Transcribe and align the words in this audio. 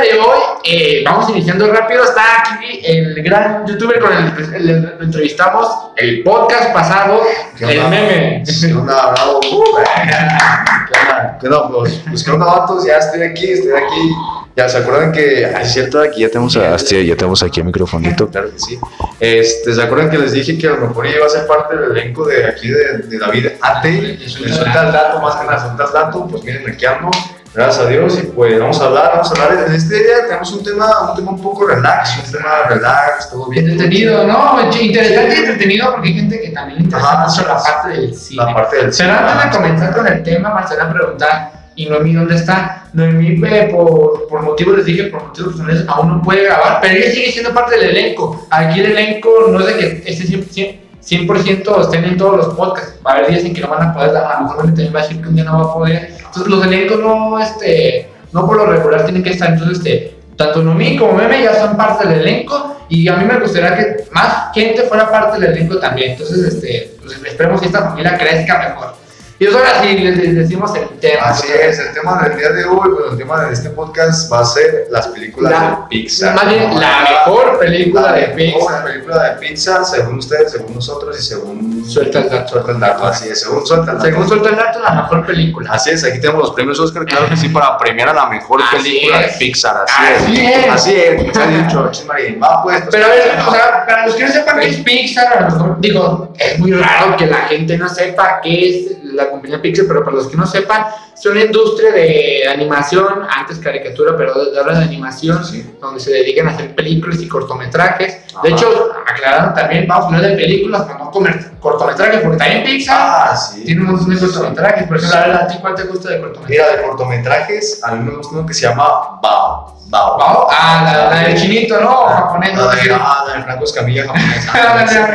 día 0.00 0.12
de 0.12 0.18
hoy, 0.18 0.38
eh, 0.64 1.02
vamos 1.04 1.28
iniciando 1.30 1.66
rápido. 1.72 2.04
Está 2.04 2.40
aquí 2.40 2.80
el 2.84 3.22
gran 3.22 3.66
youtuber 3.66 4.00
con 4.00 4.12
el 4.12 4.34
que 4.34 5.04
entrevistamos, 5.04 5.68
el 5.96 6.22
podcast 6.22 6.72
pasado, 6.72 7.20
¿Qué 7.58 7.64
el 7.64 7.78
onda? 7.78 7.90
meme. 7.90 8.42
¿Qué 8.44 8.72
onda, 8.72 9.12
bravo? 9.12 9.40
¿Qué 9.40 9.48
onda? 9.56 11.38
¿Qué 11.40 11.46
onda? 11.46 11.68
Pues, 11.68 12.00
pues, 12.08 12.24
¿qué 12.24 12.30
onda, 12.30 12.46
vatos? 12.46 12.86
Ya 12.86 12.98
estoy 12.98 13.22
aquí, 13.22 13.50
estoy 13.50 13.72
aquí. 13.72 14.14
Ya, 14.54 14.68
¿se 14.68 14.78
acuerdan 14.78 15.12
que, 15.12 15.46
ah, 15.46 15.62
es 15.62 15.72
cierto, 15.72 15.98
aquí 15.98 16.20
ya 16.20 16.28
tenemos, 16.28 16.54
a, 16.58 16.78
sí, 16.78 17.06
ya 17.06 17.16
tenemos 17.16 17.42
aquí 17.42 17.60
el 17.60 17.66
microfonito, 17.66 18.28
claro 18.28 18.50
que 18.52 18.58
sí. 18.58 18.78
Este, 19.18 19.72
¿se 19.74 19.82
acuerdan 19.82 20.10
que 20.10 20.18
les 20.18 20.32
dije 20.32 20.58
que 20.58 20.66
a 20.66 20.72
lo 20.72 20.88
mejor 20.88 21.06
iba 21.06 21.24
a 21.24 21.28
ser 21.30 21.46
parte 21.46 21.74
del 21.74 21.92
elenco 21.92 22.26
de 22.26 22.44
aquí 22.44 22.68
de, 22.68 22.98
de 22.98 23.18
David 23.18 23.46
Ate? 23.62 24.18
Me 24.20 24.28
suelta 24.28 24.86
el 24.88 24.92
dato, 24.92 25.20
más 25.22 25.36
que 25.36 25.46
nada, 25.46 25.58
suelta 25.58 25.84
el 25.84 25.92
dato, 25.92 26.26
pues 26.28 26.44
miren, 26.44 26.68
aquí 26.68 26.84
ando. 26.84 27.10
Gracias 27.54 27.84
a 27.84 27.88
Dios, 27.88 28.18
y 28.18 28.26
pues 28.28 28.58
vamos 28.58 28.80
a 28.80 28.86
hablar, 28.86 29.10
vamos 29.12 29.30
a 29.30 29.44
hablar. 29.44 29.68
En 29.68 29.74
este 29.74 29.94
día 29.94 30.26
tenemos 30.26 30.52
un 30.52 30.64
tema, 30.64 31.10
un 31.10 31.16
tema 31.16 31.32
un 31.32 31.42
poco 31.42 31.66
relax, 31.66 32.24
un 32.24 32.32
tema 32.32 32.48
relax, 32.66 33.30
todo 33.30 33.50
bien. 33.50 33.68
Entretenido, 33.68 34.26
¿no? 34.26 34.58
Interesante 34.80 35.34
y 35.34 35.38
entretenido 35.38 35.92
porque 35.92 36.08
hay 36.08 36.14
gente 36.14 36.40
que 36.40 36.48
también 36.48 36.78
le 36.78 36.84
interesa 36.84 37.12
Ajá, 37.12 37.28
mucho 37.28 37.46
la 37.46 37.62
parte 37.62 37.88
del 37.90 38.14
cine. 38.14 38.42
La 38.42 38.54
parte 38.54 38.76
del 38.76 38.94
Pero 38.96 39.12
antes 39.12 39.44
de 39.44 39.50
comenzar 39.50 39.94
con 39.94 40.06
el 40.06 40.22
tema, 40.22 40.54
Marcela 40.54 40.90
preguntar, 40.90 41.52
¿y 41.74 41.86
Noemí 41.90 42.14
dónde 42.14 42.36
está? 42.36 42.84
Noemí, 42.94 43.42
eh, 43.46 43.68
por, 43.70 44.28
por 44.28 44.42
motivos, 44.42 44.78
les 44.78 44.86
dije, 44.86 45.04
por 45.04 45.22
motivos 45.24 45.52
personales, 45.52 45.84
aún 45.88 46.08
no 46.08 46.22
puede 46.22 46.44
grabar, 46.44 46.78
pero 46.80 46.94
ella 46.94 47.10
sigue 47.10 47.32
siendo 47.32 47.52
parte 47.52 47.78
del 47.78 47.90
elenco. 47.90 48.46
Aquí 48.48 48.80
el 48.80 48.92
elenco 48.92 49.28
no 49.50 49.60
es 49.60 49.66
de 49.66 49.76
que 49.76 50.10
esté 50.10 50.24
100%, 50.24 50.81
100% 51.04 51.80
estén 51.82 52.04
en 52.04 52.16
todos 52.16 52.36
los 52.36 52.54
podcasts. 52.54 52.94
Va 53.04 53.12
a 53.12 53.14
haber 53.14 53.30
días 53.30 53.44
en 53.44 53.54
que 53.54 53.60
no 53.60 53.68
van 53.68 53.88
a 53.88 53.94
poder, 53.94 54.16
a 54.16 54.40
lo 54.40 54.46
mejor 54.46 54.64
también 54.66 54.94
va 54.94 55.00
a 55.00 55.02
decir 55.02 55.20
que 55.20 55.28
un 55.28 55.34
día 55.34 55.44
no 55.44 55.58
va 55.58 55.70
a 55.70 55.74
poder. 55.74 56.14
Entonces 56.16 56.46
los 56.46 56.64
elencos 56.64 57.00
no, 57.00 57.38
este, 57.38 58.10
no 58.32 58.46
por 58.46 58.56
lo 58.56 58.66
regular 58.66 59.04
tienen 59.04 59.22
que 59.22 59.30
estar. 59.30 59.50
Entonces, 59.50 59.78
este, 59.78 60.16
tanto 60.36 60.62
Noemí 60.62 60.96
como 60.96 61.14
Meme 61.14 61.42
ya 61.42 61.54
son 61.54 61.76
parte 61.76 62.08
del 62.08 62.20
elenco 62.20 62.76
y 62.88 63.08
a 63.08 63.16
mí 63.16 63.24
me 63.24 63.38
gustaría 63.38 63.76
que 63.76 64.04
más 64.12 64.52
gente 64.54 64.82
fuera 64.82 65.10
parte 65.10 65.40
del 65.40 65.52
elenco 65.52 65.78
también. 65.78 66.12
Entonces, 66.12 66.54
este, 66.54 66.94
pues, 67.02 67.20
esperemos 67.24 67.60
que 67.60 67.66
esta 67.66 67.82
familia 67.82 68.16
crezca 68.16 68.58
mejor. 68.58 69.01
Y 69.42 69.46
pues 69.46 69.56
ahora 69.56 69.82
sí, 69.82 69.98
les, 69.98 70.34
decimos 70.36 70.72
el 70.76 70.88
tema. 71.00 71.22
Así 71.30 71.48
es, 71.50 71.78
el 71.78 71.92
tema 71.94 72.22
del 72.22 72.36
día 72.38 72.50
de 72.50 72.64
hoy, 72.64 72.90
bueno, 72.90 73.10
el 73.10 73.16
tema 73.18 73.44
de 73.44 73.52
este 73.52 73.70
podcast 73.70 74.32
va 74.32 74.40
a 74.40 74.44
ser 74.44 74.86
las 74.90 75.08
películas 75.08 75.50
La- 75.52 75.70
de 75.70 75.76
Pixar. 75.88 76.34
Más 76.36 76.48
bien, 76.48 76.78
la 76.78 77.00
mejor 77.26 77.58
película 77.58 78.02
La 78.02 78.12
de 78.12 78.28
mejor 78.34 78.36
Pixar. 78.36 78.84
película 78.84 79.22
de 79.24 79.30
Pixar, 79.40 79.84
según 79.84 80.18
ustedes, 80.18 80.52
según 80.52 80.74
nosotros 80.76 81.18
y 81.18 81.22
según. 81.22 81.84
Suelta 81.88 82.20
el 82.20 82.30
dato. 82.30 82.48
Suelta 82.52 82.70
el 82.72 82.80
dato, 82.80 83.04
así 83.06 83.28
es, 83.30 83.40
según 83.40 83.66
suelta 83.66 83.90
el 83.92 83.98
dato. 83.98 84.08
Según 84.10 84.28
suelta 84.28 84.48
el 84.50 84.56
dato, 84.56 84.78
la 84.80 84.94
mejor 84.94 85.26
película. 85.26 85.70
Así 85.72 85.90
es, 85.90 86.04
aquí 86.04 86.20
tenemos 86.20 86.42
los 86.42 86.50
premios 86.52 86.78
Oscar, 86.78 87.04
claro 87.04 87.28
que 87.28 87.36
sí, 87.36 87.48
para 87.48 87.76
premiar 87.78 88.10
a 88.10 88.14
la 88.14 88.26
mejor 88.26 88.60
Así 88.62 88.76
película 88.76 89.22
es. 89.22 89.32
de 89.32 89.38
Pixar. 89.38 89.84
Así, 89.88 90.14
Así 90.24 90.46
es. 90.46 90.56
es. 90.66 90.70
Así 90.72 90.94
es, 90.94 91.24
dicho, 91.66 91.88
chismarín. 91.90 92.40
Va, 92.40 92.62
pues. 92.62 92.80
pues, 92.82 92.88
Pero 92.92 93.06
a 93.06 93.08
ver, 93.08 93.34
no. 93.38 93.48
o 93.48 93.52
sea, 93.52 93.84
para 93.86 94.06
los 94.06 94.14
que 94.14 94.24
no 94.24 94.32
sepan 94.32 94.60
qué 94.60 94.68
es 94.68 94.76
Pixar, 94.78 95.36
a 95.36 95.40
lo 95.40 95.50
mejor, 95.50 95.80
digo, 95.80 96.32
es 96.38 96.58
muy 96.60 96.72
raro 96.72 97.16
que 97.16 97.26
la 97.26 97.38
gente 97.48 97.76
no 97.76 97.88
sepa 97.88 98.40
qué 98.40 98.68
es 98.68 99.01
la 99.12 99.30
compañía 99.30 99.60
Pixar, 99.62 99.86
pero 99.88 100.04
para 100.04 100.16
los 100.16 100.28
que 100.28 100.36
no 100.36 100.46
sepan, 100.46 100.86
es 101.14 101.26
una 101.26 101.42
industria 101.42 101.92
de 101.92 102.48
animación, 102.48 103.26
antes 103.28 103.58
caricatura, 103.58 104.16
pero 104.16 104.32
ahora 104.58 104.78
de 104.78 104.84
animación, 104.84 105.44
Sí. 105.44 105.76
donde 105.80 106.00
se 106.00 106.10
dedican 106.12 106.48
a 106.48 106.50
hacer 106.52 106.74
películas 106.74 107.20
y 107.20 107.28
cortometrajes. 107.28 108.18
De 108.42 108.48
hecho, 108.50 108.92
aclarando 109.06 109.54
también, 109.54 109.86
vamos 109.86 110.04
a 110.04 110.16
hablar 110.16 110.30
de 110.30 110.36
películas, 110.36 110.86
no 110.98 111.10
comer- 111.10 111.52
cortometrajes, 111.60 112.20
porque 112.22 112.36
también 112.38 112.64
Pixar 112.64 112.96
Ah, 112.98 113.36
sí. 113.36 113.64
tiene 113.64 113.82
unos 113.82 114.08
de 114.08 114.18
cortometrajes. 114.18 114.86
Por 114.88 114.96
ejemplo, 114.96 115.18
a 115.18 115.26
ver, 115.26 115.36
¿a 115.36 115.46
ti 115.46 115.58
cuál 115.60 115.74
te 115.74 115.82
gusta 115.84 116.10
de 116.10 116.20
cortometraje? 116.20 116.50
Mira, 116.52 116.76
de 116.76 116.82
cortometrajes, 116.88 117.84
a 117.84 117.92
mí 117.92 118.04
me 118.10 118.16
gusta 118.16 118.34
uno 118.36 118.46
que 118.46 118.54
se 118.54 118.62
llama 118.68 119.20
Bao. 119.22 119.76
Bao. 119.88 120.16
Bao. 120.18 120.48
Ah, 120.50 120.82
la, 121.10 121.10
la 121.14 121.28
del 121.28 121.36
chinito, 121.38 121.78
¿no? 121.78 122.06
Japonés, 122.06 122.54
¿no? 122.54 122.64
La 122.64 122.74
de, 122.74 122.80
ah, 122.94 123.24
la 123.28 123.34
de 123.34 123.42
Franco 123.42 123.64
Escamilla 123.64 124.04
Ah, 124.08 124.14
la 124.54 124.86
japonesa. 124.86 125.08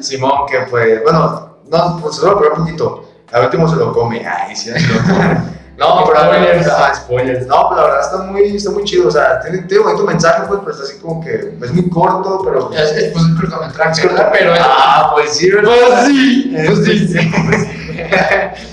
Simón, 0.00 0.46
que 0.50 0.58
pues, 0.70 1.02
bueno, 1.02 1.53
no, 1.68 1.98
pues 2.00 2.16
se 2.16 2.26
lo 2.26 2.38
probar 2.38 2.58
un 2.58 2.66
poquito. 2.66 3.04
Al 3.32 3.44
último 3.44 3.68
se 3.68 3.76
lo 3.76 3.92
come. 3.92 4.24
Ay, 4.26 4.54
sí, 4.54 4.70
se 4.70 4.92
lo 4.92 5.00
come. 5.02 5.54
No, 5.76 6.04
pero 6.06 6.20
Spoilers. 6.20 6.68
ah, 6.68 6.94
spoilers. 6.94 7.46
No, 7.48 7.68
pero 7.68 7.80
la 7.80 7.86
verdad 7.88 8.00
está 8.00 8.18
muy, 8.30 8.56
está 8.56 8.70
muy 8.70 8.84
chido. 8.84 9.08
O 9.08 9.10
sea, 9.10 9.40
tiene, 9.40 9.58
tiene 9.62 9.82
bonito 9.82 10.04
mensaje, 10.04 10.42
pues, 10.46 10.60
pero 10.60 10.70
está 10.70 10.84
así 10.84 11.00
como 11.00 11.20
que 11.20 11.56
es 11.60 11.72
muy 11.72 11.90
corto, 11.90 12.42
pero. 12.44 12.72
Es, 12.72 12.92
es, 12.92 13.12
pues, 13.12 13.24
un 13.24 13.36
cortometraje, 13.36 14.08
pero. 14.32 14.54
Ah, 14.60 15.10
pues 15.14 15.36
sí, 15.36 15.50
¿verdad? 15.50 15.72
Pues 15.72 16.06
sí, 16.06 16.54
pues 16.66 16.84
sí. 16.84 17.08
sí, 17.08 17.32
pues 17.46 17.62
sí. 17.62 17.84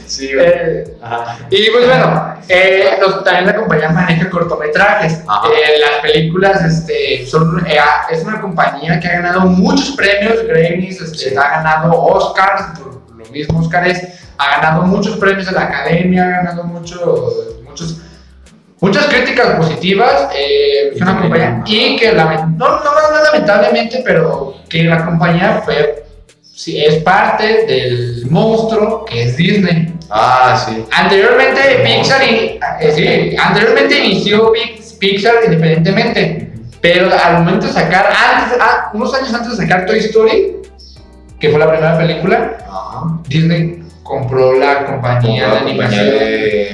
Sí. 0.06 0.30
Eh, 0.38 0.98
y 1.50 1.70
pues 1.72 1.88
bueno, 1.88 2.31
eh, 2.48 2.98
los- 3.00 3.24
también 3.24 3.46
la 3.48 3.56
compañía 3.56 3.90
maneja 3.90 4.30
cortometrajes. 4.30 5.14
Eh, 5.20 5.80
las 5.80 6.00
películas 6.02 6.64
este, 6.64 7.26
son, 7.26 7.64
eh, 7.68 7.78
es 8.12 8.24
una 8.24 8.42
compañía 8.42 9.00
que 9.00 9.08
ha 9.08 9.14
ganado 9.22 9.42
muchos 9.42 9.92
premios, 9.92 10.46
Grammys, 10.48 11.02
este, 11.02 11.30
Sí. 11.32 11.36
ha 11.36 11.50
ganado 11.62 11.94
Oscars, 12.02 12.80
por 12.80 13.16
lo 13.18 13.26
mismo 13.32 13.60
Oscars, 13.60 14.02
ha 14.38 14.60
ganado 14.62 14.84
muchos 14.84 15.18
premios 15.18 15.46
de 15.46 15.52
la 15.54 15.64
academia, 15.64 16.26
ha 16.26 16.30
ganado 16.30 16.64
muchos, 16.64 17.60
muchos, 17.64 17.98
muchas 18.80 19.06
críticas 19.06 19.56
positivas. 19.58 20.30
es 20.36 20.98
Y 20.98 21.02
una 21.02 21.06
también, 21.14 21.32
compañía 21.32 21.50
ajá. 21.58 21.64
y 21.68 21.96
que 21.98 22.12
no, 22.14 22.26
no, 22.58 22.84
no 22.84 23.24
lamentablemente, 23.32 24.02
pero 24.06 24.56
que 24.68 24.84
la 24.84 25.06
compañía 25.06 25.62
fue, 25.64 26.06
sí, 26.42 26.84
es 26.84 26.96
parte 27.04 27.66
del 27.66 28.26
monstruo 28.30 29.06
que 29.06 29.24
es 29.24 29.38
Disney. 29.38 29.94
Ah, 30.14 30.62
sí. 30.68 30.86
Anteriormente 30.92 31.62
Pixar, 31.86 32.22
y, 32.24 32.60
eh, 32.82 32.92
sí, 32.94 33.36
anteriormente 33.38 33.98
inició 34.06 34.52
Pix- 34.52 34.94
Pixar 35.00 35.36
independientemente, 35.46 36.52
pero 36.82 37.10
al 37.14 37.40
momento 37.40 37.68
de 37.68 37.74
sacar, 37.74 38.08
antes, 38.08 38.58
ah, 38.60 38.90
unos 38.94 39.14
años 39.14 39.34
antes 39.34 39.52
de 39.58 39.64
sacar 39.64 39.86
Toy 39.86 40.00
Story, 40.00 40.58
que 41.40 41.50
fue 41.50 41.60
la 41.60 41.70
primera 41.72 41.98
película. 41.98 42.58
Disney 43.28 43.81
compró 44.12 44.54
la 44.60 44.86
compañía 44.86 45.48
de 45.48 45.54
La 45.54 45.60
compañía 45.62 46.02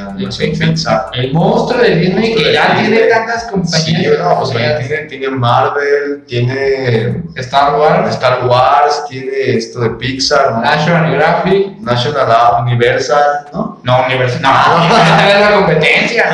animación. 0.09 0.55
de 0.55 0.65
Pixar. 0.67 1.05
El 1.13 1.33
monstruo 1.33 1.81
de 1.81 1.95
Disney 1.95 2.13
monstruo 2.15 2.37
que 2.43 2.47
de 2.47 2.53
ya 2.53 2.67
Disney. 2.73 2.85
tiene 2.91 3.07
tantas 3.07 3.43
compañías. 3.45 3.83
Sí, 3.85 4.07
no, 4.19 4.39
o 4.39 4.45
sea, 4.45 4.79
tiene, 4.79 4.97
tiene 5.03 5.29
Marvel, 5.29 6.23
tiene 6.27 7.23
Star 7.35 7.75
Wars, 7.79 8.09
Star 8.15 8.45
Wars, 8.47 9.03
tiene 9.07 9.31
esto 9.55 9.81
de 9.81 9.89
Pixar, 9.91 10.51
¿no? 10.53 10.61
National 10.61 11.09
Geographic. 11.09 11.77
National 11.79 12.63
Universal, 12.63 13.23
¿no? 13.53 13.79
No, 13.83 14.05
Universal. 14.05 14.41
No, 14.41 14.49
Universal 14.77 15.29
es 15.29 15.39
la 15.39 15.51
competencia. 15.55 16.25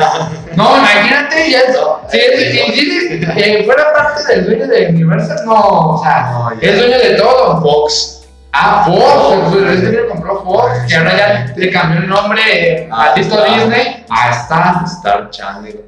No, 0.56 0.78
imagínate, 0.78 1.50
ya 1.50 1.58
es. 1.60 1.74
No, 1.76 2.00
Si 2.10 2.18
Disney 2.18 3.64
fuera 3.64 3.92
parte 3.92 4.24
del 4.32 4.46
dueño 4.46 4.66
de 4.66 4.86
Universal, 4.88 5.38
no, 5.44 5.54
o 5.94 6.02
sea, 6.02 6.30
No, 6.32 6.50
es 6.60 6.78
dueño 6.78 6.98
de 6.98 7.10
todo. 7.16 7.60
Fox. 7.60 8.23
Ah, 8.56 8.84
Fox, 8.86 9.56
el 9.56 9.80
Disney 9.80 10.06
compró 10.08 10.44
Fox, 10.44 10.84
que 10.88 10.94
ahora 10.94 11.16
ya 11.16 11.54
le 11.56 11.70
cambió 11.72 12.00
el 12.00 12.08
nombre 12.08 12.88
Ah, 12.88 13.12
maldito 13.14 13.34
está. 13.34 13.52
Disney 13.52 14.04
a 14.08 14.30
Star. 14.30 14.84
Star 14.84 15.30
Channel. 15.30 15.80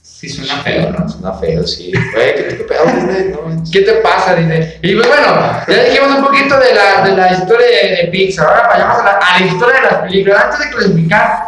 Sí, 0.00 0.30
suena 0.30 0.54
feo, 0.62 0.92
¿no? 0.92 1.06
Suena 1.06 1.34
feo, 1.34 1.62
sí. 1.66 1.92
Güey, 2.14 2.34
¿qué 2.34 2.42
te 2.44 2.64
pedo, 2.64 2.86
Disney? 2.86 3.32
No, 3.32 3.62
¿Qué 3.70 3.82
te 3.82 3.92
pasa, 3.96 4.34
Disney? 4.34 4.78
Y 4.80 4.94
pues 4.94 5.06
bueno, 5.08 5.26
ya 5.68 5.84
dijimos 5.84 6.08
un 6.16 6.24
poquito 6.24 6.58
de 6.58 6.74
la, 6.74 7.06
de 7.06 7.16
la 7.16 7.32
historia 7.34 7.66
de, 7.66 8.08
Pixar. 8.10 8.46
Ahora 8.46 8.66
vayamos 8.66 8.98
a 8.98 9.04
la, 9.04 9.10
a 9.18 9.38
la 9.38 9.46
historia 9.46 9.74
de 9.74 9.82
las 9.82 9.94
películas. 9.96 10.44
Antes 10.46 10.58
de 10.60 10.70
clasificar, 10.70 11.46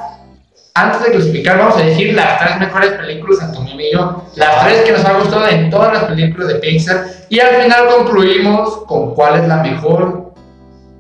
antes 0.75 1.03
de 1.03 1.11
clasificar, 1.13 1.59
vamos 1.59 1.77
a 1.79 1.81
decir 1.81 2.13
las 2.13 2.39
tres 2.41 2.59
mejores 2.59 2.91
películas, 2.91 3.43
Antonio 3.43 3.75
y 3.81 3.93
yo. 3.93 4.25
Las 4.37 4.65
tres 4.65 4.83
que 4.83 4.93
nos 4.93 5.05
han 5.05 5.19
gustado 5.19 5.49
en 5.49 5.71
todas 5.71 5.95
las 5.95 6.05
películas 6.05 6.49
de 6.49 6.55
Pixar. 6.57 7.07
Y 7.31 7.41
al 7.41 7.63
final 7.63 7.87
concluimos 7.87 8.85
con 8.87 9.15
cuál 9.15 9.41
es 9.41 9.49
la 9.49 9.57
mejor 9.63 10.28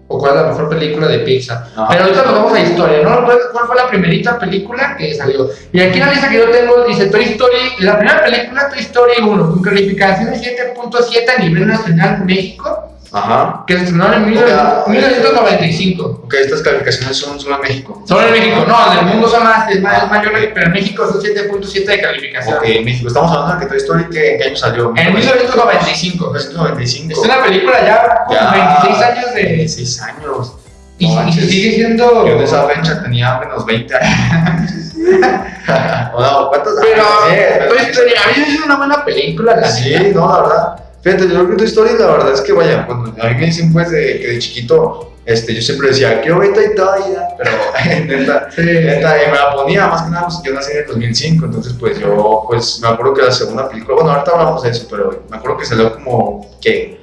o 0.08 0.18
cuál 0.18 0.36
es 0.36 0.42
la 0.42 0.48
mejor 0.48 0.68
película 0.70 1.06
de 1.06 1.18
Pixar. 1.20 1.58
Ajá. 1.76 1.86
Pero 1.90 2.04
ahorita 2.04 2.22
nos 2.24 2.32
vamos 2.32 2.52
a 2.54 2.60
historia, 2.60 3.02
¿no? 3.02 3.24
¿Cuál, 3.24 3.66
fue 3.66 3.76
la 3.76 3.88
primerita 3.88 4.38
película 4.38 4.96
que 4.96 5.14
salió? 5.14 5.48
Y 5.72 5.80
aquí 5.80 5.98
la 5.98 6.10
lista 6.10 6.30
que 6.30 6.38
yo 6.38 6.50
tengo 6.50 6.84
dice 6.84 7.06
Toy 7.06 7.24
Story, 7.24 7.58
la 7.80 7.98
primera 7.98 8.24
película 8.24 8.68
Toy 8.70 8.80
Story 8.80 9.12
1, 9.22 9.50
con 9.50 9.62
calificación 9.62 10.30
de 10.30 10.38
7.7 10.38 11.36
a 11.36 11.42
nivel 11.42 11.66
nacional 11.66 12.24
México, 12.24 12.94
Ajá. 13.10 13.64
que 13.66 13.74
se 13.78 13.84
estrenó 13.84 14.12
en 14.12 14.26
mil- 14.26 14.38
Ok. 14.38 14.88
1995. 14.88 16.22
Ok, 16.24 16.34
estas 16.34 16.60
calificaciones 16.62 17.16
son 17.16 17.40
solo 17.40 17.54
en 17.56 17.60
México. 17.62 18.02
Solo 18.06 18.26
en 18.26 18.32
México, 18.32 18.64
no, 18.68 18.92
en 18.92 18.98
el 18.98 19.04
mundo 19.06 19.28
son 19.28 19.44
más, 19.44 19.70
es, 19.70 19.80
más, 19.80 20.02
es 20.02 20.10
mayor, 20.10 20.32
pero 20.54 20.66
en 20.66 20.72
México 20.72 21.06
son 21.10 21.20
7.7 21.20 21.86
de 21.86 22.00
calificación. 22.00 22.58
Ok, 22.58 22.64
en 22.66 22.84
México. 22.84 23.08
Estamos 23.08 23.32
hablando 23.32 23.54
de 23.54 23.60
que 23.60 23.66
Toy 23.66 23.76
Story, 23.78 24.04
¿qué, 24.10 24.32
¿en 24.34 24.38
qué 24.38 24.44
año 24.48 24.56
salió? 24.56 24.92
En 24.96 25.14
1995. 25.14 26.26
1995. 26.26 27.12
Es 27.12 27.18
una 27.18 27.42
película 27.42 27.80
ya 27.84 28.24
con 28.26 28.36
Ya, 28.36 28.78
26 28.82 29.02
años 29.04 29.34
de... 29.34 29.42
26 29.42 30.02
años. 30.02 30.52
Y, 30.98 31.14
No 31.14 31.28
y 31.28 31.32
sigue 31.32 31.74
siendo... 31.76 32.26
Yo 32.26 32.38
de 32.38 32.44
esa 32.44 32.64
fecha 32.68 33.02
tenía 33.02 33.38
menos 33.38 33.64
20 33.64 33.94
años. 33.94 34.70
o 36.14 36.20
no, 36.22 36.48
¿cuántos 36.48 36.74
Pero 36.80 37.02
años? 37.02 37.68
Toy 37.68 37.78
Story, 37.90 38.10
a 38.12 38.36
mí 38.36 38.44
es 38.54 38.60
una 38.64 38.76
buena 38.76 39.04
película, 39.04 39.56
la 39.56 39.68
Sí, 39.70 39.94
no, 40.14 40.28
la 40.32 40.42
verdad. 40.42 40.76
Fíjate, 41.02 41.24
yo 41.28 41.34
creo 41.34 41.48
que 41.50 41.56
Toy 41.56 41.66
Story, 41.66 41.90
la 41.98 42.06
verdad 42.06 42.32
es 42.34 42.40
que, 42.40 42.52
vaya, 42.52 42.86
cuando 42.86 43.10
a 43.22 43.26
mí 43.28 43.34
me 43.36 43.46
dicen, 43.46 43.72
pues, 43.72 43.90
de, 43.90 44.18
que 44.20 44.26
de 44.28 44.38
chiquito 44.38 45.12
este, 45.24 45.54
yo 45.54 45.60
siempre 45.60 45.88
decía, 45.88 46.22
quiero 46.22 46.38
ver 46.38 46.54
ya", 46.54 47.28
pero 47.36 47.50
neta, 48.06 48.48
Sí. 48.50 48.62
neta, 48.62 49.22
y 49.22 49.30
me 49.30 49.36
la 49.36 49.52
ponía, 49.54 49.86
más 49.86 50.02
que 50.02 50.10
nada, 50.10 50.26
pues, 50.26 50.40
yo 50.42 50.54
nací 50.54 50.72
en 50.72 50.78
el 50.78 50.86
2005, 50.86 51.44
entonces 51.44 51.74
pues 51.78 51.98
yo, 51.98 52.44
pues 52.48 52.80
me 52.80 52.88
acuerdo 52.88 53.12
que 53.12 53.22
la 53.22 53.30
segunda 53.30 53.68
película, 53.68 53.96
bueno, 53.96 54.10
ahorita 54.10 54.30
hablamos 54.32 54.62
de 54.62 54.70
eso, 54.70 54.86
pero 54.90 55.24
me 55.28 55.36
acuerdo 55.36 55.58
que 55.58 55.66
salió 55.66 55.92
como, 55.94 56.50
¿qué? 56.62 56.98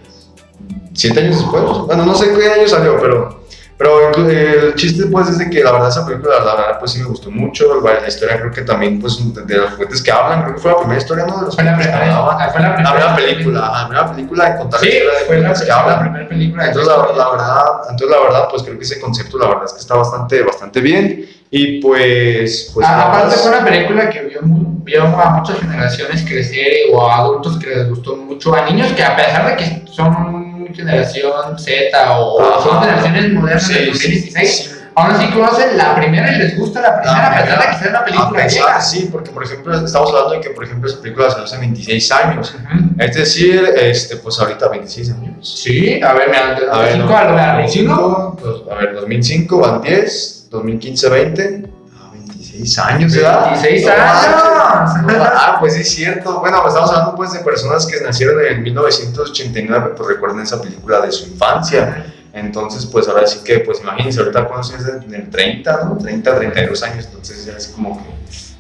¿Siete 0.94 1.20
años 1.20 1.38
después? 1.40 1.64
Bueno, 1.86 2.04
no 2.06 2.16
sé 2.16 2.34
qué 2.34 2.48
año 2.50 2.68
salió, 2.68 2.98
pero, 3.00 3.45
pero 3.78 4.12
inclu- 4.12 4.30
el 4.30 4.76
chiste 4.76 5.06
pues 5.08 5.28
es 5.30 5.38
de 5.38 5.50
que 5.50 5.64
la 5.64 5.72
verdad 5.74 5.90
esa 5.90 6.06
película, 6.06 6.36
la 6.40 6.56
verdad, 6.56 6.80
pues 6.80 6.92
sí 6.92 7.00
me 7.00 7.06
gustó 7.08 7.30
mucho, 7.30 7.82
la, 7.82 8.08
historia 8.08 8.40
creo 8.40 8.52
que 8.52 8.62
también, 8.62 9.00
pues, 9.02 9.18
de, 9.48 9.58
los 9.58 9.72
juguetes 9.72 10.02
que 10.02 10.12
hablan, 10.12 10.44
creo 10.44 10.56
que 10.56 10.62
fue 10.62 10.72
la 10.72 10.78
primera 10.78 10.98
historia, 11.02 11.26
¿no? 11.26 11.38
De 11.40 11.46
los 11.46 11.56
Fue 11.56 11.64
la 11.64 11.72
juguetes 11.74 11.92
que 11.92 11.98
primera, 11.98 12.18
hablaban. 12.18 12.52
fue 12.52 12.62
la 12.62 12.68
La 12.70 12.76
primera 12.76 12.94
primera 12.94 13.16
película, 13.16 13.60
ajá, 13.68 13.82
la 13.82 13.88
primera 13.88 14.12
película 14.16 14.50
de 14.50 14.58
contar 14.58 14.80
Sí, 14.80 14.86
la 14.88 14.94
historia 14.96 15.20
de 15.20 15.26
fue 15.26 15.38
la, 15.42 15.50
que 15.50 15.56
fue 15.56 15.66
la 15.68 15.80
hablan. 15.82 16.00
primera 16.00 16.30
película. 16.30 16.68
Entonces 16.68 16.88
la, 16.92 16.98
la 17.18 17.32
verdad, 17.32 17.66
entonces 17.90 18.10
la 18.10 18.20
verdad, 18.24 18.48
pues 18.50 18.64
creo 18.64 18.78
que 18.78 18.84
ese 18.86 19.00
concepto 19.02 19.38
la 19.38 19.48
verdad 19.48 19.64
es 19.66 19.74
que 19.74 19.80
está 19.80 19.96
bastante, 19.96 20.42
bastante 20.44 20.80
bien 20.82 21.26
y 21.52 21.80
pues, 21.82 22.72
pues 22.74 22.88
Ah, 22.88 23.10
aparte 23.14 23.36
fue 23.38 23.52
una 23.52 23.64
película 23.66 24.10
que 24.10 24.22
vio, 24.24 24.40
vio 24.44 25.04
a 25.04 25.30
muchas 25.38 25.60
generaciones 25.60 26.24
crecer 26.24 26.74
o 26.94 27.10
a 27.10 27.18
adultos 27.18 27.58
que 27.60 27.68
les 27.68 27.90
gustó 27.90 28.16
mucho, 28.16 28.54
a 28.56 28.62
niños 28.66 28.92
que 28.94 29.04
a 29.04 29.16
pesar 29.16 29.48
de 29.50 29.56
que 29.58 29.86
son 29.92 30.45
generación 30.76 31.58
Z 31.60 32.12
o 32.20 32.42
Ajá. 32.42 32.62
son 32.64 32.80
generaciones 32.82 33.34
modernas 33.34 33.64
Sí, 33.68 33.74
del 33.74 33.84
sí, 33.86 33.92
2016, 33.92 34.50
sí. 34.50 34.72
aún 34.96 35.12
así 35.12 35.28
conocen 35.32 35.78
la 35.78 35.96
primera 35.96 36.32
y 36.34 36.38
les 36.40 36.58
gusta 36.58 36.82
la 36.82 37.02
primera, 37.02 37.28
a 37.28 37.42
pesar 37.44 37.60
de 37.60 37.68
que 37.68 37.76
sea 37.80 37.90
una 37.90 38.00
a 38.00 38.06
película 38.06 38.30
pesar, 38.44 38.50
vieja. 38.66 38.82
sí, 38.82 39.10
porque 39.12 39.32
por 39.32 39.44
ejemplo 39.44 39.86
estamos 39.86 40.10
hablando 40.10 40.32
de 40.32 40.42
que 40.42 40.50
por 40.52 40.64
ejemplo 40.64 40.90
esa 40.90 41.02
película 41.02 41.30
salió 41.30 41.46
hace 41.46 41.58
26 41.58 42.12
años. 42.12 42.54
Ujú. 42.56 42.86
Es 43.00 43.16
decir, 43.16 43.64
este, 43.78 44.18
pues 44.18 44.40
ahorita 44.40 44.68
26 44.70 45.12
años. 45.12 45.62
Sí, 45.64 46.02
a 46.02 46.14
ver, 46.14 46.30
mira, 46.30 46.60
de 46.60 46.70
A 46.72 46.78
ver, 46.80 46.98
2005 46.98 47.08
no, 47.08 47.18
al 47.18 47.36
2025. 47.36 47.94
2005, 47.96 48.38
pues, 48.42 48.72
a 48.72 48.76
ver, 48.82 48.96
2005 48.96 49.60
van 49.60 49.82
10, 49.82 50.48
2015 50.52 51.10
20. 51.10 51.66
Ah, 52.56 52.62
26 52.62 52.80
años, 52.80 53.16
¿verdad? 53.16 53.52
26 53.62 53.86
No 53.86 53.92
años. 53.92 55.04
no, 55.18 55.24
Ah, 55.24 55.58
pues 55.60 55.74
sí 55.74 55.82
es 55.82 55.90
cierto. 55.90 56.40
Bueno, 56.40 56.66
estamos 56.68 56.90
hablando 56.90 57.16
pues 57.16 57.34
de 57.34 57.40
personas 57.40 57.86
que 57.86 58.00
nacieron 58.02 58.44
en 58.46 58.64
1989, 58.64 59.94
pues 59.96 60.10
recuerden 60.10 60.42
esa 60.42 60.62
película 60.62 61.02
de 61.02 61.12
su 61.12 61.28
infancia. 61.28 62.06
Entonces, 62.34 62.86
pues 62.86 63.08
ahora 63.08 63.26
sí 63.28 63.40
que, 63.46 63.60
pues 63.60 63.80
imagínense, 63.82 64.20
ahorita 64.20 64.46
cuando 64.46 64.68
es 64.68 64.86
en 65.06 65.14
el 65.14 65.30
30, 65.30 65.84
¿no? 65.86 65.98
30, 65.98 66.36
32 66.36 66.84
años, 66.84 67.06
entonces 67.06 67.46
ya 67.46 67.54
es 67.54 67.68
como 67.70 67.98
que... 67.98 68.10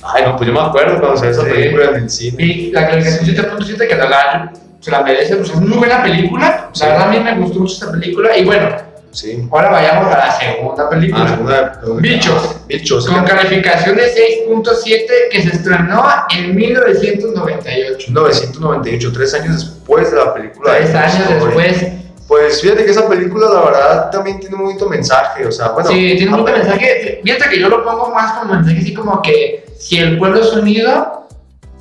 Ay, 0.03 0.23
no, 0.25 0.35
pues 0.37 0.47
yo 0.47 0.53
me 0.53 0.61
acuerdo 0.61 0.99
cuando 0.99 1.17
salió 1.17 1.31
esa 1.31 1.43
Sí. 1.43 1.49
película 1.49 1.85
en 1.89 1.95
el 1.95 2.09
cine. 2.09 2.43
Y 2.43 2.71
la 2.71 2.87
calificación 2.87 3.35
7.7 3.35 3.87
que 3.87 3.95
la, 3.95 4.09
la- 4.09 4.53
se 4.79 4.91
la 4.91 5.01
merece, 5.01 5.35
pues 5.37 5.49
es 5.49 5.55
muy 5.55 5.77
buena 5.77 6.03
película. 6.03 6.69
La 6.79 6.87
verdad 6.87 7.07
a 7.07 7.11
mí 7.11 7.19
me 7.19 7.37
gustó 7.39 7.59
mucho 7.59 7.73
esta 7.73 7.91
película. 7.91 8.37
Y 8.37 8.45
bueno, 8.45 8.69
Sí. 9.15 9.47
ahora 9.51 9.69
vayamos 9.69 10.13
a 10.13 10.17
la 10.17 10.31
segunda 10.31 10.89
película. 10.89 11.23
Ah, 11.25 11.29
segunda- 11.29 11.81
Bichos. 12.01 12.55
Bichos. 12.67 13.07
Con 13.07 13.23
calificación 13.23 13.95
de 13.95 14.03
6.7 14.13 15.29
que 15.31 15.41
se 15.41 15.49
estrenó 15.55 16.03
en 16.37 16.53
1998. 16.55 18.07
1998, 18.09 19.11
tres 19.13 19.33
años 19.35 19.59
después 19.59 20.11
de 20.11 20.17
la 20.17 20.33
película. 20.33 20.75
Tres 20.77 20.93
años 20.93 21.29
después. 21.29 21.87
Pues 22.27 22.59
fíjate 22.61 22.83
que 22.85 22.91
esa 22.91 23.07
película, 23.07 23.47
la 23.53 23.61
verdad, 23.61 24.09
también 24.09 24.39
tiene 24.39 24.55
un 24.55 24.63
bonito 24.63 24.89
mensaje. 24.89 25.45
O 25.45 25.51
sea, 25.51 25.69
bueno. 25.69 25.89
sí, 25.89 26.15
tiene 26.17 26.33
un 26.33 26.39
a- 26.47 26.51
mensaje. 26.51 27.21
Fíjate 27.23 27.49
que 27.49 27.59
yo 27.59 27.69
lo 27.69 27.83
pongo 27.83 28.09
más 28.13 28.33
como 28.39 28.53
mensaje 28.55 28.79
así 28.79 28.93
como 28.95 29.21
que 29.21 29.63
si 29.77 29.99
el 29.99 30.17
pueblo 30.17 30.41
es 30.41 30.51
unido, 30.53 31.24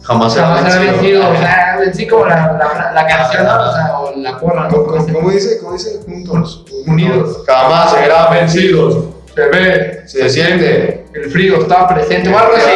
Jamás 0.05 0.33
se 0.35 0.41
va 0.41 0.59
a 0.59 0.71
ser 0.71 0.81
vencido. 0.93 1.31
O 1.31 1.37
sea, 1.37 1.79
en 1.83 1.95
sí 1.95 2.07
como 2.07 2.27
la, 2.27 2.53
la, 2.59 2.93
la 2.93 3.07
canción, 3.07 3.45
¿no? 3.45 3.53
o 3.71 3.73
sea, 3.73 3.99
o 3.99 4.13
la 4.17 4.39
porra, 4.39 4.65
¿no? 4.65 4.69
¿Cómo, 4.71 4.87
cómo- 4.87 5.13
cómo 5.13 5.31
dice? 5.31 5.59
¿Cómo 5.61 5.73
dice? 5.73 6.01
Juntos. 6.05 6.65
Unidos. 6.87 7.43
Jamás 7.47 7.93
serán 7.93 8.31
vencidos. 8.33 9.05
Se 9.35 9.47
ve, 9.49 10.03
Se 10.07 10.29
siente. 10.31 11.07
el 11.13 11.31
frío 11.31 11.63
está 11.63 11.89
presente 11.89 12.29
o 12.33 12.39
algo 12.39 12.53
así. 12.55 12.71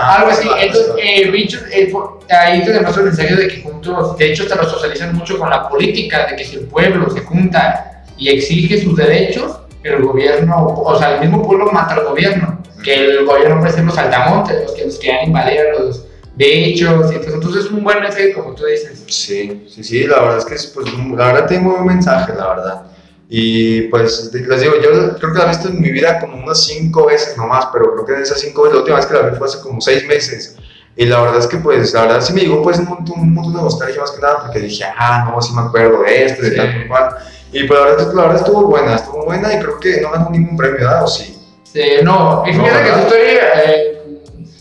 Algo 0.00 0.30
así. 0.30 0.48
Entonces, 0.58 0.92
eh, 1.02 1.30
bichos, 1.30 1.62
eh, 1.70 1.92
ahí 2.30 2.62
el 2.62 2.82
mensaje 3.04 3.34
de 3.36 3.48
que 3.48 3.62
juntos, 3.62 4.16
de 4.16 4.32
hecho, 4.32 4.46
te 4.46 4.54
lo 4.54 4.64
socializan 4.64 5.14
mucho 5.14 5.38
con 5.38 5.50
la 5.50 5.68
política, 5.68 6.26
de 6.26 6.36
que 6.36 6.44
si 6.44 6.56
el 6.56 6.62
pueblo 6.66 7.10
se 7.10 7.20
junta 7.20 8.04
y 8.16 8.30
exige 8.30 8.80
sus 8.82 8.96
derechos, 8.96 9.58
el 9.82 10.02
gobierno, 10.02 10.66
o 10.66 10.98
sea, 10.98 11.16
el 11.16 11.20
mismo 11.20 11.42
pueblo 11.46 11.70
mata 11.72 11.94
al 11.94 12.04
gobierno, 12.04 12.62
que 12.82 12.94
el 13.04 13.26
gobierno 13.26 13.60
puede 13.60 13.72
ser 13.74 13.84
los 13.84 13.94
saltamontes, 13.94 14.62
los 14.62 14.72
que 14.72 14.86
nos 14.86 14.96
quieran 14.98 15.26
invadir 15.26 15.60
a 15.60 15.78
los 15.78 16.06
derechos, 16.38 17.12
y 17.12 17.16
entonces, 17.16 17.34
entonces 17.34 17.64
es 17.66 17.70
un 17.70 17.84
buen 17.84 18.00
mensaje, 18.00 18.32
como 18.32 18.54
tú 18.54 18.64
dices. 18.64 19.04
Sí, 19.08 19.66
sí, 19.68 19.84
sí, 19.84 20.04
la 20.06 20.20
verdad 20.20 20.38
es 20.38 20.44
que 20.44 20.54
es, 20.54 20.66
pues, 20.68 20.86
la 21.16 21.32
verdad 21.32 21.60
muy 21.60 21.72
buen 21.74 21.86
mensaje, 21.86 22.32
la 22.34 22.48
verdad. 22.48 22.82
Y 23.30 23.82
pues 23.88 24.30
les 24.32 24.60
digo, 24.60 24.74
yo 24.82 25.16
creo 25.18 25.32
que 25.34 25.38
la 25.38 25.44
he 25.44 25.48
visto 25.48 25.68
en 25.68 25.82
mi 25.82 25.90
vida 25.90 26.18
como 26.18 26.42
unas 26.42 26.64
cinco 26.64 27.06
veces 27.06 27.36
nomás, 27.36 27.66
pero 27.72 27.92
creo 27.92 28.06
que 28.06 28.12
de 28.14 28.22
esas 28.22 28.40
cinco 28.40 28.62
veces, 28.62 28.76
la 28.76 28.80
última 28.80 28.96
vez 28.96 29.06
que 29.06 29.14
la 29.14 29.20
vi 29.28 29.36
fue 29.36 29.46
hace 29.46 29.60
como 29.60 29.80
seis 29.82 30.06
meses. 30.06 30.56
Y 30.96 31.04
la 31.04 31.20
verdad 31.20 31.38
es 31.38 31.46
que 31.46 31.58
pues, 31.58 31.92
la 31.92 32.02
verdad 32.02 32.20
sí 32.22 32.32
me 32.32 32.40
llegó 32.40 32.62
pues 32.62 32.78
un 32.78 32.86
montón, 32.86 33.20
un 33.20 33.34
montón 33.34 33.54
de 33.54 33.62
nostalgia 33.62 34.00
más 34.00 34.10
que 34.12 34.20
nada, 34.22 34.44
porque 34.46 34.60
dije, 34.60 34.84
ah, 34.96 35.28
no, 35.30 35.42
sí 35.42 35.52
me 35.54 35.60
acuerdo 35.60 36.02
de 36.02 36.24
esto, 36.24 36.42
de 36.42 36.50
Sí. 36.50 36.56
tal, 36.56 36.72
tal, 36.72 36.88
cual. 36.88 37.08
Y 37.52 37.64
pues 37.64 37.78
la 37.80 37.86
verdad, 37.86 38.10
que 38.10 38.16
la 38.16 38.22
verdad 38.22 38.36
estuvo 38.38 38.62
buena, 38.66 38.94
estuvo 38.96 39.24
buena 39.26 39.54
y 39.54 39.58
creo 39.58 39.78
que 39.78 40.00
no 40.00 40.10
ganó 40.10 40.30
ningún 40.30 40.56
premio, 40.56 40.76
¿verdad? 40.78 41.04
¿O 41.04 41.06
sí? 41.06 41.38
Eh, 41.74 42.00
no, 42.02 42.44
y 42.46 42.52
No, 42.54 42.64
fíjate 42.64 42.84
que 42.84 42.90
¿verdad? 42.90 43.08
Toy 43.08 43.18
Story, 43.18 43.38
eh, 43.66 43.98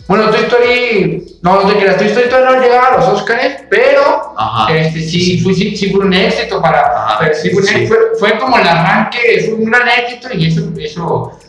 bueno, 0.08 0.30
Toy 0.30 0.40
Story, 0.42 1.27
no, 1.48 1.64
no 1.64 1.70
te 1.70 1.78
creas, 1.80 1.98
Toy 1.98 2.08
Story 2.08 2.30
todavía 2.30 2.52
no 2.58 2.62
llegaba 2.64 2.88
a 2.88 2.98
los 2.98 3.06
Oscars, 3.08 3.64
pero 3.70 4.34
Ajá. 4.38 4.76
este, 4.78 5.02
sí, 5.02 5.40
fue, 5.42 5.54
sí, 5.54 5.76
sí 5.76 5.90
fue 5.92 6.06
un 6.06 6.14
éxito 6.14 6.62
para, 6.62 6.82
Ajá, 6.82 7.18
pero 7.20 7.34
sí 7.34 7.50
fue, 7.52 7.64
sí. 7.64 7.88
fue, 7.88 7.98
fue 8.20 8.38
como 8.38 8.58
el 8.58 8.68
arranque, 8.68 9.44
fue 9.46 9.54
un 9.56 9.66
gran 9.66 9.88
éxito 9.90 10.30
y 10.34 10.48
eso, 10.48 10.62
eso, 10.80 11.40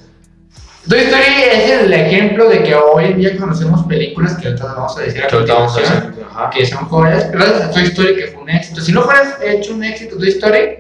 Toy 0.89 1.01
Story 1.01 1.23
es 1.53 1.71
el 1.83 1.93
ejemplo 1.93 2.49
de 2.49 2.63
que 2.63 2.75
hoy 2.75 3.05
en 3.07 3.19
día 3.19 3.37
conocemos 3.37 3.85
películas 3.87 4.37
que 4.39 4.49
ahorita 4.49 4.65
vamos 4.73 4.97
a 4.97 5.01
decir 5.03 5.23
a 5.23 5.27
Que 5.27 5.37
continuación, 5.37 6.15
son 6.71 6.89
joyas, 6.89 7.31
gracias 7.31 7.61
a 7.63 7.71
Toy 7.71 7.83
Story 7.85 8.17
que 8.17 8.27
fue 8.29 8.43
un 8.43 8.49
éxito. 8.51 8.81
Si 8.81 8.93
no 8.93 9.03
fueras 9.03 9.37
hecho 9.45 9.75
un 9.75 9.85
éxito 9.85 10.17
Toy 10.17 10.29
Story, 10.31 10.79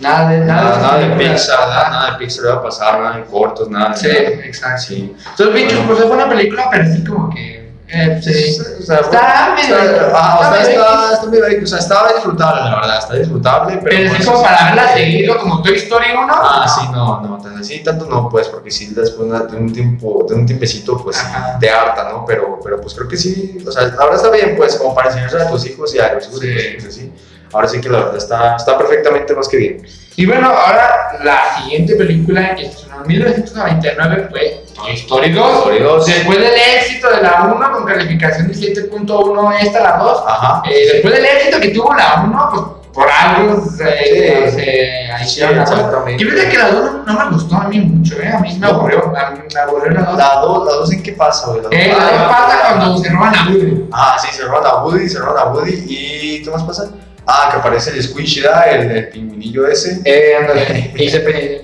nada 0.00 0.30
de 0.30 0.38
nada, 0.44 0.62
Nada, 0.78 0.78
nada 0.78 0.98
de. 0.98 1.16
Pixar, 1.16 1.58
nada, 1.68 1.90
nada 1.90 2.10
de 2.12 2.18
Pixar 2.18 2.46
va 2.46 2.52
a 2.54 2.62
pasar, 2.62 3.00
nada 3.00 3.16
de 3.16 3.24
cortos, 3.24 3.68
nada 3.70 3.90
de 3.90 3.96
Sí, 3.96 4.06
nada. 4.06 4.44
exacto. 4.46 4.82
Sí. 4.82 5.14
Entonces, 5.30 5.54
bichos, 5.54 5.72
Bueno. 5.78 5.86
pues 5.94 5.98
fue 6.06 6.16
una 6.16 6.28
película, 6.28 6.68
pero 6.70 6.84
sí 6.94 7.04
como 7.04 7.30
que. 7.30 7.63
Eh, 7.94 8.20
sí. 8.22 8.60
O 8.80 8.82
sea, 8.82 8.98
Está 9.00 9.54
medio- 9.56 9.78
está, 9.78 10.10
ah, 10.14 10.38
está 10.42 10.50
medio 10.50 11.46
está, 11.46 11.54
está 11.54 11.62
o 11.62 11.66
sea, 11.66 11.78
estaba 11.78 12.12
disfrutable, 12.12 12.60
la 12.62 12.74
verdad, 12.76 12.98
está 12.98 13.14
disfrutable, 13.14 13.80
pero. 13.82 13.96
Pero 13.96 14.10
pues, 14.10 14.26
como 14.26 14.42
para 14.42 14.64
verla 14.66 14.94
seguido 14.94 15.38
como 15.38 15.62
Toy 15.62 15.74
Story 15.76 16.06
1. 16.12 16.26
Ah, 16.36 16.66
sí, 16.68 16.86
no, 16.92 17.20
no, 17.20 17.38
tan 17.42 17.56
así 17.58 17.82
tanto 17.82 18.06
no, 18.06 18.28
pues, 18.28 18.48
porque 18.48 18.70
sí, 18.70 18.92
después 18.94 19.30
de 19.30 19.56
un 19.56 19.72
tiempo, 19.72 20.24
de 20.28 20.34
un 20.34 20.44
tiempecito, 20.46 20.96
pues, 21.02 21.18
Ajá. 21.18 21.58
te 21.58 21.70
harta, 21.70 22.08
¿no? 22.10 22.24
Pero, 22.26 22.58
pero, 22.62 22.80
pues, 22.80 22.94
creo 22.94 23.08
que 23.08 23.16
sí, 23.16 23.58
o 23.66 23.70
sea, 23.70 23.94
ahora 23.98 24.16
está 24.16 24.30
bien, 24.30 24.54
pues, 24.56 24.76
como 24.76 24.94
para 24.94 25.08
enseñarse 25.10 25.38
a 25.38 25.48
tus 25.48 25.64
hijos 25.66 25.94
y 25.94 25.98
a 26.00 26.12
los 26.14 26.26
hijos 26.26 26.40
de 26.40 26.58
Sí. 26.58 26.74
tus 26.74 26.82
hijos, 26.84 26.94
sí. 26.94 27.12
Ahora 27.54 27.68
sí 27.68 27.80
que 27.80 27.88
la 27.88 27.98
verdad 27.98 28.16
está, 28.16 28.56
está 28.56 28.76
perfectamente 28.76 29.32
más 29.34 29.48
que 29.48 29.56
bien. 29.56 29.86
Y 30.16 30.26
bueno, 30.26 30.48
ahora 30.48 31.18
la 31.22 31.56
siguiente 31.62 31.94
película 31.96 32.48
estrenó 32.52 33.02
en 33.02 33.06
1999 33.08 34.28
fue 34.30 34.64
Toy 34.74 34.92
Story 34.94 35.32
2. 35.32 35.58
Story 35.58 35.78
2. 35.82 36.06
Después 36.06 36.38
del 36.38 36.52
éxito 36.76 37.10
de 37.10 37.22
la 37.22 37.42
1 37.54 37.72
con 37.72 37.84
calificación 37.84 38.48
de 38.48 38.54
7.1, 38.54 39.52
esta 39.60 39.80
la 39.82 39.96
2. 39.98 40.22
Ajá. 40.26 40.62
Eh, 40.68 40.88
después 40.94 41.14
del 41.14 41.24
éxito 41.24 41.60
que 41.60 41.68
tuvo 41.68 41.94
la 41.94 42.24
1, 42.26 42.48
pues 42.52 42.62
por 42.94 43.08
algo 43.10 43.64
se, 43.64 44.50
Sí. 44.50 44.50
se 44.52 45.26
Sí, 45.26 45.40
2. 45.40 45.50
exactamente. 45.50 46.22
Y 46.22 46.26
fíjate 46.26 46.48
que 46.48 46.58
la 46.58 46.70
2 46.70 46.90
no 47.06 47.12
me 47.24 47.30
gustó 47.32 47.56
a 47.56 47.64
mí 47.68 47.80
mucho, 47.80 48.14
¿eh? 48.20 48.28
A 48.32 48.38
mí 48.38 48.52
me 48.52 48.58
No. 48.60 48.68
aburrió, 48.68 49.12
a 49.16 49.30
mí 49.30 49.38
me 49.52 49.60
aburrió 49.60 49.90
la 49.92 50.02
2. 50.02 50.16
La 50.18 50.34
2, 50.40 50.66
la 50.66 50.72
dos 50.74 50.92
¿en 50.92 51.02
qué 51.02 51.12
pasa, 51.12 51.46
güey? 51.48 51.58
La 51.62 51.64
dos- 51.64 51.72
Eh, 51.72 51.88
la 51.96 52.04
2 52.04 52.22
pasa 52.28 52.58
cuando 52.76 52.98
se 52.98 53.08
roban 53.10 53.34
a 53.34 53.48
Woody. 53.48 53.88
Ah, 53.92 54.16
sí, 54.20 54.28
se 54.32 54.42
roban 54.44 54.64
a 54.66 54.84
Woody, 54.84 55.08
se 55.08 55.18
roban 55.18 55.38
a 55.38 55.50
Woody 55.52 55.84
y 55.88 56.42
¿qué 56.44 56.50
más 56.50 56.62
pasa? 56.62 56.88
Ah, 57.26 57.48
que 57.50 57.58
aparece 57.58 57.90
el 57.90 58.02
Squishy. 58.02 58.42
El, 58.70 58.90
el 58.90 59.08
pingüinillo 59.08 59.66
ese. 59.66 60.00
Eh, 60.04 60.34
ándale. 60.38 60.92
y 60.96 61.08
se 61.08 61.18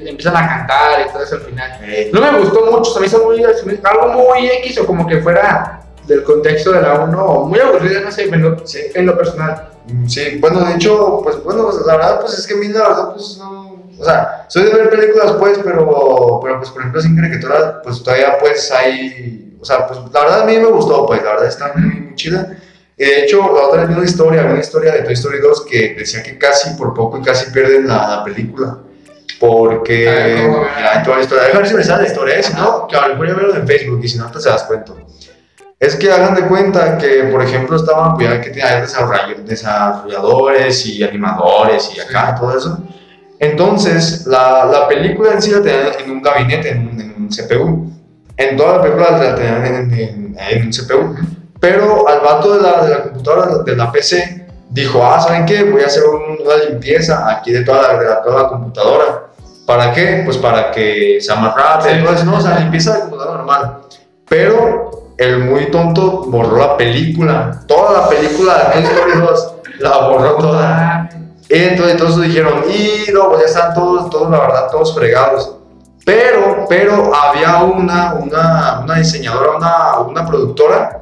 empiezan 0.09 0.37
a 0.37 0.49
cantar 0.49 1.07
y 1.07 1.13
todo 1.13 1.23
eso 1.23 1.35
al 1.37 1.41
final. 1.43 1.79
Eh, 1.83 2.11
No 2.13 2.21
me 2.21 2.39
gustó 2.39 2.71
mucho, 2.71 2.93
se 2.93 3.01
me 3.01 3.07
hizo 3.07 3.25
muy, 3.25 3.45
algo 3.45 4.09
muy 4.09 4.47
X 4.49 4.79
o 4.79 4.87
como 4.87 5.07
que 5.07 5.21
fuera 5.21 5.83
del 6.07 6.25
contexto 6.25 6.73
de 6.73 6.81
la 6.83 7.01
1 7.01 7.25
o 7.25 7.47
muy 7.47 7.61
aburrida, 7.61 8.01
no 8.01 8.11
sé, 8.11 8.25
en 8.25 8.43
lo, 8.43 8.67
sí, 8.67 8.81
en 8.95 9.07
lo 9.07 9.17
personal. 9.17 9.69
mm, 9.87 10.09
sí, 10.09 10.39
bueno, 10.41 10.61
de 10.65 10.75
hecho, 10.75 11.21
pues 11.23 11.43
bueno, 11.45 11.65
pues, 11.65 11.77
la 11.87 11.97
verdad, 11.97 12.21
pues 12.21 12.39
es 12.39 12.47
que 12.47 12.55
a 12.55 12.57
mí 12.57 12.69
la 12.69 12.89
verdad, 12.89 13.13
pues 13.15 13.37
no. 13.39 13.71
O 13.99 14.05
sea, 14.05 14.47
soy 14.49 14.63
de 14.65 14.71
ver 14.75 14.89
películas, 14.89 15.33
pues, 15.39 15.59
pero, 15.63 16.41
pero 16.43 16.57
pues 16.59 16.71
por 16.71 16.81
ejemplo, 16.81 17.03
sin 17.03 17.17
caricatura, 17.17 17.83
pues 17.83 18.03
todavía, 18.03 18.39
pues 18.41 18.73
hay. 18.73 19.57
O 19.61 19.65
sea, 19.65 19.87
pues 19.87 20.01
la 20.11 20.21
verdad 20.23 20.41
a 20.41 20.45
mí 20.47 20.57
me 20.57 20.69
gustó, 20.69 21.07
pues 21.07 21.23
la 21.23 21.33
verdad 21.33 21.47
está 21.49 21.73
muy, 21.77 21.85
muy 22.01 22.15
chida. 22.15 22.57
Y 23.03 23.05
de 23.07 23.23
hecho, 23.25 23.39
la 23.55 23.63
otra 23.67 23.87
vez 23.87 23.97
una 23.97 24.05
historia, 24.05 24.45
una 24.45 24.61
historia 24.61 24.93
de 24.93 25.01
Toy 25.01 25.15
Story 25.15 25.39
2 25.41 25.65
que 25.71 25.95
decía 25.99 26.23
que 26.23 26.37
casi 26.37 26.75
por 26.75 26.93
poco 26.93 27.17
y 27.19 27.23
casi 27.23 27.51
pierden 27.51 27.89
la, 27.89 28.07
la 28.17 28.25
película. 28.25 28.77
Porque. 29.39 30.37
¿cómo? 30.47 30.67
Mira, 30.77 31.03
toda 31.03 31.17
la 31.17 31.23
historia. 31.23 31.45
Déjame 31.45 31.61
ver 31.63 31.69
si 31.71 31.75
me 31.77 31.83
sale 31.85 32.03
la 32.03 32.09
historia, 32.09 32.39
¿eh? 32.39 32.43
Si 32.43 32.53
no, 32.53 32.87
que 32.87 32.97
ahora 32.97 33.15
voy 33.15 33.31
a 33.31 33.35
verlo 33.35 33.55
en 33.57 33.67
Facebook 33.67 34.01
y 34.03 34.09
si 34.09 34.19
no, 34.19 34.27
hasta 34.27 34.39
se 34.39 34.51
las 34.51 34.65
cuento. 34.65 34.99
Es 35.79 35.97
que 35.97 36.13
hagan 36.13 36.35
de 36.35 36.43
cuenta 36.43 36.99
que, 36.99 37.25
por 37.33 37.43
ejemplo, 37.43 37.75
estaban, 37.77 38.15
pues 38.17 38.29
ya 38.29 38.39
que 38.39 38.51
tenía 38.51 38.85
desarroll- 38.85 39.45
desarrolladores 39.45 40.85
y 40.85 41.03
animadores 41.03 41.91
y 41.97 42.01
acá, 42.01 42.35
todo 42.39 42.55
eso. 42.55 42.85
Entonces, 43.39 44.27
la, 44.27 44.67
la 44.67 44.87
película 44.89 45.33
en 45.33 45.41
sí 45.41 45.51
la 45.53 45.63
tenían 45.63 45.87
en 46.05 46.11
un 46.11 46.23
gabinete, 46.23 46.73
en 46.73 46.87
un, 46.87 47.01
en 47.01 47.15
un 47.17 47.29
CPU. 47.31 47.91
En 48.37 48.57
toda 48.59 48.77
la 48.77 48.83
película 48.83 49.11
la 49.13 49.35
tenían 49.35 49.65
en, 49.65 49.95
en, 49.95 50.37
en 50.39 50.67
un 50.67 50.71
CPU. 50.71 51.17
Pero 51.61 52.09
al 52.09 52.21
vato 52.21 52.55
de 52.57 52.63
la, 52.63 52.85
de 52.85 52.91
la 52.91 53.03
computadora, 53.05 53.59
de 53.65 53.77
la 53.77 53.93
PC, 53.93 54.47
dijo, 54.71 55.05
ah, 55.05 55.21
¿saben 55.21 55.45
qué? 55.47 55.65
Voy 55.65 55.83
a 55.83 55.87
hacer 55.87 56.03
un- 56.05 56.39
una 56.47 56.57
limpieza 56.69 57.29
aquí 57.31 57.53
de 57.53 57.63
toda 57.65 57.83
la, 57.93 57.99
de 57.99 58.09
la- 58.09 58.23
toda 58.23 58.43
la 58.43 58.49
computadora. 58.49 59.23
¿Para 59.67 59.93
qué? 59.93 60.23
Pues 60.25 60.37
para 60.39 60.71
que 60.71 61.19
sea 61.21 61.37
más 61.37 61.55
rápido. 61.55 61.91
Sí. 61.93 61.99
Entonces, 61.99 62.25
no, 62.25 62.37
o 62.37 62.41
sea, 62.41 62.59
limpieza 62.59 62.95
de 62.95 63.01
computadora 63.03 63.37
normal. 63.39 63.79
Pero 64.29 65.13
el 65.19 65.39
muy 65.41 65.71
tonto 65.71 66.25
borró 66.27 66.57
la 66.57 66.77
película. 66.77 67.61
Toda 67.69 68.01
la 68.03 68.09
película 68.09 68.59
de 68.59 68.73
Toy 68.73 68.83
Story 68.85 69.13
2 69.21 69.53
la 69.81 69.99
borró 70.09 70.35
toda. 70.37 71.09
Entonces 71.49 71.97
todos 71.97 72.21
dijeron, 72.23 72.63
y 72.69 73.11
no, 73.13 73.29
pues 73.29 73.41
ya 73.43 73.47
están 73.49 73.75
todos, 73.75 74.09
todos, 74.09 74.31
la 74.31 74.39
verdad, 74.39 74.69
todos 74.71 74.95
fregados. 74.95 75.57
Pero, 76.07 76.65
pero 76.69 77.13
había 77.15 77.59
una, 77.65 78.15
una, 78.15 78.81
una 78.83 78.95
diseñadora, 78.95 79.57
una, 79.57 79.99
una 80.01 80.27
productora 80.27 81.00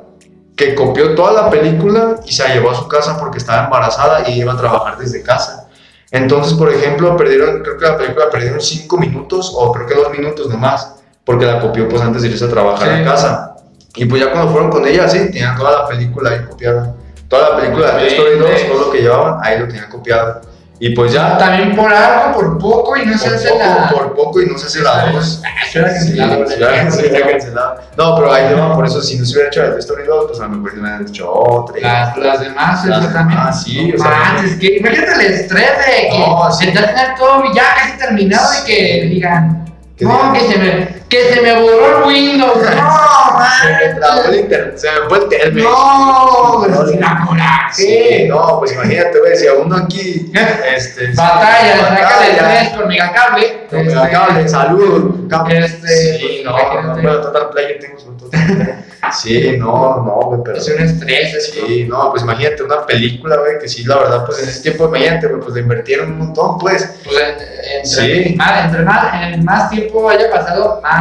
que 0.59 0.75
copió 0.75 1.15
toda 1.15 1.33
la 1.45 1.49
película 1.51 2.17
y 2.27 2.33
se 2.33 2.43
la 2.43 2.53
llevó 2.55 2.73
a 2.73 2.75
su 2.75 2.89
casa 2.89 3.17
porque 3.17 3.39
estaba 3.39 3.65
embarazada 3.65 4.29
y 4.29 4.41
iba 4.41 4.53
a 4.55 4.57
trabajar 4.57 4.99
desde 4.99 5.23
casa. 5.23 5.69
Entonces, 6.11 6.55
por 6.55 6.69
ejemplo, 6.73 7.17
perdieron, 7.17 7.63
creo 7.63 7.79
que 7.79 7.85
la 7.87 7.97
película 7.97 8.29
perdieron 8.29 8.61
5 8.61 8.99
minutos 8.99 9.53
o 9.55 9.71
creo 9.73 9.87
que 9.87 9.95
2 9.95 10.11
minutos 10.11 10.49
nomás, 10.49 10.97
porque 11.25 11.47
la 11.47 11.61
copió 11.61 11.89
pues 11.89 12.03
antes 12.03 12.23
de 12.23 12.29
irse 12.29 12.45
a 12.45 12.49
trabajar 12.49 12.89
Sí. 12.89 12.95
a 13.03 13.05
casa. 13.05 13.55
Y 13.95 14.05
pues 14.07 14.21
ya 14.21 14.33
cuando 14.33 14.51
fueron 14.51 14.71
con 14.71 14.85
ella, 14.85 15.09
sí, 15.09 15.19
tenían 15.31 15.57
toda 15.57 15.83
la 15.83 15.87
película 15.87 16.31
ahí 16.31 16.45
copiada. 16.45 16.93
Toda 17.29 17.51
la 17.51 17.57
película 17.57 17.93
de 17.93 17.99
Toy 17.99 18.09
Story 18.09 18.39
2, 18.39 18.51
todo 18.73 18.81
lo 18.87 18.91
que 18.91 18.99
llevaban, 19.03 19.39
ahí 19.43 19.61
lo 19.61 19.69
tenían 19.69 19.89
copiado. 19.91 20.41
Y 20.81 20.91
pues 20.95 21.13
ya, 21.13 21.37
También 21.39 21.75
por 21.75 21.93
algo, 21.93 22.35
por 22.39 22.59
poco 22.59 22.97
y 22.97 23.05
no 23.05 23.19
se 23.19 23.27
por 23.27 23.35
hace 23.37 23.49
poco, 23.49 23.59
la. 23.65 23.89
por 23.91 24.15
poco 24.15 24.41
y 24.43 24.47
no 24.47 24.57
se 24.57 24.67
hace 24.67 24.81
la 24.83 25.07
2. 25.13 25.43
Ah, 25.45 25.49
se 25.71 25.79
hubiera 25.81 25.95
Sí, 25.99 25.99
cancelado, 26.17 26.47
se 26.47 26.55
¿verdad? 26.57 26.71
hubiera- 26.71 26.91
se 26.93 27.01
hubiera 27.09 27.31
cancelado. 27.31 27.75
No, 27.97 28.15
pero 28.17 28.33
ahí 28.33 28.55
no, 28.57 28.75
por 28.75 28.87
eso 28.87 29.03
si 29.03 29.19
no 29.19 29.25
se 29.25 29.33
hubiera 29.33 29.49
hecho 29.49 29.63
la 29.65 29.71
Toy 29.71 29.79
Story 29.81 30.05
2, 30.07 30.25
pues 30.29 30.41
a 30.41 30.43
lo 30.45 30.49
mejor 30.51 30.71
se 30.71 30.79
hubieran 30.79 31.07
hecho 31.09 31.33
otra. 31.33 31.81
Las, 31.81 32.17
las 32.17 32.41
demás, 32.41 32.85
Las 32.85 33.13
también. 33.13 33.39
demás, 33.41 33.63
sí, 33.65 33.93
o 33.93 33.99
sea, 33.99 34.11
manches, 34.11 34.57
que 34.61 34.77
imagínate 34.77 35.13
el 35.15 35.21
estrés 35.33 35.71
de 35.79 36.09
que 36.11 36.19
No, 36.19 36.53
sí. 36.53 36.65
se 36.67 36.71
te 36.73 36.79
tener 36.79 37.15
todo 37.19 37.43
ya 37.55 37.63
casi 37.75 37.99
terminado 37.99 38.49
y 38.63 38.67
que 38.67 39.07
digan, 39.11 39.65
no, 40.01 40.33
que 40.33 40.41
se 40.41 40.59
me, 40.59 40.89
que 41.09 41.33
se 41.35 41.41
me 41.41 41.61
borró 41.61 41.99
el 41.99 42.05
Windows. 42.05 42.59
No, 42.59 43.39
Se 43.63 43.87
me 43.89 43.95
trabó 43.95 44.23
el 44.25 44.41
internet, 44.41 44.77
se 44.77 44.91
me 44.91 45.09
fue 45.09 45.19
el 45.19 45.29
telmex. 45.29 45.65
No, 45.65 46.67
No, 46.69 46.85
pues, 46.87 47.01
la 47.01 47.69
Sí, 47.73 48.25
no, 48.29 48.59
pues 48.59 48.73
imagínate, 48.73 49.19
güey, 49.19 49.37
si 49.37 49.47
a 49.47 49.53
uno 49.55 49.77
aquí, 49.77 50.31
este... 50.77 51.09
Batalla, 51.15 51.83
batalla, 51.83 52.77
con 52.77 52.89
megacable. 52.89 53.67
Con 53.69 53.79
Este, 53.81 53.95
megacable, 53.95 54.49
salud. 54.49 55.29
cable. 55.29 55.59
Este, 55.65 56.19
sí, 56.19 56.43
no, 56.45 56.53
no, 56.83 56.93
bueno, 56.95 57.21
Total 57.21 57.51
Player 57.51 57.79
tengo 57.81 57.99
Total 57.99 58.47
Player. 58.47 58.89
Sí, 59.13 59.57
no, 59.59 60.03
no, 60.05 60.21
güey, 60.27 60.41
pero... 60.45 60.57
Es 60.59 60.69
un 60.69 60.83
estrés. 60.83 61.53
Sí, 61.55 61.87
no, 61.89 62.11
pues 62.11 62.23
imagínate 62.23 62.63
una 62.63 62.85
película, 62.85 63.37
güey, 63.37 63.59
que 63.61 63.69
sí, 63.69 63.85
la 63.85 63.97
verdad, 63.97 64.27
pues 64.27 64.43
en 64.43 64.49
ese 64.49 64.63
tiempo, 64.63 64.89
imagínate, 64.89 65.29
güey, 65.29 65.41
pues 65.41 65.55
le 65.55 65.61
invirtieron 65.61 66.13
un 66.13 66.19
montón, 66.19 66.59
pues. 66.59 66.85
Pues 67.05 67.17
en- 67.17 67.49
entre, 67.79 68.25
Sí. 68.29 68.35
más, 68.37 68.65
entre 68.67 68.83
más, 68.83 69.39
más 69.45 69.71
tiempo 69.71 70.09
haya 70.11 70.31
pasado, 70.31 70.81
más 70.83 70.98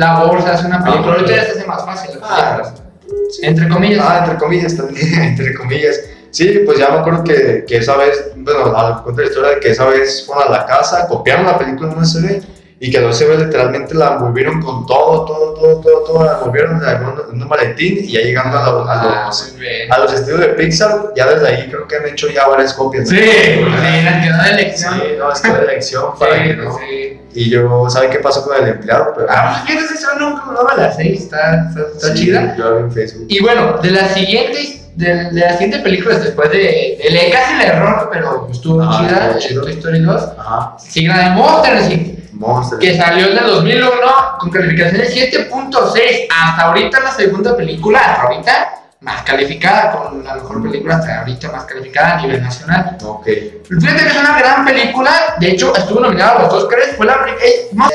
labor 0.00 0.42
se 0.42 0.48
hace 0.48 0.66
una 0.66 0.82
película. 0.82 1.12
Ah, 1.12 1.14
Ahorita 1.18 1.36
ya 1.36 1.44
se 1.44 1.50
hace 1.58 1.66
más 1.66 1.84
fácil 1.84 2.10
Ah. 2.22 2.62
Entre 3.42 3.68
comillas. 3.68 4.04
Ah, 4.08 4.18
entre 4.24 4.38
comillas 4.38 4.76
también, 4.76 5.14
entre 5.22 5.54
comillas. 5.54 6.00
Sí, 6.30 6.62
pues 6.64 6.78
ya 6.78 6.90
me 6.90 6.98
acuerdo 6.98 7.24
que, 7.24 7.64
que 7.66 7.76
esa 7.78 7.96
vez, 7.96 8.30
bueno, 8.36 8.76
al 8.76 9.02
contar 9.02 9.24
la 9.24 9.30
historia 9.30 9.50
de 9.50 9.60
que 9.60 9.70
esa 9.70 9.84
vez 9.86 10.24
fueron 10.26 10.46
a 10.48 10.58
la 10.58 10.66
casa, 10.66 11.06
copiaron 11.08 11.46
la 11.46 11.58
película 11.58 11.92
en 11.92 11.98
USB 11.98 12.40
y 12.82 12.90
que 12.90 12.98
la 12.98 13.08
USB 13.08 13.38
literalmente 13.38 13.94
la 13.94 14.14
envolvieron 14.14 14.60
con 14.62 14.86
todo, 14.86 15.26
todo, 15.26 15.52
todo, 15.54 15.80
todo, 15.82 16.04
todo, 16.04 16.24
la 16.24 16.32
envolvieron 16.38 16.80
en 16.82 17.42
un, 17.42 17.46
maletín 17.48 17.98
y 18.02 18.12
ya 18.12 18.20
llegando 18.20 18.56
a, 18.58 18.62
la- 18.62 18.92
a 18.92 19.22
Ah, 19.22 19.26
los, 19.26 19.54
a 19.90 19.98
los 19.98 20.12
estudios 20.14 20.40
de 20.40 20.46
Pixar, 20.48 21.12
ya 21.14 21.26
desde 21.26 21.46
ahí 21.46 21.68
creo 21.68 21.86
que 21.86 21.96
han 21.96 22.06
hecho 22.06 22.28
ya 22.30 22.46
varias 22.48 22.72
copias. 22.72 23.06
Sí, 23.08 23.16
¿no? 23.16 23.66
sí, 23.66 24.02
la 24.02 24.22
quedó 24.22 24.42
de 24.42 24.50
elección. 24.50 24.94
Sí, 24.94 25.02
no, 25.18 25.30
es 25.32 25.40
que 25.42 25.52
de 25.52 25.62
elección 25.62 26.04
para 26.18 26.34
Sí, 26.36 26.42
que 26.42 26.56
no. 26.56 26.78
sí. 26.78 27.20
Y 27.34 27.50
yo, 27.50 27.88
¿sabe 27.90 28.08
qué 28.08 28.18
pasó 28.18 28.42
con 28.44 28.56
el 28.56 28.68
empleado? 28.70 29.12
Pero, 29.14 29.26
Ah, 29.30 29.62
pues 29.66 29.76
fíjate, 29.78 29.94
eso 29.94 30.08
nunca 30.18 30.46
lo 30.46 30.54
daba 30.54 30.72
a 30.72 30.76
las 30.78 30.96
6, 30.96 31.20
está, 31.22 31.68
está, 31.68 31.80
está 31.94 32.06
sí, 32.08 32.14
chida. 32.14 32.56
Yo 32.56 32.78
en 32.78 32.90
Facebook. 32.90 33.26
Y 33.28 33.40
bueno, 33.42 33.76
de 33.82 33.90
las 33.90 34.14
siguientes, 34.14 34.88
de, 34.96 35.14
de 35.30 35.40
las 35.40 35.52
siguientes 35.58 35.82
películas 35.82 36.22
después 36.24 36.50
de, 36.50 36.98
de 37.02 37.10
le- 37.10 37.30
casi 37.30 37.54
el 37.54 37.60
error, 37.72 38.08
pero 38.10 38.48
estuvo 38.50 38.80
Ah, 38.82 39.36
chida. 39.38 39.60
Toy 39.60 39.72
Story 39.74 40.00
2, 40.00 40.22
Ajá, 40.38 40.76
sigue 40.78 41.08
la 41.08 41.18
de 41.28 41.30
Monsters 41.36 41.90
Inc. 41.90 42.19
Monster. 42.32 42.78
que 42.78 42.96
salió 42.96 43.26
en 43.28 43.38
el 43.38 43.46
2001 43.46 43.90
con 44.38 44.50
calificaciones 44.50 45.14
7.6. 45.14 46.26
Hasta 46.30 46.62
ahorita 46.62 47.00
la 47.00 47.10
segunda 47.12 47.56
película, 47.56 47.98
hasta 48.00 48.22
ahorita 48.22 48.74
más 49.00 49.22
calificada, 49.22 49.92
con 49.92 50.22
la 50.22 50.34
mejor 50.34 50.62
película 50.62 50.96
hasta 50.96 51.20
ahorita 51.20 51.50
más 51.50 51.64
calificada 51.64 52.18
a 52.18 52.20
nivel 52.20 52.42
nacional. 52.42 52.98
Ok. 53.02 53.24
Fíjate 53.26 54.02
que 54.02 54.08
es 54.08 54.16
una 54.16 54.38
gran 54.38 54.64
película, 54.64 55.10
de 55.40 55.50
hecho 55.52 55.74
estuvo 55.74 56.00
nominada 56.00 56.32
a 56.38 56.42
los 56.42 56.52
Oscars, 56.52 56.96
fue 56.98 57.06
la 57.06 57.14
eh, 57.42 57.68
no, 57.72 57.88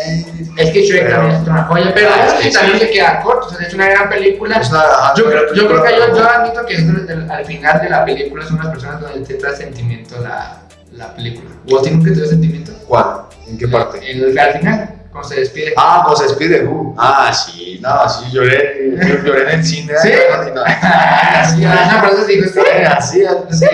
es 0.58 0.72
que 0.72 0.82
Shrek 0.84 1.04
Pero- 1.04 1.16
también 1.18 1.42
es 1.42 1.48
una 1.48 1.64
joya, 1.66 1.92
pero 1.94 2.10
es 2.10 2.34
que 2.46 2.50
también 2.52 2.80
se 2.80 2.90
queda 2.90 3.20
corto, 3.22 3.48
o 3.48 3.50
sea, 3.52 3.68
es 3.68 3.74
una 3.76 3.88
gran 3.88 4.10
película. 4.10 4.58
Es 4.58 4.70
una, 4.72 4.84
Yo, 5.16 5.26
creo- 5.26 5.54
yo 5.54 5.68
creo 5.68 5.84
que 5.84 5.92
yo, 5.92 6.18
yo 6.18 6.28
admito 6.30 6.66
que 6.66 6.74
es 6.74 6.80
el- 6.80 7.30
al 7.30 7.46
final 7.46 7.82
de 7.82 7.90
la 7.90 8.04
película 8.06 8.44
son 8.46 8.56
unas 8.60 8.70
personas 8.70 9.02
donde 9.02 9.20
te 9.28 9.36
trae 9.36 9.56
sentimiento 9.56 10.20
la, 10.22 10.58
la 10.94 11.14
película. 11.14 11.52
¿O 11.72 11.78
a 11.78 11.82
ti 11.84 11.92
nunca 11.92 12.10
te 12.10 12.16
trae 12.16 12.30
sentimiento? 12.30 12.72
¿Cuál? 12.88 13.25
¿En 13.48 13.58
qué 13.58 13.68
parte? 13.68 14.00
El, 14.12 14.38
al 14.38 14.54
final, 14.54 14.90
cuando 15.12 15.30
se 15.30 15.40
despide. 15.40 15.74
Ah, 15.78 16.04
pues 16.06 16.20
se 16.20 16.26
despide 16.26 16.64
Gu. 16.66 16.96
Ah, 16.98 17.32
sí, 17.34 17.80
no, 17.82 18.10
sí, 18.10 18.26
lloré, 18.32 18.96
yo 19.08 19.24
lloré 19.24 19.44
en 19.44 19.60
el 19.60 19.66
cine. 19.66 19.94
¿Sí? 20.02 20.12
No, 20.30 20.44
no, 20.56 20.64
Así, 20.66 21.62
no, 21.62 21.72
pero 22.02 22.14
eso 22.14 22.26
digo, 22.26 22.46
sí. 22.52 22.60
Así, 22.86 23.24
así. 23.26 23.66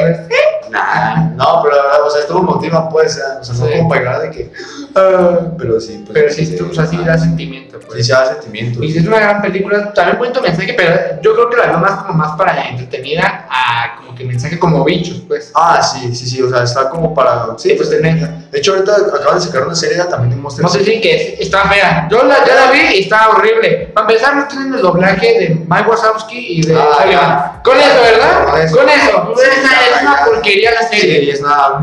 Nah, 0.69 1.29
no, 1.35 1.61
pero 1.63 1.75
la 1.75 1.83
verdad, 1.83 2.01
o 2.05 2.09
sea, 2.09 2.21
estuvo 2.21 2.39
emotiva, 2.39 2.89
pues, 2.89 3.17
o 3.17 3.43
sea, 3.43 3.53
no 3.55 3.65
Sí. 3.67 3.73
como 3.77 3.89
para 3.89 4.01
llorar 4.01 4.21
de 4.21 4.31
que. 4.31 4.51
Ah, 4.95 5.39
pero 5.57 5.79
sí, 5.79 6.03
pues. 6.05 6.13
Pero 6.13 6.33
sí, 6.33 6.55
tú, 6.57 6.67
o 6.71 6.73
sea, 6.73 6.85
sí 6.85 6.97
da 6.97 7.17
sentimiento, 7.17 7.79
Sí, 7.79 7.85
pues. 7.87 8.07
se 8.07 8.13
da 8.13 8.25
sentimiento. 8.33 8.83
Y 8.83 8.91
sí 8.91 8.99
es 8.99 9.07
una 9.07 9.19
gran 9.19 9.41
película, 9.41 9.93
también 9.93 10.17
bonito 10.17 10.41
mensaje, 10.41 10.73
pero 10.75 11.21
yo 11.21 11.33
creo 11.35 11.49
que 11.49 11.57
la 11.57 11.67
veo 11.67 11.77
más 11.79 12.03
como 12.03 12.13
más 12.13 12.37
para 12.37 12.69
entretenida 12.69 13.47
a 13.49 13.95
como 13.97 14.15
que 14.15 14.23
mensaje 14.25 14.57
como 14.59 14.83
bichos, 14.83 15.21
pues. 15.27 15.51
Ah, 15.55 15.81
sí, 15.81 16.13
sí, 16.15 16.25
sí, 16.27 16.41
o 16.41 16.49
sea, 16.49 16.63
está 16.63 16.89
como 16.89 17.13
para. 17.13 17.47
Sí, 17.57 17.73
pues, 17.75 17.91
Entretenida. 17.91 18.43
de 18.51 18.57
hecho, 18.59 18.73
ahorita 18.73 18.93
acaban 19.15 19.35
de 19.39 19.45
sacar 19.45 19.63
una 19.65 19.75
serie 19.75 19.97
también 20.05 20.31
de 20.31 20.35
Monster 20.35 20.63
No 20.63 20.69
sé 20.69 20.83
si 20.83 20.99
que 21.01 21.33
es- 21.33 21.39
está 21.41 21.63
fea. 21.69 22.07
Yo 22.09 22.23
la, 22.23 22.45
ya 22.45 22.55
la 22.55 22.71
vi 22.71 22.79
y 22.97 22.99
está 23.03 23.29
horrible. 23.29 23.91
Para 23.93 24.07
empezar, 24.07 24.35
no 24.35 24.47
tienen 24.47 24.73
el 24.73 24.81
doblaje 24.81 25.27
de 25.39 25.49
Mike 25.67 25.89
Wazowski 25.89 26.59
y 26.59 26.61
de 26.65 26.75
Ah, 26.75 27.05
ya. 27.09 27.61
Con 27.63 27.77
eso, 27.77 28.01
¿verdad? 28.01 28.45
Con 28.49 28.61
eso. 28.61 28.75
Con 28.77 28.89
eso. 28.89 29.33
Sí, 29.37 29.41
Esa 29.59 29.95
es 29.97 30.01
una 30.01 30.25
porquería 30.25 30.71
la 30.71 30.87
serie. 30.87 31.21
Sí, 31.21 31.29
es 31.31 31.41
nada. 31.41 31.81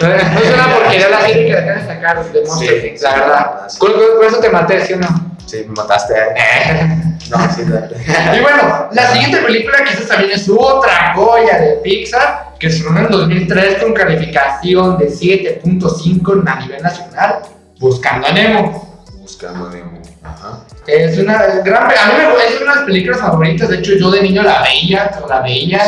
No 0.00 0.40
es 0.40 0.54
una 0.54 0.74
porquería 0.74 1.08
la 1.08 1.20
serie 1.26 1.46
que 1.46 1.52
acaban 1.56 1.78
de 1.80 1.86
sacar 1.94 2.32
de 2.32 2.42
Monster 2.44 2.80
Sí, 2.96 3.02
la 3.04 3.10
la 3.10 3.16
verdad. 3.20 3.68
sí. 3.68 3.78
Con 3.78 3.90
eso 4.26 4.38
te 4.40 4.50
maté, 4.50 4.84
¿sí 4.86 4.92
o 4.94 4.96
no? 4.98 5.36
Sí, 5.46 5.64
me 5.68 5.74
mataste. 5.74 6.14
eh. 6.14 7.02
No, 7.30 7.38
sí, 7.52 7.62
Y 7.62 8.40
bueno, 8.40 8.88
la 8.92 9.06
siguiente 9.12 9.38
película 9.38 9.78
que 9.82 9.94
esta 9.94 10.06
también 10.14 10.30
es 10.38 10.48
otra 10.48 11.12
joya 11.16 11.58
de 11.58 11.72
Pixar, 11.82 12.50
que 12.60 12.70
se 12.70 12.76
estrenó 12.76 13.00
en 13.00 13.08
2003 13.10 13.82
con 13.82 13.92
calificación 13.94 14.96
de 14.96 15.08
7.5 15.10 16.44
a 16.46 16.60
nivel 16.60 16.80
nacional, 16.82 17.38
Buscando 17.80 18.28
a 18.28 18.32
Nemo. 18.32 19.02
Buscando 19.18 19.68
Nemo. 19.70 20.00
Ajá. 20.22 20.60
Es 20.86 21.18
una 21.18 21.42
gran, 21.64 21.84
a 21.84 21.88
mí 21.88 21.92
me, 22.16 22.44
es 22.54 22.60
una 22.60 22.70
de 22.72 22.76
las 22.76 22.84
películas 22.84 23.20
favoritas, 23.20 23.68
de 23.70 23.78
hecho 23.78 23.92
yo 23.98 24.10
de 24.12 24.22
niño 24.22 24.42
la 24.44 24.62
veía, 24.62 25.10
la 25.28 25.40
veía. 25.40 25.78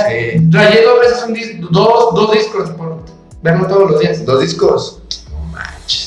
Rayé 0.51 0.83
dos 0.83 1.01
veces 1.01 1.25
un 1.25 1.35
dis- 1.37 1.59
dos, 1.71 2.15
dos 2.17 2.33
discos 2.33 2.71
por 2.71 3.05
verlo 3.43 3.67
todos 3.67 3.91
los 3.91 4.01
días. 4.01 4.25
Dos 4.25 4.41
discos. 4.41 5.03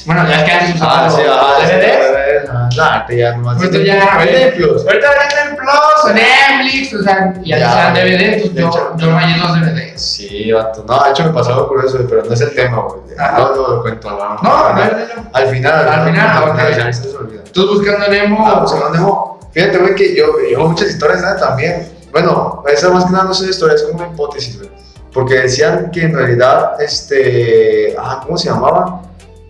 Bueno, 0.06 0.28
ya 0.28 0.36
es 0.40 0.44
que 0.44 0.52
antes 0.52 0.76
usaba 0.76 1.06
Ah, 1.06 1.10
sí, 1.10 1.22
ah, 1.28 1.56
DVDs. 1.60 2.50
ah, 2.52 2.70
No, 2.78 2.84
ahorita 2.84 3.14
ya 3.14 3.36
nomás. 3.36 3.58
Ahorita 3.58 3.78
ya, 3.84 4.14
ahorita- 4.14 4.56
plus. 4.56 4.82
Ahorita 4.86 5.08
venden 5.10 5.58
Plus, 5.58 6.04
o 6.04 6.10
Netflix, 6.14 6.94
o 6.94 7.04
sea, 7.04 7.34
Ya, 7.44 7.58
eran 7.58 7.94
DVD, 7.94 8.34
entonces 8.34 8.54
de 8.56 8.62
yo, 8.62 8.94
yo 8.98 9.12
rayé 9.12 9.40
dos 9.40 9.54
DVDs. 9.60 10.02
Sí, 10.02 10.52
vato. 10.52 10.86
No, 10.88 11.04
de 11.04 11.10
hecho 11.12 11.24
me 11.26 11.30
pasaba 11.32 11.68
por 11.68 11.84
eso, 11.84 11.98
pero 12.10 12.24
no 12.26 12.34
es 12.34 12.42
el 12.42 12.54
tema, 12.56 12.78
güey. 12.82 13.02
No, 13.18 13.56
no 13.56 13.68
lo 13.76 13.82
cuento. 13.82 14.10
No, 14.10 14.36
No, 14.42 14.82
dilo. 14.82 15.30
Al 15.34 15.48
final. 15.48 15.88
Al 15.88 16.06
final, 16.12 16.78
ya 16.78 16.94
se 16.94 17.16
olvida. 17.18 17.44
Tú 17.52 17.68
buscando 17.68 18.08
Nemo. 18.08 18.46
Ah, 18.48 18.60
pues, 18.64 18.80
¿dónde 18.80 19.00
Nemo? 19.00 19.40
Fíjate, 19.52 19.78
güey, 19.80 19.96
que 19.96 20.16
yo 20.16 20.26
llevo 20.48 20.70
muchas 20.70 20.90
historias 20.90 21.22
¿no? 21.22 21.36
también. 21.36 21.92
Bueno, 22.12 22.64
esa 22.68 22.90
más 22.90 23.06
que 23.06 23.12
nada 23.12 23.26
no 23.26 23.32
es 23.32 23.40
una 23.42 23.50
historia, 23.50 23.76
es 23.76 23.84
como 23.84 24.04
una 24.04 24.14
hipótesis, 24.14 24.58
güey. 24.58 24.70
Porque 25.14 25.36
decían 25.36 25.92
que 25.92 26.04
en 26.04 26.16
realidad, 26.16 26.82
este. 26.82 27.96
Ah, 27.98 28.22
¿cómo 28.26 28.38
se 28.38 28.50
llamaba? 28.50 29.04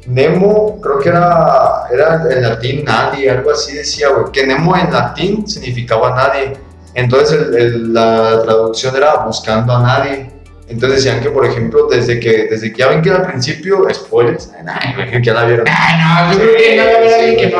Nemo, 0.07 0.79
creo 0.81 0.99
que 0.99 1.09
era, 1.09 1.83
era 1.93 2.23
en 2.29 2.41
latín 2.41 2.83
nadie, 2.85 3.29
algo 3.29 3.51
así 3.51 3.73
decía, 3.75 4.09
güey. 4.09 4.31
Que 4.31 4.45
Nemo 4.47 4.75
en 4.75 4.91
latín 4.91 5.47
significaba 5.47 6.15
nadie. 6.15 6.53
Entonces 6.95 7.39
el- 7.39 7.55
el- 7.55 7.93
la 7.93 8.41
traducción 8.43 8.95
era 8.95 9.17
buscando 9.17 9.73
a 9.75 9.81
nadie. 9.83 10.31
Entonces 10.67 11.03
decían 11.03 11.21
que, 11.21 11.29
por 11.29 11.45
ejemplo, 11.45 11.87
desde 11.89 12.19
que, 12.19 12.47
desde 12.49 12.71
que 12.71 12.79
ya 12.79 12.87
ven 12.87 13.01
que 13.01 13.11
al 13.11 13.23
principio, 13.27 13.85
spoilers, 13.93 14.49
ay, 14.65 14.93
imagino 14.93 15.19
que 15.19 15.25
ya 15.25 15.33
la 15.33 15.43
vieron. 15.43 15.65
Ah, 15.69 16.27
no, 16.29 16.33
yo 16.33 16.39
creo 16.39 16.57
que 16.57 16.75
no 16.77 16.83
la 16.85 17.17
Sí, 17.19 17.35
que 17.37 17.47
no. 17.47 17.57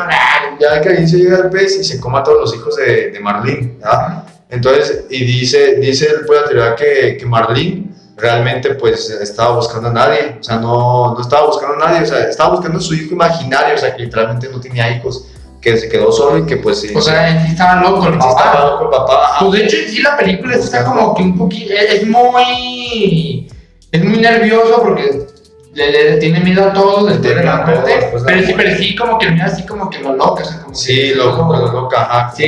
Ya 0.60 0.81
que 0.81 0.89
al 0.89 0.98
inicio 1.00 1.20
llega 1.20 1.38
el 1.39 1.50
pez 1.50 1.77
y 1.79 1.84
se 1.84 2.00
coma 2.00 2.20
a 2.20 2.24
todos 2.24 2.39
los 2.41 2.55
hijos 2.55 2.75
de, 2.77 3.12
de 3.12 3.20
Marlene, 3.20 3.74
¿verdad? 3.79 4.24
Entonces, 4.50 5.05
y 5.10 5.24
dice, 5.25 5.75
dice 5.75 6.08
pues, 6.25 6.41
la 6.41 6.48
teoría 6.48 6.75
que, 6.75 7.17
que 7.17 7.25
Marlene 7.25 7.86
realmente 8.22 8.75
pues 8.75 9.10
estaba 9.10 9.56
buscando 9.56 9.90
a 9.90 9.94
nadie, 9.94 10.38
o 10.40 10.44
sea, 10.44 10.58
no, 10.58 11.13
no 11.16 11.22
estaba 11.22 11.48
buscando 11.48 11.75
a 11.84 11.88
nadie, 11.90 12.04
o 12.04 12.06
sea, 12.06 12.20
estaba 12.30 12.51
buscando 12.51 12.78
a 12.78 12.82
su 12.82 12.94
hijo 12.94 13.13
imaginario, 13.16 13.75
o 13.75 13.78
sea, 13.78 13.96
que 13.96 14.04
literalmente 14.04 14.48
no 14.50 14.60
tenía 14.62 14.96
hijos, 14.96 15.25
que 15.60 15.78
se 15.78 15.90
quedó 15.90 16.12
solo 16.12 16.38
y 16.40 16.46
que 16.46 16.58
pues 16.58 16.80
sí, 16.82 16.94
O 16.96 17.01
sea, 17.01 17.46
estaba 17.46 17.82
loco 17.82 18.08
el 18.08 18.13
sí 18.13 18.28
estaba 18.28 18.51
papá. 18.54 18.66
loco 18.66 18.84
el 18.86 18.90
papá. 18.90 19.36
Pues 19.40 19.51
de 19.54 19.66
hecho, 19.66 19.78
en 19.78 19.90
sí 19.90 20.01
la 20.01 20.18
película 20.18 20.56
está 20.56 20.84
como 20.86 21.13
que 21.13 21.24
un 21.24 21.38
poquito. 21.38 21.74
Es 21.74 22.08
muy. 22.08 23.48
Es 23.92 24.04
muy 24.04 24.18
nervioso 24.20 24.82
porque 24.82 25.28
le, 25.74 25.92
le 25.92 26.18
tiene 26.18 26.40
miedo 26.42 26.66
a 26.66 26.74
todo 26.74 27.06
de 27.08 27.18
Tiene 27.20 27.44
la 27.44 27.66
miedo 27.66 27.80
a 27.80 27.84
de 27.84 28.01
la 28.01 28.12
Pero 28.25 28.46
sí, 28.46 28.54
pero 28.58 28.78
sí, 28.78 28.96
como 28.96 29.18
que 29.18 29.25
lo 29.28 29.32
mira 29.32 29.46
así 29.46 29.66
como 29.66 29.90
que 29.90 30.00
lo 30.00 30.13
loca. 30.16 30.44
O 30.44 30.46
sea, 30.46 30.62
como 30.63 30.75
Sí, 30.75 30.96
que- 30.96 31.16
loco, 31.16 31.56
lo 31.56 31.72
loca, 31.72 32.01
ajá, 32.01 32.34
Sí. 32.36 32.44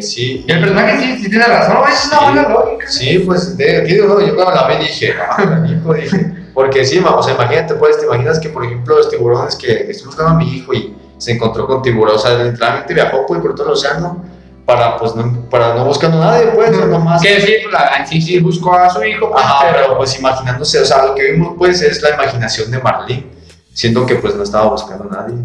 sí, 0.00 0.02
sí. 0.02 0.44
Y 0.46 0.52
el 0.52 0.60
personaje 0.60 0.98
sí, 0.98 1.22
sí 1.22 1.30
tiene 1.30 1.46
razón, 1.46 1.76
es 1.90 2.06
una 2.06 2.18
Sí. 2.18 2.24
buena 2.24 2.48
lógica. 2.48 2.88
Sí, 2.88 3.18
pues, 3.20 3.56
de, 3.56 3.82
no, 4.06 4.20
yo 4.20 4.34
cuando 4.34 4.54
la 4.54 4.68
vi 4.68 4.76
dije, 4.84 5.14
ah, 5.18 5.36
hijo, 5.68 5.94
dije, 5.94 6.32
porque 6.52 6.84
sí, 6.84 6.98
o 7.04 7.22
sea, 7.22 7.34
imagínate, 7.34 7.74
pues, 7.76 7.98
te 7.98 8.06
imaginas 8.06 8.38
que, 8.38 8.48
por 8.50 8.64
ejemplo, 8.64 8.96
los 8.96 9.08
tiburones 9.10 9.56
que 9.56 9.90
estoy 9.90 10.06
buscando 10.06 10.32
a 10.32 10.34
mi 10.36 10.56
hijo 10.56 10.74
y 10.74 10.94
se 11.18 11.32
encontró 11.32 11.66
con 11.66 11.80
tiburón, 11.82 12.16
o 12.16 12.18
sea, 12.18 12.42
literalmente 12.42 12.92
viajó, 12.92 13.24
pues, 13.26 13.40
por 13.40 13.54
todo 13.54 13.68
el 13.68 13.72
océano 13.72 14.22
para, 14.66 14.96
pues, 14.98 15.14
no, 15.14 15.48
para 15.48 15.74
no 15.74 15.84
buscando 15.84 16.20
a 16.20 16.26
nadie, 16.26 16.48
pues, 16.48 16.76
nomás. 16.86 17.22
Que 17.22 17.40
sí, 17.40 17.54
pues, 17.62 17.72
la, 17.72 17.98
en 17.98 18.06
sí, 18.06 18.20
sí 18.20 18.40
buscó 18.40 18.74
a 18.74 18.90
su 18.90 19.02
hijo, 19.04 19.30
pues, 19.30 19.44
Ajá, 19.44 19.60
pero. 19.62 19.78
pero, 19.84 19.96
pues, 19.96 20.18
imaginándose, 20.18 20.80
o 20.80 20.84
sea, 20.84 21.06
lo 21.06 21.14
que 21.14 21.32
vimos, 21.32 21.54
pues, 21.56 21.80
es 21.80 22.02
la 22.02 22.10
imaginación 22.10 22.70
de 22.72 22.80
Marlene, 22.80 23.26
siendo 23.72 24.04
que, 24.04 24.16
pues, 24.16 24.34
no 24.34 24.42
estaba 24.42 24.66
buscando 24.66 25.04
a 25.04 25.22
nadie. 25.22 25.36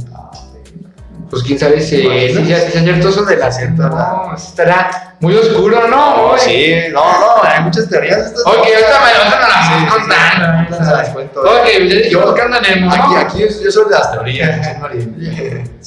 Pues 1.31 1.43
quién 1.43 1.57
sabe 1.57 1.79
si, 1.79 2.05
Bueno. 2.05 2.45
si, 2.45 2.51
es 2.53 2.75
eso 3.07 3.23
de 3.23 3.37
la 3.37 3.49
No, 3.89 4.35
estará 4.35 5.15
muy 5.21 5.33
oscuro, 5.33 5.87
¿no? 5.87 6.33
Sí, 6.37 6.75
no, 6.91 7.19
no, 7.19 7.41
hay 7.41 7.61
muchas 7.61 7.87
teorías. 7.87 8.33
de 8.35 8.41
Ok, 8.41 8.57
ahorita 8.57 8.99
me 9.05 9.89
contando. 9.89 10.45
ahorita 10.57 10.85
se 10.85 10.91
las 10.91 11.09
cuento. 11.09 11.41
Ok, 11.41 11.67
yo 12.09 12.21
buscando 12.25 12.57
a 12.57 12.59
Nemo, 12.59 12.93
¿no? 12.93 13.03
Aquí, 13.03 13.15
aquí 13.15 13.63
yo, 13.63 13.71
soy 13.71 13.85
de 13.85 13.91
las 13.91 14.11
teorías. 14.11 14.67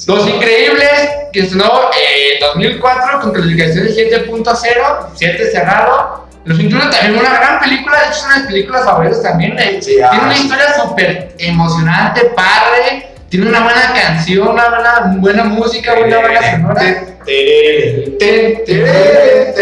Los 0.07 0.27
Increíbles, 0.35 1.09
que 1.31 1.41
estrenó 1.41 1.71
en 1.93 2.39
2004 2.39 3.19
con 3.21 3.31
calificación 3.31 3.85
de 3.85 4.25
7.0, 4.27 5.07
7 5.13 5.51
cerrado. 5.51 6.25
Los 6.45 6.59
Increíbles 6.59 6.89
también 6.89 7.19
una 7.19 7.39
gran 7.39 7.59
película, 7.59 7.99
de 8.01 8.05
hecho 8.07 8.15
son 8.15 8.31
una 8.35 8.47
películas 8.47 8.83
favoritas 8.83 9.21
también. 9.21 9.57
eh. 9.59 9.79
Sí, 9.79 9.97
ah, 10.01 10.09
tiene 10.09 10.25
una 10.25 10.35
sí. 10.35 10.41
historia 10.43 10.73
súper 10.81 11.35
emocionante, 11.37 12.21
padre. 12.35 13.14
Tiene 13.29 13.49
una 13.49 13.63
buena 13.63 13.93
canción, 13.93 14.47
una 14.47 14.69
buena, 14.69 15.15
buena 15.17 15.43
música, 15.45 15.93
una 15.93 16.19
buena 16.19 16.51
sonora. 16.51 17.03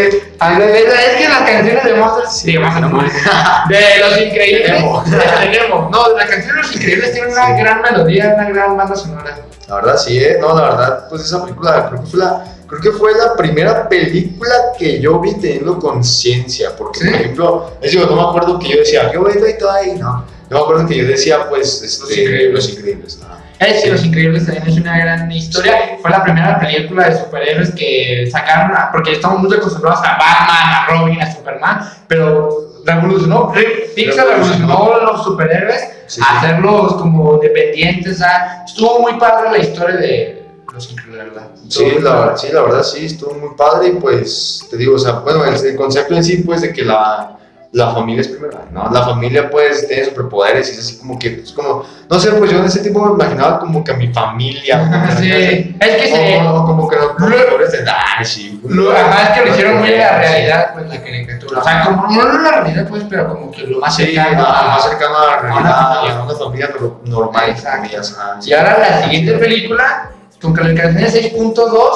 Es 0.03 1.17
que 1.17 1.27
las 1.29 1.41
canciones 1.49 1.83
de 1.83 1.93
Monsters, 1.95 2.43
de, 2.45 2.59
Monsters, 2.59 3.23
de 3.69 3.99
Los 3.99 4.21
Increíbles, 4.21 4.65
Tenemos. 4.65 5.05
tenemos. 5.05 5.91
No, 5.91 6.15
las 6.17 6.29
canciones 6.29 6.55
de 6.55 6.61
Los 6.61 6.75
Increíbles 6.75 7.11
tienen 7.13 7.31
una 7.31 7.45
Sí. 7.47 7.61
gran 7.61 7.81
melodía, 7.81 8.33
una 8.35 8.49
gran 8.49 8.77
banda 8.77 8.95
sonora. 8.95 9.37
La 9.67 9.75
verdad 9.75 9.97
sí, 9.97 10.19
¿eh? 10.19 10.37
No, 10.39 10.55
la 10.55 10.61
verdad, 10.69 11.07
pues 11.09 11.21
esa 11.23 11.43
película 11.43 11.87
creo 11.89 12.01
que 12.03 12.07
fue 12.09 12.19
la, 12.19 12.43
creo 12.67 12.81
que 12.81 12.91
fue 12.91 13.11
la 13.17 13.33
primera 13.35 13.87
película 13.87 14.53
que 14.77 14.99
yo 14.99 15.19
vi 15.19 15.33
teniendo 15.35 15.79
conciencia. 15.79 16.75
Porque, 16.77 16.99
¿Sí? 16.99 17.05
por 17.05 17.15
ejemplo, 17.15 17.71
es 17.81 17.91
digo, 17.91 18.05
no 18.07 18.15
me 18.15 18.21
acuerdo 18.23 18.59
que 18.59 18.69
yo 18.69 18.77
decía, 18.79 19.09
¿qué 19.09 19.17
voy 19.17 19.31
y 19.33 19.57
todo 19.57 19.71
ahí? 19.71 19.93
No, 19.93 20.25
yo 20.49 20.57
me 20.57 20.63
acuerdo 20.63 20.85
que 20.87 20.97
yo 20.97 21.07
decía, 21.07 21.47
pues, 21.49 21.81
este, 21.81 22.01
Los 22.03 22.11
Increíbles. 22.17 22.53
Los 22.53 22.69
Increíbles. 22.69 23.19
Es 23.67 23.83
que 23.83 23.91
Los 23.91 24.03
Increíbles 24.05 24.45
también 24.45 24.67
es 24.67 24.77
una 24.77 24.97
gran 24.97 25.31
historia. 25.31 25.97
Fue 26.01 26.11
la 26.11 26.23
primera 26.23 26.59
película 26.59 27.09
de 27.09 27.17
superhéroes 27.17 27.71
que 27.75 28.27
sacaron, 28.31 28.75
a- 28.75 28.91
porque 28.91 29.13
estamos 29.13 29.39
muy 29.41 29.55
acostumbrados 29.55 29.99
a 29.99 30.11
Batman, 30.17 30.73
a 30.73 30.85
Robin, 30.89 31.21
a 31.21 31.31
Superman, 31.33 31.79
pero 32.07 32.73
revolucionó, 32.85 33.53
Pixar 33.95 34.27
revolucionó 34.27 34.99
los 35.03 35.23
superhéroes 35.23 35.89
Sí, 36.07 36.21
a 36.21 36.25
sí. 36.25 36.35
hacerlos 36.45 36.93
como 36.95 37.37
dependientes. 37.37 38.21
a- 38.21 38.63
estuvo 38.65 38.99
muy 38.99 39.13
padre 39.17 39.51
la 39.51 39.57
historia 39.59 39.95
de 39.95 40.49
Los 40.73 40.91
Increíbles, 40.91 41.25
¿verdad? 41.25 41.47
Sí 41.69 41.85
la, 42.01 42.35
sí, 42.37 42.47
la 42.51 42.61
verdad 42.63 42.83
sí, 42.83 43.05
estuvo 43.05 43.33
muy 43.35 43.55
padre 43.55 43.87
y 43.89 43.91
pues 43.93 44.65
te 44.69 44.75
digo, 44.77 44.95
o 44.95 44.99
sea, 44.99 45.13
bueno, 45.19 45.45
el, 45.45 45.55
el 45.65 45.75
concepto 45.75 46.13
en 46.15 46.23
sí 46.23 46.37
pues 46.45 46.61
de 46.61 46.73
que 46.73 46.83
la, 46.83 47.37
la 47.73 47.91
familia 47.91 48.21
es 48.21 48.27
primero, 48.27 48.59
¿no? 48.71 48.87
La 48.91 49.01
familia 49.01 49.49
pues 49.49 49.87
tiene 49.87 50.05
superpoderes 50.05 50.69
y 50.69 50.71
es 50.73 50.79
así 50.79 50.97
como 50.99 51.17
que, 51.17 51.41
es 51.41 51.51
como, 51.53 51.83
no 52.07 52.19
sé, 52.19 52.31
pues 52.33 52.51
yo 52.51 52.59
en 52.59 52.65
ese 52.65 52.81
tiempo 52.81 53.03
me 53.03 53.13
imaginaba 53.13 53.59
como 53.59 53.83
que 53.83 53.91
a 53.91 53.95
mi 53.95 54.13
familia, 54.13 55.09
Sí, 55.19 55.75
es 55.79 55.95
que 55.95 56.07
se. 56.07 56.37
o, 56.37 56.53
o 56.61 56.65
como 56.67 56.87
que 56.87 56.95
los 56.97 57.07
Lo- 57.17 57.25
superpoderes 57.27 57.71
de 57.71 57.83
Dash 57.83 58.37
Lo, 58.63 58.95
es 58.95 59.29
que 59.33 59.41
lo 59.45 59.51
hicieron 59.51 59.79
muy 59.79 59.89
la 59.89 60.17
realidad, 60.19 60.73
pues 60.75 60.87
la 60.87 61.01
caricatura. 61.01 61.59
O 61.59 61.63
sea, 61.63 61.83
como 61.83 62.07
no 62.23 62.41
la 62.43 62.51
realidad, 62.61 62.87
pues, 62.87 63.03
pero 63.09 63.27
como 63.29 63.49
que 63.51 63.61
lo 63.63 63.79
más 63.79 63.95
Sí, 63.95 64.05
cercano 64.05 64.37
no, 64.43 64.47
a- 64.47 64.63
más 64.67 64.83
cercano 64.83 65.17
a 65.17 65.25
la 65.25 65.37
realidad, 65.39 65.97
a 66.19 66.23
una 66.25 66.35
familia 66.35 66.69
nor- 66.79 67.01
normal, 67.05 67.49
Exacto. 67.49 68.03
sí. 68.39 68.49
Y 68.51 68.53
ahora 68.53 68.77
la 68.77 69.03
siguiente 69.03 69.33
película, 69.33 70.11
con 70.39 70.53
calificación 70.53 70.95
de 70.97 71.09
6.2, 71.09 71.89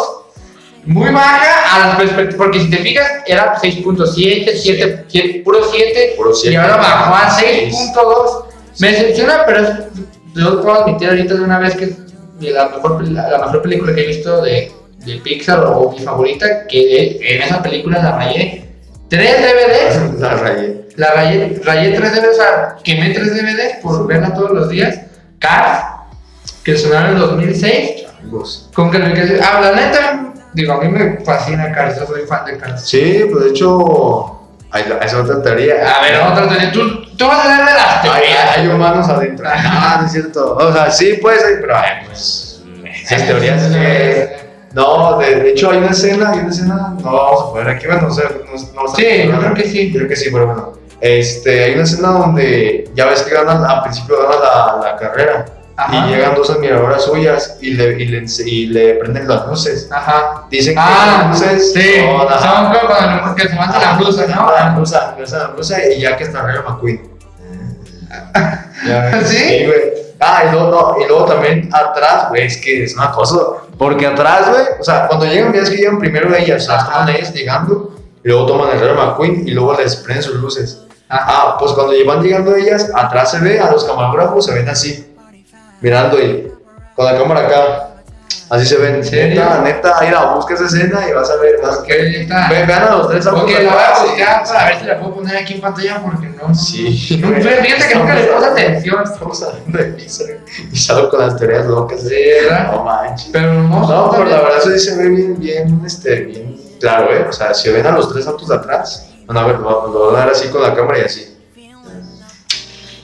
muy 0.88 1.12
baja 1.12 1.76
a 1.76 1.88
las 1.88 1.98
perspectivas, 1.98 2.36
porque 2.36 2.60
si 2.62 2.70
te 2.70 2.78
fijas, 2.78 3.08
era 3.28 3.56
6.7, 3.62 4.52
7, 4.56 5.06
7, 5.08 5.42
puro 5.44 5.60
7, 5.72 6.14
Puro 6.18 6.32
y 6.32 6.36
siete. 6.36 6.58
ahora 6.58 6.78
bajó 6.78 7.14
a 7.16 7.30
Seis. 7.40 7.74
6.2. 7.96 8.46
Me 8.80 8.92
decepciona, 8.92 9.44
pero 9.46 9.60
es- 9.68 9.70
yo 10.36 10.62
puedo 10.62 10.82
admitir 10.84 11.10
ahorita 11.10 11.34
de 11.34 11.42
una 11.42 11.60
vez 11.60 11.76
que 11.76 11.86
es 11.86 11.98
la 12.40 12.70
mejor, 12.70 13.08
la, 13.08 13.30
la 13.30 13.38
mejor 13.40 13.62
película 13.64 13.94
que 13.96 14.02
he 14.04 14.08
visto 14.08 14.42
de, 14.44 14.72
de 15.06 15.16
Pixar 15.18 15.60
o 15.66 15.92
mi 15.92 16.00
favorita, 16.00 16.68
que 16.68 17.18
en 17.22 17.42
esa 17.42 17.62
película 17.64 18.02
la 18.02 18.16
rayé 18.18 18.66
3 19.10 19.36
DVDs 19.42 20.20
La 20.20 20.36
rayé. 20.36 20.88
la 20.96 21.12
rayé, 21.14 21.62
rayé 21.64 21.90
3 21.92 22.12
DVDs, 22.16 22.30
o 22.30 22.36
sea, 22.36 22.76
quemé 22.84 23.10
3 23.12 23.36
DVDs 23.36 23.78
por 23.82 24.06
verla 24.06 24.34
todos 24.34 24.52
los 24.52 24.70
días. 24.70 25.00
Cars, 25.40 25.82
que 26.64 26.78
sonaron 26.78 27.12
en 27.14 27.20
2006, 27.20 28.04
Changos. 28.20 28.70
con 28.74 28.90
calificación. 28.92 29.40
Ah, 29.44 29.60
la 29.62 29.72
neta, 29.72 30.34
digo, 30.58 30.74
a 30.74 30.82
mí 30.82 30.90
me 30.90 31.20
fascina 31.24 31.72
Cars, 31.72 32.00
yo 32.00 32.08
soy 32.08 32.22
fan 32.24 32.46
de 32.46 32.58
Cars. 32.58 32.82
Sí, 32.90 33.26
pues 33.32 33.46
de 33.46 33.50
hecho, 33.52 34.42
hay, 34.72 34.84
hay 34.84 35.16
otra 35.16 35.42
teoría. 35.42 35.98
A 35.98 36.02
ver, 36.02 36.20
otra 36.20 36.48
teoría. 36.50 36.72
Tú, 36.72 37.06
tú 37.16 37.28
vas 37.28 37.46
a 37.46 37.50
darle 37.50 37.74
las 37.74 38.02
teorías. 38.02 38.58
hay 38.58 38.68
humanos 38.68 39.08
adentro. 39.08 39.48
Ah, 39.50 39.98
no 40.02 40.08
es 40.08 40.12
cierto. 40.12 40.56
O 40.56 40.74
sea, 40.74 40.90
sí, 40.90 41.14
puede 41.22 41.40
ser, 41.40 41.62
pero 41.62 41.78
ay, 41.78 42.06
pues. 42.06 42.64
Esas 43.04 43.28
teorías 43.28 43.64
que. 43.68 44.48
No, 44.74 45.18
de, 45.20 45.52
hecho 45.52 45.72
hay 45.72 45.78
una 45.78 45.92
escena, 45.92 46.32
hay 46.32 46.40
una 46.40 46.50
escena, 46.50 46.94
no 47.02 47.12
vamos 47.12 47.42
a 47.42 47.52
poner 47.52 47.70
aquí, 47.70 47.88
bueno, 47.88 48.02
no 48.04 48.14
sé, 48.14 48.24
no, 48.24 48.82
no 48.82 48.96
Sí, 48.96 49.06
yo 49.26 49.40
creo 49.40 49.54
que 49.54 49.64
sí. 49.64 49.94
Creo 49.94 50.08
que 50.08 50.16
sí, 50.16 50.30
pero 50.32 50.48
bueno. 50.48 50.74
Este, 51.00 51.64
hay 51.64 51.74
una 51.76 51.84
escena 51.84 52.10
donde 52.10 52.90
ya 52.96 53.06
ves 53.06 53.22
que 53.22 53.36
ganan, 53.36 53.64
al 53.64 53.84
principio 53.84 54.18
ganan 54.24 54.40
la, 54.42 54.90
la 54.90 54.96
carrera 54.98 55.46
Ajá. 55.80 56.08
y 56.08 56.10
llegan 56.10 56.34
dos 56.34 56.50
admiradoras 56.50 57.04
suyas 57.06 57.58
y 57.62 57.72
le, 57.76 58.02
y 58.02 58.06
le, 58.08 58.26
y 58.46 58.66
le 58.68 58.96
prenden 58.96 59.28
las 59.28 59.46
luces. 59.48 59.88
Ajá. 59.92 60.46
Dicen 60.50 60.74
que 60.74 60.80
Ah, 60.84 61.30
las 61.30 61.40
luces 61.40 61.74
sí. 61.74 61.98
las- 62.28 62.42
Son 62.42 62.66
como 62.74 62.88
cuando 62.88 63.36
que 63.36 63.48
se 63.48 63.56
manda 63.56 63.80
la 63.80 63.94
blusa, 63.98 64.26
¿no? 64.28 64.52
La 64.52 64.70
blusa, 64.76 65.16
la 65.38 65.48
blusa, 65.48 65.86
y 65.88 66.02
ya 66.02 66.18
que 66.18 66.24
está 66.24 66.42
Rayo 66.42 66.64
McQueen. 66.68 67.02
Ya 68.88 69.06
ves. 69.06 69.28
¿Sí? 69.30 69.66
güey. 69.66 69.82
Ah, 70.20 70.44
y 70.48 70.52
luego, 70.52 70.72
no, 70.72 71.04
y 71.04 71.08
luego 71.08 71.26
también 71.26 71.70
atrás, 71.74 72.30
güey, 72.30 72.46
es 72.48 72.58
que 72.58 72.84
es 72.84 72.96
una 72.96 73.12
cosa. 73.12 73.36
Porque 73.78 74.08
atrás, 74.08 74.50
güey, 74.50 74.64
o 74.80 74.84
sea, 74.84 75.08
cuando 75.08 75.26
llegan, 75.26 75.52
ves 75.52 75.70
que 75.70 75.78
llegan 75.78 76.00
primero 76.00 76.34
ellas, 76.36 76.64
o 76.64 76.66
sea, 76.68 76.78
estaban 76.80 77.10
ellas 77.10 77.34
llegando, 77.34 77.94
y 78.24 78.28
luego 78.30 78.46
toman 78.48 78.72
el 78.72 78.80
Rayo 78.80 78.96
McQueen 78.96 79.48
y 79.48 79.52
luego 79.52 79.76
les 79.80 79.96
prenden 79.98 80.24
sus 80.24 80.36
luces. 80.36 80.82
Ajá. 81.10 81.26
Ah, 81.28 81.56
pues 81.60 81.72
cuando 81.74 81.94
van 82.06 82.22
llegando 82.24 82.56
ellas, 82.56 82.90
atrás 82.96 83.32
se 83.32 83.40
ve, 83.40 83.60
a 83.60 83.72
los 83.72 83.84
camarógrafos 83.84 84.46
se 84.46 84.54
ven 84.56 84.68
así, 84.70 85.16
mirando 85.82 86.20
y 86.20 86.52
con 86.96 87.06
la 87.06 87.18
cámara 87.18 87.42
acá. 87.48 87.84
Así 88.50 88.66
se 88.66 88.78
ven. 88.78 89.02
Neta, 89.02 89.62
neta, 89.62 89.98
mira, 90.02 90.34
busca 90.34 90.54
esa 90.54 90.66
escena 90.68 91.02
y 91.10 91.12
vas 91.14 91.30
a 91.30 91.36
ver. 91.36 91.60
Vas, 91.62 91.80
Ok, 91.80 91.88
ya 91.90 91.96
está. 92.22 92.50
Ve- 92.50 92.66
vean 92.66 92.84
a 92.84 92.92
los 92.96 93.10
tres 93.10 93.26
autos 93.28 93.44
Ok, 93.44 93.50
la 93.50 93.58
voy 93.74 93.84
a 93.84 94.04
buscar 94.04 94.44
para 94.46 94.66
ver 94.68 94.80
si 94.80 94.86
la 94.86 95.00
puedo 95.00 95.16
poner 95.16 95.36
aquí 95.38 95.54
en 95.56 95.62
pantalla 95.62 96.02
porque 96.02 96.28
no. 96.30 96.56
Sí. 96.56 97.18
No, 97.22 97.28
fíjate 97.36 97.88
que 97.90 97.96
nunca 97.96 98.16
les 98.16 98.28
puse 98.28 98.46
atención. 98.46 99.04
Estamos 99.04 99.44
hablando 99.44 99.78
de 99.78 99.86
Pixar 99.86 100.28
y 100.72 100.76
salgo 100.78 101.10
con 101.10 101.20
las 101.28 101.36
teorías 101.36 101.66
locas. 101.66 102.02
Sí, 102.02 102.16
¿verdad? 102.42 102.72
No 102.72 102.84
manches. 102.86 103.30
Pero 103.34 103.54
no, 103.54 103.80
No, 103.88 104.12
pero 104.12 104.24
la 104.26 104.38
verdad 104.42 104.58
eso 104.60 104.70
sí 104.72 104.80
se 104.80 104.96
ve 104.96 105.10
bien, 105.10 105.38
bien, 105.40 105.82
este, 105.86 106.22
bien 106.22 106.58
claro, 106.80 107.14
¿eh? 107.14 107.26
O 107.30 107.34
sea, 107.34 107.54
si 107.54 107.70
ven 107.70 107.86
a 107.86 107.92
los 107.92 108.14
tres 108.14 108.28
autos 108.28 108.48
de 108.48 108.56
atrás, 108.56 109.10
van 109.26 109.38
a 109.38 109.46
ver, 109.46 109.60
lo, 109.60 109.88
lo 109.88 110.06
van 110.08 110.16
a 110.16 110.20
dar 110.20 110.30
así 110.30 110.48
con 110.48 110.62
la 110.62 110.74
cámara 110.74 111.00
y 111.00 111.02
así. 111.02 111.38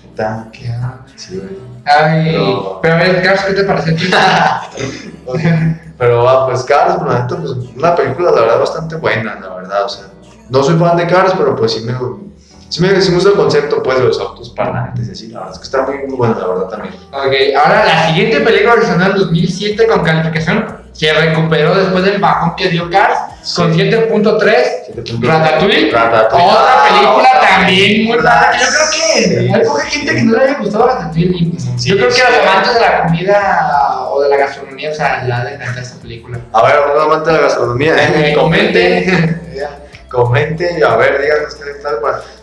Está, 0.10 0.48
¿Qué 0.54 0.72
sí, 1.18 1.38
güey. 1.38 1.73
Ay, 1.86 2.32
Pero- 2.32 2.80
pero 2.82 2.94
a 2.96 2.98
ver, 2.98 3.22
Carlos, 3.24 3.44
¿qué 3.46 3.54
te 3.54 3.64
ti? 3.96 4.10
Pero 5.98 6.24
va, 6.24 6.48
pues 6.48 6.64
Cars, 6.64 6.96
por 6.96 7.08
neta, 7.10 7.38
pues 7.38 7.52
una 7.78 7.96
película 7.96 8.32
la 8.32 8.42
verdad 8.42 8.60
bastante 8.60 8.96
buena, 8.96 9.36
la 9.40 9.56
verdad, 9.56 9.86
o 9.86 9.90
sea. 9.90 10.06
No 10.50 10.62
soy 10.64 10.78
fan 10.78 10.98
de 10.98 11.08
Cars, 11.08 11.34
pero 11.38 11.56
pues 11.56 11.72
sí 11.74 11.82
me, 11.86 11.94
Sí 12.70 12.82
me, 12.82 13.00
sí 13.00 13.10
me 13.10 13.16
gusta 13.16 13.30
el 13.30 13.36
concepto, 13.36 13.84
pues, 13.84 14.00
de 14.00 14.06
los 14.06 14.20
autos 14.20 14.50
parlantes 14.50 15.08
así. 15.08 15.28
La 15.28 15.42
verdad 15.42 15.54
es 15.54 15.60
que 15.60 15.66
está 15.66 15.84
muy, 15.84 15.98
muy 16.08 16.18
bueno, 16.18 16.36
la 16.40 16.48
verdad, 16.48 16.68
también. 16.70 16.96
Ok, 17.12 17.56
ahora 17.64 17.86
la 17.86 18.08
siguiente 18.08 18.40
película 18.40 18.74
en 18.74 18.82
2007 19.20 19.86
con 19.88 20.02
calificación 20.04 20.83
se 20.94 21.12
recuperó 21.14 21.76
después 21.76 22.04
del 22.06 22.20
bajón 22.22 22.56
que 22.56 22.70
dio 22.70 22.90
Cars 22.90 23.20
con 23.56 23.74
7.3. 23.74 25.20
Ratatouille, 25.22 25.92
Ratatouille. 25.92 26.46
otra 26.48 26.84
película 26.88 27.30
Ah, 27.34 27.40
también 27.60 28.06
muy 28.06 28.18
rara. 28.18 28.52
que 28.52 28.60
Yo 28.60 28.66
creo 28.70 28.90
que 28.92 29.24
Sí. 29.24 29.54
hay 29.54 29.62
poca 29.68 29.84
gente 29.86 30.16
que 30.16 30.22
no 30.24 30.38
le 30.38 30.44
haya 30.44 30.58
gustado 30.60 30.88
Ratatouille. 30.88 31.52
Sí, 31.78 31.90
yo 31.90 31.96
creo 31.98 32.08
que 32.10 32.14
sí. 32.16 32.22
los 32.22 32.48
amantes 32.48 32.74
de 32.76 32.80
la 32.80 33.04
comida 33.04 34.08
o 34.10 34.22
de 34.22 34.30
la 34.30 34.38
gastronomía, 34.38 34.92
o 34.92 34.94
sea, 34.94 35.24
le 35.24 35.34
ha 35.34 35.44
de 35.44 35.82
esta 35.82 36.02
película. 36.02 36.40
A 36.54 36.62
ver, 36.64 36.76
un 36.96 37.02
amante 37.02 37.30
de 37.32 37.36
la 37.38 37.42
gastronomía, 37.44 37.96
Eh, 37.98 38.34
comente. 38.36 39.40
Comente 40.14 40.78
y 40.80 40.84
a 40.84 40.96
ver, 40.96 41.20
díganos 41.20 41.56
qué 41.56 41.72
tal. 41.82 41.96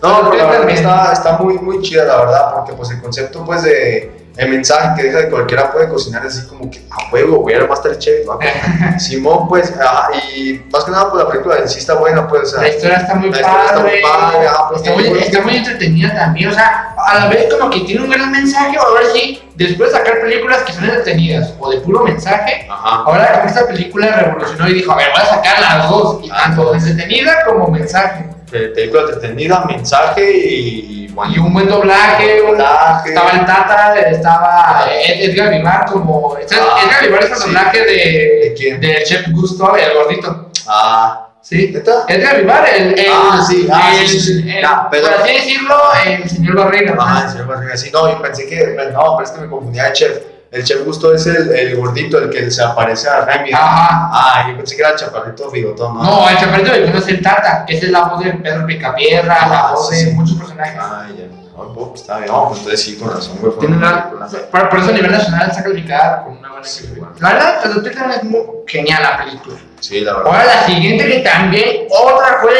No, 0.02 0.28
Pero 0.32 0.34
la 0.44 0.50
verdad 0.50 0.70
está, 0.70 1.12
está 1.12 1.38
muy, 1.38 1.54
muy 1.58 1.80
chida, 1.82 2.02
la 2.04 2.16
verdad, 2.16 2.52
porque 2.56 2.72
pues 2.72 2.90
el 2.90 3.00
concepto 3.00 3.44
pues 3.44 3.62
de 3.62 4.19
el 4.36 4.48
mensaje 4.48 4.96
que 4.96 5.08
deja 5.08 5.18
de 5.18 5.28
cualquiera 5.28 5.70
puede 5.72 5.88
cocinar 5.88 6.24
así 6.24 6.46
como 6.46 6.70
que 6.70 6.80
a 6.90 7.12
huevo, 7.12 7.40
voy 7.42 7.52
a 7.52 7.56
ir 7.56 7.62
a 7.62 7.66
Masterchef, 7.66 8.26
¿no? 8.26 8.38
Simón, 8.98 9.48
pues, 9.48 9.72
ajá, 9.78 10.08
y 10.36 10.62
más 10.72 10.84
que 10.84 10.90
nada, 10.92 11.10
pues 11.10 11.24
la 11.24 11.30
película 11.30 11.56
en 11.58 11.68
sí 11.68 11.78
está 11.78 11.94
buena, 11.94 12.26
pues, 12.28 12.42
o 12.42 12.46
sea, 12.46 12.62
La 12.62 12.68
historia 12.68 12.96
está 12.98 13.14
muy 13.16 13.30
La 13.30 13.40
historia 13.40 13.60
está 13.64 13.74
padre, 13.76 13.90
muy 13.92 14.02
padre, 14.02 14.46
ah, 14.48 14.66
pues, 14.68 14.82
está, 14.82 14.94
muy, 14.94 15.04
pues, 15.10 15.22
está 15.26 15.40
muy 15.42 15.56
entretenida 15.56 16.14
también, 16.14 16.48
o 16.50 16.54
sea, 16.54 16.94
a 16.96 17.18
la 17.18 17.26
vez 17.28 17.52
como 17.52 17.70
que 17.70 17.80
tiene 17.80 18.02
un 18.02 18.10
gran 18.10 18.30
mensaje, 18.30 18.78
o 18.78 18.82
a 18.82 18.92
ver 19.00 19.06
si 19.12 19.42
después 19.56 19.90
de 19.92 19.98
sacar 19.98 20.20
películas 20.20 20.62
que 20.62 20.72
son 20.72 20.84
entretenidas 20.84 21.52
o 21.58 21.70
de 21.70 21.80
puro 21.80 22.04
mensaje, 22.04 22.66
ajá, 22.70 23.02
ahora 23.06 23.40
con 23.40 23.48
esta 23.48 23.66
película 23.66 24.06
revolucionó 24.16 24.68
y 24.68 24.74
dijo, 24.74 24.92
a 24.92 24.96
ver, 24.96 25.08
voy 25.12 25.20
a 25.22 25.26
sacar 25.26 25.60
las 25.60 25.90
dos, 25.90 26.20
y 26.24 26.30
Ah, 26.30 26.42
tanto 26.46 26.64
no. 26.64 26.74
entretenida 26.74 27.44
como 27.46 27.68
mensaje. 27.68 28.24
pe- 28.50 28.68
película 28.68 29.02
entretenida, 29.02 29.64
mensaje 29.66 30.30
y, 30.32 30.99
Y 31.28 31.38
un 31.38 31.52
buen 31.52 31.68
doblaje, 31.68 32.40
un- 32.42 32.50
doblaje. 32.58 33.08
estaba 33.10 33.30
el 33.30 33.44
Tata, 33.46 33.94
estaba 34.00 34.86
Ed- 34.90 35.30
Edgar 35.30 35.50
Vivar 35.50 35.84
como... 35.86 36.36
este 36.38 36.54
es- 36.54 36.60
Ah, 36.62 36.80
Edgar 36.84 37.02
Vivar 37.06 37.24
es 37.24 37.30
el 37.30 37.36
sí. 37.36 37.42
doblaje 37.46 37.78
¿De 37.80 37.84
de, 37.86 38.54
quién? 38.56 38.80
del 38.80 39.02
chef 39.04 39.26
Gusto, 39.30 39.76
el 39.76 39.94
gordito. 39.94 40.50
Ah, 40.66 41.26
Sí. 41.42 41.74
Edgar 42.08 42.36
Vivar, 42.38 42.68
el, 42.76 42.98
el, 42.98 43.06
Ah, 43.12 43.44
sí, 43.48 43.66
ah, 43.72 43.92
el- 43.98 44.06
sí, 44.08 44.20
sí, 44.20 44.42
sí. 44.42 44.50
el- 44.50 44.64
pero- 44.90 45.06
por 45.06 45.14
así 45.22 45.32
decirlo, 45.32 45.76
el 46.06 46.28
señor 46.30 46.56
Barriga. 46.56 46.94
Ajá, 46.98 47.24
el 47.24 47.30
señor 47.32 47.46
Barriga, 47.46 47.76
sí, 47.76 47.90
no, 47.92 48.08
yo 48.10 48.22
pensé 48.22 48.46
que, 48.46 48.56
no, 48.92 49.16
pero 49.16 49.22
es 49.22 49.30
que 49.30 49.40
me 49.40 49.48
confundía 49.48 49.86
el 49.88 49.92
chef. 49.94 50.18
El 50.50 50.64
chef 50.64 50.84
Gusto 50.84 51.14
es 51.14 51.26
el, 51.26 51.50
el 51.52 51.76
gordito, 51.76 52.18
el 52.18 52.28
que 52.28 52.50
se 52.50 52.62
aparece 52.62 53.08
a 53.08 53.24
Remy. 53.24 53.52
Ajá. 53.52 54.10
Ah, 54.12 54.46
yo 54.50 54.56
pensé 54.56 54.74
que 54.74 54.82
era 54.82 54.90
el 54.90 54.96
chaparrito 54.96 55.48
bigotón, 55.50 55.94
¿no? 55.94 56.02
No, 56.02 56.28
el 56.28 56.36
chaparrito 56.38 56.72
de 56.72 56.98
es 56.98 57.08
el 57.08 57.22
Tata, 57.22 57.64
que 57.64 57.78
es 57.78 57.88
la 57.88 58.00
voz 58.02 58.24
de 58.24 58.32
Pedro 58.32 58.66
Picapiedra, 58.66 59.46
la 59.48 59.68
Ah, 59.68 59.72
voz 59.72 59.90
sí, 59.90 60.06
de 60.06 60.12
muchos 60.12 60.36
personajes. 60.36 60.76
Ah, 60.80 61.06
ya. 61.16 61.26
No, 61.56 61.72
pues, 61.74 62.00
está 62.00 62.18
bien, 62.18 62.32
no, 62.32 62.48
pues 62.48 62.58
entonces 62.60 62.82
sí, 62.82 62.96
con 62.96 63.10
razón, 63.10 63.36
güey. 63.40 63.52
fue 63.52 63.60
Tiene 63.60 63.76
una 63.76 64.10
por, 64.50 64.68
por 64.70 64.78
eso 64.78 64.88
a 64.88 64.92
nivel 64.92 65.12
nacional 65.12 65.50
está 65.50 65.62
calificada 65.62 66.24
con 66.24 66.38
una 66.38 66.48
buena 66.48 66.64
Sí, 66.66 66.86
bueno. 66.96 67.12
La 67.20 67.32
verdad, 67.34 67.60
también 67.62 68.10
es 68.10 68.24
muy 68.24 68.40
genial 68.66 69.02
la 69.02 69.18
película. 69.18 69.56
Sí, 69.78 70.00
la 70.00 70.14
verdad. 70.14 70.32
Ahora 70.32 70.44
la 70.46 70.66
siguiente 70.66 71.06
que 71.06 71.18
también, 71.20 71.86
otra 71.90 72.40
con 72.40 72.50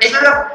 esta 0.00 0.16
es 0.16 0.22
la, 0.22 0.52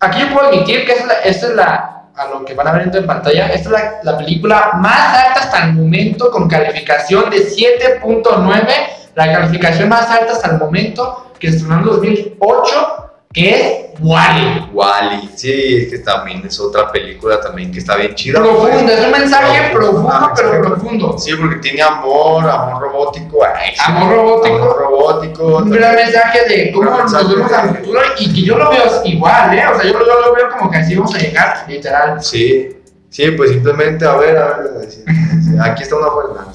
aquí 0.00 0.20
yo 0.20 0.32
puedo 0.32 0.48
admitir 0.48 0.86
que 0.86 0.92
esta 0.92 1.02
es 1.02 1.06
la, 1.08 1.14
esta 1.14 1.46
es 1.46 1.54
la 1.54 2.01
a 2.16 2.26
lo 2.26 2.44
que 2.44 2.54
van 2.54 2.68
a 2.68 2.72
ver 2.72 2.94
en 2.94 3.06
pantalla, 3.06 3.46
esta 3.48 3.68
es 3.68 3.70
la, 3.70 4.00
la 4.02 4.18
película 4.18 4.72
más 4.74 5.26
alta 5.26 5.40
hasta 5.40 5.64
el 5.64 5.72
momento 5.74 6.30
con 6.30 6.48
calificación 6.48 7.30
de 7.30 7.48
7.9, 7.48 8.66
la 9.14 9.32
calificación 9.32 9.88
más 9.88 10.10
alta 10.10 10.32
hasta 10.32 10.50
el 10.50 10.58
momento 10.58 11.32
que 11.38 11.48
estrenó 11.48 11.78
en 11.78 11.84
2008, 11.84 13.01
que 13.32 13.50
es 13.50 14.00
Wally. 14.00 14.70
Wally, 14.72 15.30
sí, 15.34 15.88
que 15.90 15.98
también 16.04 16.44
es 16.44 16.58
otra 16.60 16.90
película 16.90 17.40
también 17.40 17.72
que 17.72 17.78
está 17.78 17.96
bien 17.96 18.14
chida. 18.14 18.40
Profunda, 18.40 18.92
es 18.92 19.04
un 19.04 19.10
mensaje 19.10 19.70
Profundo, 19.72 20.02
profundo, 20.02 20.10
ah, 20.12 20.32
pero 20.36 20.62
profundo. 20.62 21.18
Sí, 21.18 21.32
porque 21.38 21.56
tiene 21.56 21.82
amor, 21.82 22.48
amor 22.48 22.82
robótico. 22.82 23.42
ay, 23.44 23.72
sí. 23.74 23.80
Amor 23.86 24.14
robótico. 24.16 24.56
Amor 24.56 24.78
robótico. 24.78 25.56
Un 25.58 25.70
gran 25.70 25.94
mensaje 25.94 26.48
de 26.48 26.72
cómo 26.72 26.90
nos 26.90 27.28
vemos 27.34 27.52
al 27.52 27.76
futuro 27.76 28.00
y 28.18 28.32
que 28.34 28.42
yo 28.42 28.58
lo 28.58 28.70
veo 28.70 28.84
igual, 29.04 29.58
¿eh? 29.58 29.64
O 29.66 29.80
sea, 29.80 29.84
yo, 29.90 29.98
yo 29.98 30.20
lo 30.20 30.34
veo 30.34 30.48
como 30.58 30.70
que 30.70 30.76
así 30.78 30.94
vamos 30.94 31.14
a 31.14 31.18
llegar, 31.18 31.64
literal. 31.68 32.22
Sí, 32.22 32.76
sí, 33.08 33.30
pues 33.30 33.50
simplemente, 33.50 34.04
a 34.04 34.16
ver, 34.16 34.36
a 34.36 34.58
ver, 34.58 34.90
sí, 34.90 35.04
sí, 35.42 35.56
aquí 35.60 35.82
está 35.84 35.96
una 35.96 36.10
buena. 36.10 36.46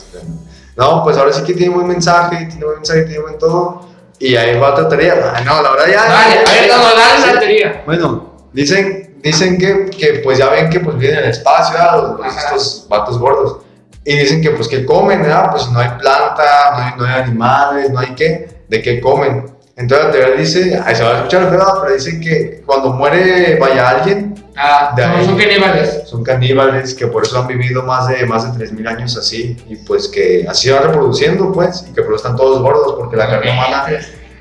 No, 0.76 1.04
pues 1.04 1.18
ahora 1.18 1.34
sí 1.34 1.44
que 1.44 1.54
tiene 1.54 1.74
buen 1.74 1.88
mensaje, 1.88 2.46
tiene 2.46 2.66
buen 2.66 2.78
mensaje, 2.78 3.02
tiene 3.04 3.20
buen 3.22 3.40
todo. 3.40 3.88
Y 4.20 4.36
ahí 4.36 4.58
va 4.58 4.72
otra 4.74 4.90
tarea. 4.90 5.34
Ah, 5.36 5.42
no, 5.46 5.62
la 5.62 5.72
verdad 5.72 5.86
ya. 5.88 6.04
Dale, 6.06 6.40
a 6.40 6.52
ver, 6.52 6.70
dale 6.70 7.22
Sí. 7.28 7.34
la 7.34 7.40
teoría. 7.40 7.84
Bueno, 7.86 8.34
dicen, 8.54 9.16
dicen 9.22 9.58
que, 9.58 9.86
que 9.96 10.22
pues 10.24 10.38
ya 10.40 10.50
ven 10.50 10.70
que 10.70 10.80
pues 10.80 10.98
vienen 10.98 11.20
al 11.20 11.30
espacio. 11.30 11.78
Los, 12.02 12.20
los- 12.20 12.38
estos 12.38 12.86
vatos 12.90 13.20
gordos. 13.20 13.58
Y 14.04 14.18
dicen 14.18 14.42
que 14.42 14.52
pues 14.52 14.68
que 14.68 14.86
comen, 14.86 15.22
¿verdad? 15.22 15.50
Pues 15.52 15.70
no 15.70 15.80
hay 15.80 15.90
planta, 16.00 16.44
no 16.72 16.78
hay, 16.78 16.92
no 16.98 17.06
hay 17.06 17.22
animales, 17.24 17.90
no 17.92 18.00
hay 18.00 18.16
qué, 18.16 18.48
de 18.68 18.82
qué 18.82 19.02
comen. 19.02 19.46
Entonces 19.76 20.08
la 20.08 20.12
teoría 20.12 20.36
dice, 20.36 20.82
ay, 20.84 20.96
se 20.96 21.04
va 21.04 21.10
a 21.12 21.16
escuchar 21.18 21.50
feo, 21.50 21.80
pero 21.82 21.94
dicen 21.94 22.20
que 22.22 22.64
cuando 22.66 22.94
muere 22.94 23.58
vaya 23.60 23.90
alguien, 23.90 24.34
Ah, 24.58 24.94
De 24.96 25.04
son, 25.26 25.38
caníbales. 25.38 26.02
son 26.06 26.24
caníbales 26.24 26.94
que 26.96 27.08
por 27.08 27.24
eso 27.24 27.40
han 27.40 27.48
vivido 27.48 27.84
más 27.84 28.08
de, 28.08 28.26
más 28.26 28.58
de 28.58 28.66
3.000 28.66 28.88
años 28.88 29.18
así, 29.18 29.56
y 29.70 29.76
pues 29.76 30.08
que 30.08 30.46
así 30.50 30.70
van 30.72 30.84
reproduciendo, 30.84 31.52
pues, 31.52 31.86
y 31.88 31.94
que 31.94 32.02
por 32.02 32.14
eso 32.14 32.16
están 32.16 32.36
todos 32.36 32.62
gordos, 32.62 32.96
porque 32.98 33.16
la 33.18 33.30
carne 33.30 33.52
humana... 33.52 33.86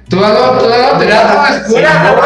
Tú 0.09 0.21
dando, 0.21 0.53
tú 0.61 0.67
toda 0.67 1.53
Sí, 1.53 1.63
oscura, 1.65 2.03
no, 2.05 2.17
¿no? 2.17 2.23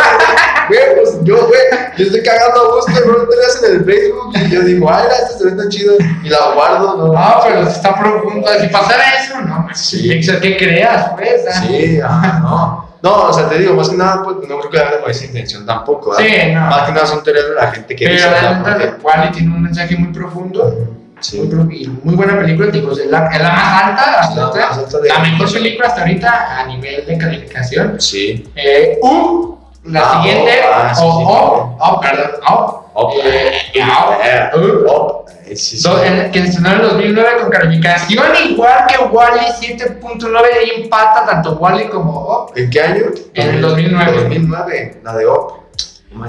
Güey, 0.68 0.80
pues 0.96 1.18
yo, 1.24 1.46
güey, 1.46 1.60
yo 1.96 2.04
estoy 2.04 2.22
cagando 2.22 2.60
a 2.60 2.74
gusto, 2.76 2.92
bro, 3.06 3.26
te 3.28 3.36
ves 3.36 3.62
en 3.64 3.76
el 3.76 3.84
Facebook 3.86 4.32
y 4.36 4.50
yo 4.50 4.60
digo, 4.62 4.90
ay, 4.92 5.04
esta 5.10 5.38
se 5.38 5.44
ve 5.46 5.52
tan 5.52 5.68
chido 5.70 5.94
y 6.22 6.28
la 6.28 6.52
guardo, 6.54 6.96
¿no? 6.98 7.12
No, 7.12 7.40
pero 7.42 7.62
está 7.66 7.98
profundo. 7.98 8.46
Si 8.60 8.68
pasara 8.68 9.02
eso, 9.24 9.40
no, 9.40 9.66
Sí. 9.74 10.08
que 10.20 10.56
creas, 10.58 11.10
pues. 11.16 11.42
ah. 11.50 11.62
Sí, 11.66 12.00
ah, 12.04 12.38
no. 12.42 12.89
No, 13.02 13.14
o 13.28 13.32
sea, 13.32 13.48
te 13.48 13.58
digo, 13.58 13.74
más 13.74 13.88
que 13.88 13.96
nada, 13.96 14.22
pues 14.22 14.36
no 14.46 14.58
creo 14.58 14.70
que 14.70 14.78
haya 14.78 14.90
esa 15.08 15.24
intención 15.24 15.64
tampoco, 15.64 16.10
¿verdad? 16.10 16.24
Sí, 16.24 16.52
no. 16.52 16.60
Más 16.60 16.82
que 16.82 16.92
nada 16.92 17.06
son 17.06 17.22
teorías 17.22 17.48
de 17.48 17.54
la 17.54 17.70
gente 17.72 17.96
que 17.96 18.08
dice, 18.08 18.26
Pero 18.28 18.78
la 18.78 18.96
Wally 19.02 19.30
tiene 19.32 19.54
un 19.54 19.62
mensaje 19.62 19.96
muy 19.96 20.12
profundo. 20.12 20.64
Muy, 20.64 21.00
Sí. 21.22 21.38
pro- 21.50 21.70
y 21.70 21.86
muy 22.02 22.14
buena 22.14 22.38
película, 22.38 22.70
digo, 22.70 22.92
es 22.92 23.04
la, 23.06 23.26
es 23.28 23.40
la 23.42 23.50
más 23.50 23.82
alta 23.84 24.20
hasta 24.20 24.34
La 24.40 24.46
ahorita. 24.46 24.68
alta 24.74 24.98
de- 25.00 25.08
La 25.08 25.18
mejor 25.18 25.52
película 25.52 25.88
hasta 25.88 26.00
ahorita 26.00 26.60
a 26.60 26.66
nivel 26.66 27.06
de 27.06 27.18
calificación. 27.18 28.00
Sí. 28.00 28.50
Eh, 28.56 28.98
U, 29.02 29.58
la 29.84 30.00
Ah, 30.00 30.22
siguiente, 30.22 30.52
oh, 30.64 30.72
ah, 30.74 30.94
sí, 30.94 31.02
o, 31.04 31.12
sí. 31.18 31.24
o, 31.26 31.76
o, 31.78 32.00
perdón, 32.00 32.30
o, 32.48 33.12
eh, 33.22 33.52
au, 33.82 35.24
sí, 35.56 35.78
sí. 35.78 35.88
do- 35.88 36.02
en- 36.02 36.30
que 36.30 36.40
estrenó 36.40 36.72
en 36.72 36.82
2009 36.82 37.28
con 37.40 37.50
calificación 37.50 38.24
igual 38.48 38.86
que 38.88 39.04
Wally 39.04 39.40
7.9 39.60 40.46
y 40.66 40.82
empata 40.82 41.26
tanto 41.26 41.52
Wally 41.54 41.88
como 41.88 42.12
O. 42.12 42.52
¿En 42.56 42.70
qué 42.70 42.80
año? 42.82 43.04
En 43.34 43.48
el 43.56 43.60
2009. 43.60 44.12
2009, 44.24 45.00
la 45.04 45.16
de 45.16 45.26
Op. 45.26 45.52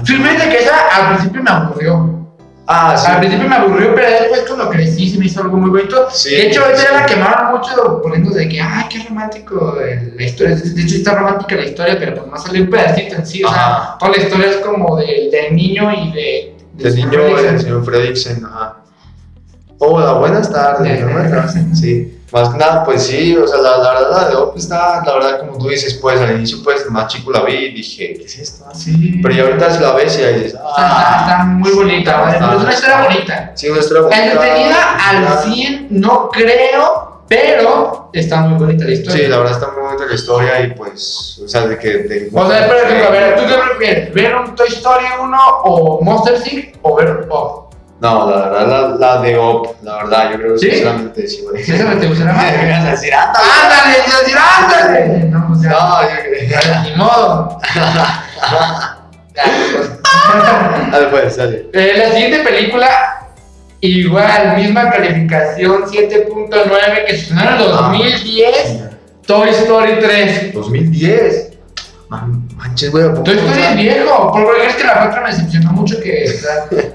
Fíjate 0.04 0.48
que 0.48 0.58
esa 0.58 0.88
al 0.96 1.14
principio 1.14 1.42
me 1.42 1.50
aburrió. 1.50 2.18
Ah, 2.68 2.96
sí. 2.96 3.10
Al 3.10 3.18
principio 3.18 3.48
me 3.48 3.56
aburrió, 3.56 3.92
pero 3.94 4.08
después 4.08 4.42
cuando 4.46 4.70
crecí 4.70 5.10
se 5.10 5.18
me 5.18 5.26
hizo 5.26 5.42
algo 5.42 5.56
muy 5.56 5.68
bonito. 5.70 6.08
Sí, 6.12 6.30
de 6.30 6.46
hecho, 6.46 6.62
ahorita 6.62 6.80
sí. 6.80 6.86
la 6.92 7.06
quemaron 7.06 7.58
mucho 7.58 8.00
poniendo 8.00 8.30
de 8.30 8.48
que, 8.48 8.60
ay, 8.60 8.84
qué 8.88 9.04
romántico 9.08 9.76
la 10.16 10.22
historia. 10.24 10.54
De 10.54 10.82
hecho, 10.82 10.94
está 10.94 11.16
romántica 11.16 11.56
la 11.56 11.64
historia, 11.64 11.96
pero 11.98 12.14
pues 12.14 12.26
no 12.30 12.36
salió 12.38 12.62
un 12.62 12.70
pedacito 12.70 13.16
en 13.16 13.26
sí. 13.26 13.42
O 13.42 13.48
sea, 13.52 13.96
toda 13.98 14.12
la 14.12 14.22
historia 14.22 14.50
es 14.50 14.56
como 14.58 14.96
del 14.96 15.30
del 15.32 15.56
niño 15.56 15.90
y 15.92 16.12
de. 16.12 16.54
de 16.74 16.84
El 16.88 16.90
su 16.92 16.96
niño, 16.98 17.36
el 17.38 17.60
señor 17.60 17.84
Fredricksen, 17.84 18.44
ajá. 18.44 18.76
Hola, 19.84 20.12
buenas 20.12 20.48
tardes, 20.52 21.00
¿no? 21.04 21.74
Sí, 21.74 22.20
más 22.30 22.50
que 22.50 22.56
nada, 22.58 22.84
pues 22.84 23.02
sí, 23.02 23.36
o 23.36 23.46
sea, 23.48 23.58
la, 23.60 23.78
la 23.78 23.92
verdad, 23.94 24.22
la 24.22 24.28
de 24.28 24.36
Op 24.36 24.56
está, 24.56 25.02
la 25.04 25.12
verdad, 25.14 25.40
como 25.40 25.58
tú 25.58 25.68
dices, 25.68 25.94
pues 25.94 26.20
al 26.20 26.36
inicio, 26.36 26.58
pues 26.62 26.88
más 26.88 27.08
chico 27.12 27.32
la 27.32 27.40
vi 27.42 27.52
y 27.54 27.72
dije, 27.74 28.14
¿qué 28.16 28.24
es 28.24 28.38
esto? 28.38 28.64
Sí. 28.74 29.18
Pero 29.20 29.34
ya 29.34 29.42
ahorita 29.42 29.80
la 29.80 29.92
ves 29.94 30.16
y 30.20 30.22
ahí 30.22 30.34
dices, 30.34 30.54
Está, 30.54 30.60
está- 30.70 31.20
está 31.20 31.40
ah, 31.40 31.44
muy 31.46 31.72
bonita, 31.72 32.20
¿vale? 32.20 32.34
está- 32.36 32.54
es 32.54 32.60
una 32.62 32.72
historia 32.72 33.02
bonita. 33.08 33.50
sí, 33.54 33.68
una 33.70 33.80
historia 33.80 34.02
bonita. 34.02 34.24
Entretenida 34.24 34.96
al 35.08 35.26
Ah, 35.26 35.42
100, 35.44 35.86
no 35.90 36.28
creo, 36.30 37.22
pero 37.26 38.10
está 38.12 38.36
muy 38.42 38.58
bonita 38.60 38.84
la 38.84 38.92
historia. 38.92 39.24
Sí, 39.24 39.26
la 39.28 39.38
verdad 39.38 39.52
está 39.54 39.72
muy 39.72 39.82
bonita 39.82 40.04
la 40.06 40.14
historia 40.14 40.60
y 40.60 40.74
pues, 40.74 41.40
o 41.44 41.48
sea, 41.48 41.66
de 41.66 41.76
que... 41.76 41.88
De, 41.88 42.30
O 42.32 42.48
sea, 42.48 42.66
ejemplo, 42.66 43.08
a 43.08 43.10
ver, 43.10 43.34
¿tú 43.36 43.42
qué 43.48 43.54
prefieres? 43.54 44.14
¿Ver 44.14 44.36
un 44.36 44.54
Toy 44.54 44.68
Story 44.68 45.06
1 45.20 45.38
o 45.64 46.00
Monster 46.04 46.34
Inc. 46.52 46.76
o 46.82 46.94
ver 46.94 47.26
Pop? 47.26 47.61
No, 48.02 48.28
la 48.28 48.48
verdad, 48.48 48.98
la, 48.98 49.14
la 49.14 49.22
de 49.22 49.38
Op, 49.38 49.76
la 49.84 49.98
verdad, 49.98 50.32
yo 50.32 50.36
creo 50.38 50.52
que 50.54 50.58
¿Sí? 50.58 50.70
sinceramente 50.72 51.28
sí, 51.28 51.42
güey. 51.42 51.62
¿Sí 51.62 51.72
esa 51.72 52.00
te 52.00 52.08
gustará 52.08 52.32
más? 52.32 52.52
Me 52.62 52.74
a 52.74 52.90
decir, 52.90 53.14
ándale. 53.14 53.46
¡Ándale, 53.62 53.98
yo 54.10 54.18
decir, 54.18 54.36
ándale! 54.38 55.18
No, 55.30 55.46
pues 55.46 55.62
ya. 55.62 55.70
No, 55.70 56.02
yo 56.02 56.08
creo 56.08 56.82
Ni 56.82 56.96
modo. 56.96 57.60
Pues. 59.32 59.90
Dale, 60.90 61.06
pues, 61.12 61.36
dale. 61.36 61.66
Eh, 61.72 61.94
la 61.96 62.10
siguiente 62.12 62.40
película, 62.40 62.88
igual, 63.80 64.56
misma 64.56 64.90
calificación, 64.90 65.84
7.9, 65.84 67.04
que 67.06 67.12
se 67.12 67.22
estrenó 67.22 67.42
en 67.42 67.62
el 67.62 67.68
2010, 67.68 68.80
Toy 69.24 69.48
Story 69.50 70.00
3. 70.00 70.54
2010. 70.54 71.51
Man, 72.12 72.46
Manches, 72.56 72.90
güey. 72.90 73.04
¿a 73.04 73.10
poco 73.10 73.22
Tu 73.22 73.32
historia 73.32 73.70
es 73.70 73.76
viejo. 73.76 74.32
Por 74.32 74.44
porque 74.44 74.66
es 74.66 74.76
que 74.76 74.84
la 74.84 74.94
4 74.94 75.22
me 75.22 75.28
decepcionó 75.30 75.72
mucho 75.72 75.98
que. 76.00 76.26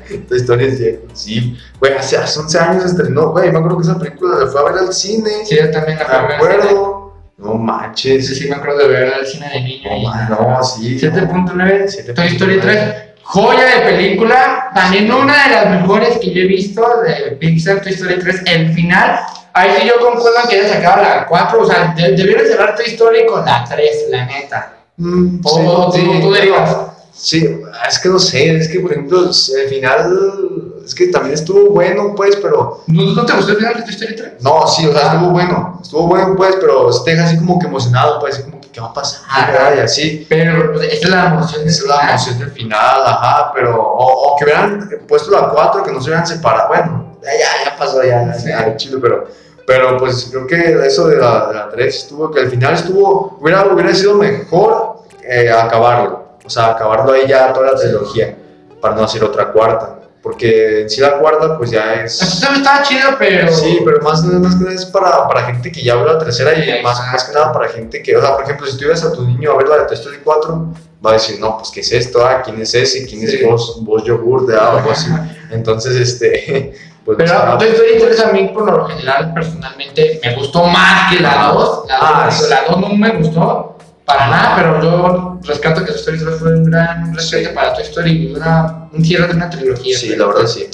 Tu 0.29 0.35
historia 0.35 0.67
es 0.67 0.79
vieja. 0.79 0.97
Sí, 1.13 1.57
güey, 1.79 1.93
hace, 1.97 2.17
hace 2.17 2.39
11 2.39 2.59
años 2.59 2.85
estrenó, 2.85 3.31
güey. 3.31 3.51
Me 3.51 3.57
acuerdo 3.57 3.77
que 3.77 3.83
esa 3.83 3.97
película 3.97 4.37
la 4.39 4.47
fue 4.47 4.61
a 4.61 4.63
ver 4.65 4.77
al 4.83 4.93
cine. 4.93 5.29
Sí, 5.45 5.55
yo 5.59 5.71
también 5.71 5.97
la 5.97 6.05
fui 6.05 6.15
a 6.15 6.21
me 6.21 6.27
ver. 6.27 6.35
acuerdo. 6.35 7.13
No 7.37 7.51
Sí, 7.53 7.57
manches. 7.59 8.37
sí, 8.37 8.49
me 8.49 8.55
acuerdo 8.55 8.79
de 8.79 8.87
ver 8.87 9.13
al 9.13 9.25
cine 9.25 9.49
de 9.49 9.61
niño. 9.61 9.89
No, 9.89 10.09
man, 10.09 10.29
no, 10.29 10.63
sí. 10.63 10.97
7.9, 10.99 12.13
Toy 12.15 12.27
Story 12.27 12.55
7.9. 12.57 12.61
3. 12.61 12.95
Joya 13.23 13.63
de 13.63 13.81
película. 13.91 14.69
También 14.73 15.11
una 15.11 15.43
de 15.47 15.49
las 15.55 15.69
mejores 15.81 16.17
que 16.19 16.31
yo 16.31 16.41
he 16.43 16.47
visto 16.47 16.81
de 17.03 17.31
Pixar, 17.37 17.81
Toy 17.81 17.91
Story 17.93 18.19
3. 18.19 18.41
El 18.45 18.73
final. 18.73 19.19
Ahí 19.53 19.71
sí 19.81 19.87
yo 19.87 19.99
concuerdo 19.99 20.37
en 20.43 20.49
que 20.49 20.55
haya 20.59 20.73
sacado 20.75 21.01
la 21.03 21.25
4. 21.25 21.61
O 21.61 21.65
sea, 21.65 21.93
de- 21.95 22.11
debieron 22.11 22.45
cerrar 22.45 22.75
Toy 22.75 22.85
Story 22.85 23.25
con 23.25 23.43
la 23.45 23.65
3, 23.67 24.05
la 24.09 24.25
neta. 24.25 24.76
Mm, 24.97 25.41
O 25.43 25.91
sí, 25.91 26.01
tú- 26.01 26.11
sí, 26.13 26.19
tú 26.21 26.31
derivas. 26.31 26.75
Sí, 27.13 27.61
es 27.87 27.99
que 27.99 28.09
no 28.09 28.19
sé, 28.19 28.57
es 28.57 28.67
que 28.67 28.79
por 28.79 28.91
ejemplo, 28.91 29.21
el 29.25 29.69
final, 29.69 30.73
es 30.85 30.93
que 30.93 31.07
también 31.07 31.33
estuvo 31.33 31.71
bueno, 31.71 32.13
pues, 32.15 32.35
pero 32.35 32.83
¿No, 32.87 33.03
no 33.15 33.25
te 33.25 33.33
gustó 33.33 33.51
el 33.53 33.57
final 33.57 33.73
de 33.75 33.81
Toy 33.81 33.89
Story 33.93 34.15
3? 34.15 34.33
no, 34.41 34.67
sí, 34.67 34.85
o 34.85 34.93
sea, 34.93 35.13
estuvo 35.13 35.31
bueno, 35.31 35.79
estuvo 35.81 36.03
bueno, 36.07 36.35
pues, 36.37 36.55
pero 36.61 36.89
te 37.03 37.11
deja 37.11 37.25
así 37.25 37.37
como 37.37 37.57
que 37.57 37.65
emocionado, 37.67 38.19
pues, 38.19 38.35
así 38.35 38.43
como 38.43 38.61
que 38.61 38.69
qué 38.69 38.79
va 38.81 38.87
a 38.87 38.93
pasar. 38.93 39.21
¿verdad? 39.51 39.77
y 39.77 39.79
así. 39.79 40.25
Pero 40.29 40.73
pues, 40.73 40.93
esa 40.93 41.05
es 41.05 41.09
la 41.09 41.25
emoción 41.25 41.63
de 41.63 41.69
Esa 41.71 41.81
es 41.81 41.87
la 41.87 42.09
emoción 42.11 42.39
del 42.39 42.51
final, 42.51 43.01
ajá, 43.05 43.51
pero, 43.55 43.81
o, 43.81 44.33
o 44.33 44.35
que 44.37 44.43
hubieran 44.45 44.87
puesto 45.07 45.31
la 45.31 45.49
4, 45.49 45.83
que 45.83 45.91
no 45.91 45.99
se 45.99 46.09
hubieran 46.09 46.27
separado, 46.27 46.67
bueno, 46.67 47.17
ya, 47.23 47.31
ya, 47.31 47.71
ya 47.71 47.77
pasó, 47.77 48.03
ya, 48.03 48.31
Sí. 48.35 48.49
ya, 48.49 48.77
chido, 48.77 48.99
pero, 49.01 49.27
pero 49.67 49.97
pues 49.97 50.29
creo 50.31 50.47
que 50.47 50.85
eso 50.87 51.09
de 51.09 51.17
la, 51.17 51.47
de 51.49 51.53
la 51.55 51.69
3 51.69 51.93
estuvo, 51.93 52.31
que 52.31 52.39
al 52.39 52.49
final 52.49 52.73
estuvo, 52.73 53.37
hubiera, 53.41 53.65
hubiera 53.65 53.93
sido 53.93 54.13
mejor 54.15 55.01
eh, 55.21 55.51
acabarlo, 55.51 56.37
o 56.45 56.49
sea, 56.49 56.67
acabarlo 56.67 57.11
ahí 57.11 57.27
ya 57.27 57.51
toda 57.51 57.73
la 57.73 57.77
trilogía, 57.77 58.33
para 58.79 58.95
no 58.95 59.03
hacer 59.03 59.25
otra 59.25 59.51
cuarta, 59.51 59.99
porque 60.23 60.83
en 60.83 60.89
sí 60.89 61.01
la 61.01 61.17
cuarta 61.19 61.57
pues 61.57 61.69
ya 61.71 61.95
es... 61.95 62.21
Eso 62.21 62.39
también 62.45 62.63
estaba 62.63 62.81
chido, 62.83 63.09
pero. 63.19 63.51
Sí, 63.51 63.81
pero 63.83 64.01
más, 64.01 64.23
más 64.23 64.55
que 64.55 64.63
nada 64.63 64.73
es 64.75 64.85
para, 64.85 65.27
para 65.27 65.41
gente 65.47 65.69
que 65.69 65.83
ya 65.83 65.95
vio 65.95 66.05
la 66.05 66.17
tercera 66.17 66.53
y 66.53 66.81
más, 66.81 66.97
Exacto. 66.99 67.11
más 67.11 67.23
que 67.25 67.33
nada 67.33 67.51
para 67.51 67.67
gente 67.67 68.01
que, 68.01 68.15
o 68.15 68.21
sea, 68.21 68.35
por 68.35 68.43
ejemplo, 68.45 68.65
si 68.67 68.77
tuvieras 68.77 69.03
a 69.03 69.11
tu 69.11 69.23
niño 69.27 69.51
a 69.51 69.57
ver 69.57 69.67
la 69.67 69.77
de 69.79 69.83
Toy 69.87 69.95
Story 69.97 70.17
4, 70.23 70.65
va 71.05 71.09
a 71.09 71.13
decir, 71.13 71.41
no, 71.41 71.57
pues, 71.57 71.71
¿qué 71.71 71.81
es 71.81 71.91
esto? 71.91 72.25
Ah, 72.25 72.41
¿quién 72.41 72.61
es 72.61 72.73
ese? 72.73 73.05
¿Quién 73.05 73.27
Sí. 73.27 73.35
es 73.35 73.45
vos, 73.45 73.79
vos 73.83 74.03
yogur? 74.05 74.47
De 74.47 74.55
algo 74.57 74.91
así. 74.91 75.09
Entonces, 75.51 75.95
este, 75.95 76.73
pues, 77.07 77.17
Pero 77.17 77.29
sea, 77.29 77.57
Toy 77.57 77.69
Story 77.69 77.89
3 77.99 78.19
a 78.19 78.27
mí, 78.33 78.51
por 78.53 78.71
lo 78.71 78.85
general, 78.85 79.33
personalmente, 79.33 80.19
me 80.23 80.35
gustó 80.35 80.65
más 80.65 81.11
que 81.11 81.19
la 81.21 81.51
2. 81.53 81.85
La 81.87 81.95
2, 81.97 82.01
Ah, 82.01 82.29
sí. 82.31 82.45
la 82.49 82.61
2 82.69 82.79
no 82.81 82.89
me 82.89 83.09
gustó 83.11 83.77
para 84.05 84.27
nada, 84.27 84.53
pero 84.55 84.81
yo 84.81 85.39
rescato 85.43 85.81
que 85.83 85.87
Toy 85.91 85.95
Story 85.99 86.19
3 86.19 86.35
fue 86.39 86.53
un 86.53 86.65
gran 86.65 87.15
rescate 87.15 87.49
para 87.49 87.73
Toy 87.73 87.83
Story 87.83 88.11
y 88.11 88.33
una, 88.35 88.87
un 88.93 89.03
cierre 89.03 89.27
de 89.27 89.33
una 89.33 89.49
trilogía. 89.49 89.97
sí, 89.97 90.15
la 90.15 90.25
verdad 90.27 90.45
sí. 90.45 90.67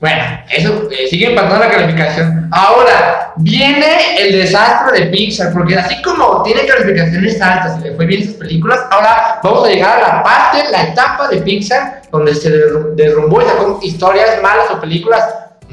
Bueno, 0.00 0.22
eso 0.50 0.88
eh, 0.90 1.06
sigue 1.08 1.30
empatando 1.30 1.58
la 1.64 1.70
calificación. 1.70 2.48
Ahora, 2.52 3.32
viene 3.36 4.20
el 4.20 4.32
desastre 4.32 5.00
de 5.00 5.06
Pixar, 5.06 5.52
porque 5.52 5.76
así 5.78 6.02
como 6.02 6.42
tiene 6.42 6.66
calificaciones 6.66 7.40
altas 7.40 7.78
y 7.80 7.84
le 7.84 7.94
fue 7.96 8.04
bien 8.04 8.22
sus 8.26 8.34
películas, 8.34 8.80
ahora 8.90 9.40
vamos 9.42 9.66
a 9.66 9.70
llegar 9.70 10.02
a 10.02 10.16
la 10.16 10.22
parte, 10.22 10.64
la 10.70 10.82
etapa 10.82 11.28
de 11.28 11.38
Pixar, 11.38 12.02
donde 12.12 12.34
se 12.34 12.50
derrum- 12.50 12.94
derrumbó 12.96 13.40
y 13.40 13.44
sacó 13.46 13.80
historias 13.82 14.42
malas 14.42 14.66
o 14.72 14.80
películas 14.80 15.24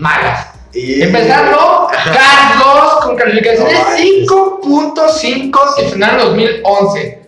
malas. 0.02 0.48
Y, 0.74 1.02
Empezando, 1.02 1.90
Cars 2.06 2.60
2 2.64 2.96
con 3.06 3.16
calificaciones 3.18 3.74
No 3.74 3.84
manches. 3.90 4.28
5.5 4.28 5.76
que 5.76 5.82
estrenaron 5.86 6.20
en 6.20 6.28
2011. 6.62 7.22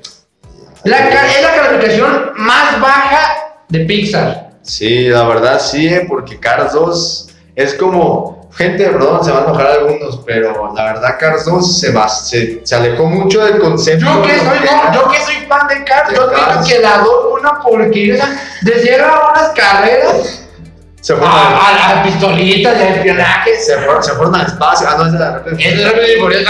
La, 0.85 1.09
ca- 1.09 1.27
es 1.31 1.41
la 1.41 1.55
calificación 1.55 2.31
más 2.35 2.79
baja 2.81 3.33
de 3.69 3.79
Pixar. 3.81 4.49
Sí, 4.61 5.07
la 5.09 5.23
verdad 5.23 5.59
sí, 5.59 5.87
eh, 5.87 6.05
porque 6.07 6.39
Cars 6.39 6.73
2 6.73 7.29
es 7.55 7.73
como, 7.75 8.49
gente, 8.53 8.85
perdón, 8.87 9.23
se 9.23 9.31
van 9.31 9.43
a 9.43 9.45
enojar 9.47 9.67
algunos, 9.67 10.19
pero 10.25 10.73
la 10.73 10.85
verdad 10.85 11.17
Cars 11.19 11.45
2 11.45 11.79
se, 11.79 11.91
va, 11.91 12.07
se, 12.07 12.65
se 12.65 12.75
alejó 12.75 13.05
mucho 13.05 13.43
del 13.45 13.59
concepto. 13.59 14.05
Yo 14.05 14.21
que 14.23 14.39
soy, 14.39 14.59
no, 14.65 14.93
yo 14.93 15.09
que 15.09 15.19
soy 15.21 15.35
fan 15.47 15.67
de 15.67 15.83
Cars, 15.83 16.09
De 16.09 16.15
yo 16.15 16.31
Cars. 16.31 16.65
que 16.67 16.79
la 16.79 16.97
2 16.99 17.07
fue 17.29 17.39
una 17.41 17.59
porquería. 17.61 18.41
Decía 18.61 19.05
unas 19.33 19.49
carreras 19.49 20.42
se 21.03 21.13
fueron, 21.15 21.31
a, 21.35 21.67
al- 21.67 21.77
a 21.91 21.95
las 21.95 22.07
pistolitas 22.07 22.77
de 22.79 22.89
espionaje. 22.95 23.59
se 23.59 23.75
fueron, 23.75 24.01
se 24.01 24.11
fueron 24.13 24.35
al 24.35 24.45
espacio. 24.45 24.87
Ah, 24.89 24.95
no, 24.97 25.05
es 25.05 25.11
de 25.11 25.19
la 25.19 25.31
Rápido 25.33 25.55
y 25.59 25.63
Es 25.65 26.19
Furioso. 26.19 26.45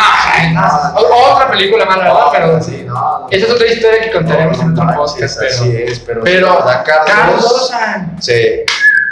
No, 0.53 0.61
no, 0.61 0.99
o- 1.01 1.33
Otra 1.33 1.49
película 1.51 1.85
mala. 1.85 2.29
Pero 2.31 2.61
sí, 2.61 2.83
no, 2.85 2.93
no. 2.93 3.27
esa 3.31 3.47
es 3.47 3.51
otra 3.51 3.65
historia 3.67 4.01
que 4.01 4.11
contaremos 4.11 4.59
en 4.59 4.71
otro 4.79 4.95
podcast. 4.95 5.39
Pero, 5.39 5.63
es, 5.73 5.99
pero, 5.99 6.21
pero 6.23 6.47
la 6.47 6.53
verdad, 6.55 6.85
Cars 6.85 7.11
Cars 7.11 7.31
2 7.33 7.41
2, 7.41 7.61
o 7.61 7.67
sea, 7.67 8.07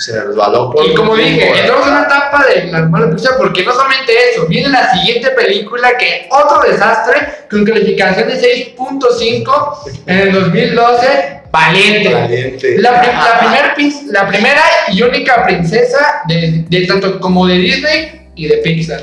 se, 0.01 0.21
resbaló 0.23 0.71
por 0.71 0.85
Y 0.85 0.93
como 0.95 1.15
dije, 1.15 1.37
tiempo, 1.37 1.55
entramos 1.57 1.87
en 1.87 1.93
una 1.93 2.03
etapa 2.03 2.45
de 2.47 2.65
la 2.71 2.81
mala 2.87 3.09
Pixar 3.11 3.33
porque 3.37 3.63
no 3.63 3.71
solamente 3.73 4.11
eso, 4.31 4.45
viene 4.47 4.69
la 4.69 4.91
siguiente 4.93 5.29
película 5.31 5.97
que 5.97 6.27
otro 6.31 6.61
desastre 6.69 7.45
con 7.49 7.63
calificación 7.65 8.27
de 8.27 8.41
6.5 8.75 9.77
en 10.07 10.17
el 10.19 10.31
2012, 10.33 11.41
Valiente. 11.51 12.13
Valiente. 12.13 12.77
La, 12.79 13.01
pri- 13.01 13.11
la, 13.11 13.39
primer 13.39 13.73
prin- 13.75 14.07
la 14.11 14.27
primera 14.27 14.61
y 14.87 15.01
única 15.01 15.43
princesa 15.45 16.21
de, 16.27 16.65
de 16.69 16.85
tanto 16.87 17.19
como 17.19 17.45
de 17.45 17.55
Disney 17.57 18.29
y 18.35 18.47
de 18.47 18.57
Pixar. 18.57 19.01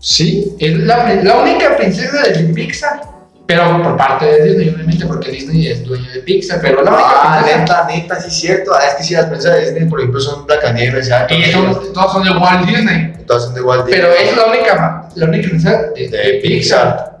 Sí, 0.00 0.54
Es 0.60 0.76
la, 0.78 1.14
la 1.22 1.36
única 1.36 1.76
princesa 1.76 2.22
de 2.22 2.44
Pixar. 2.54 3.00
Pero 3.46 3.80
por 3.82 3.96
parte 3.96 4.24
de 4.26 4.44
Disney, 4.44 4.68
obviamente, 4.70 5.06
porque 5.06 5.30
Disney 5.30 5.68
es 5.68 5.84
dueño 5.84 6.10
de 6.10 6.18
Pixar. 6.20 6.60
Pero 6.60 6.82
la 6.82 6.90
única 6.90 7.08
Ah, 7.22 7.42
neta, 7.46 7.86
neta, 7.88 8.20
sí 8.20 8.28
es 8.28 8.34
cierto. 8.40 8.72
Ah, 8.74 8.80
es 8.88 8.94
que 8.94 9.04
si 9.04 9.14
las 9.14 9.26
princesas 9.26 9.58
de 9.58 9.64
Disney, 9.70 9.88
por 9.88 10.00
ejemplo, 10.00 10.20
son 10.20 10.46
Blancanieves. 10.46 11.08
Y 11.30 11.52
son- 11.52 11.92
todos 11.92 12.12
son 12.12 12.24
de 12.24 12.30
Walt 12.30 12.66
Disney. 12.66 13.12
Todas 13.26 13.44
son 13.44 13.54
de 13.54 13.62
Walt 13.62 13.86
Disney. 13.86 14.00
Pero 14.02 14.12
es 14.14 14.36
la 14.36 14.44
única, 14.46 15.08
la 15.14 15.26
única 15.26 15.48
de, 15.94 16.08
de 16.08 16.40
Pixar. 16.42 17.20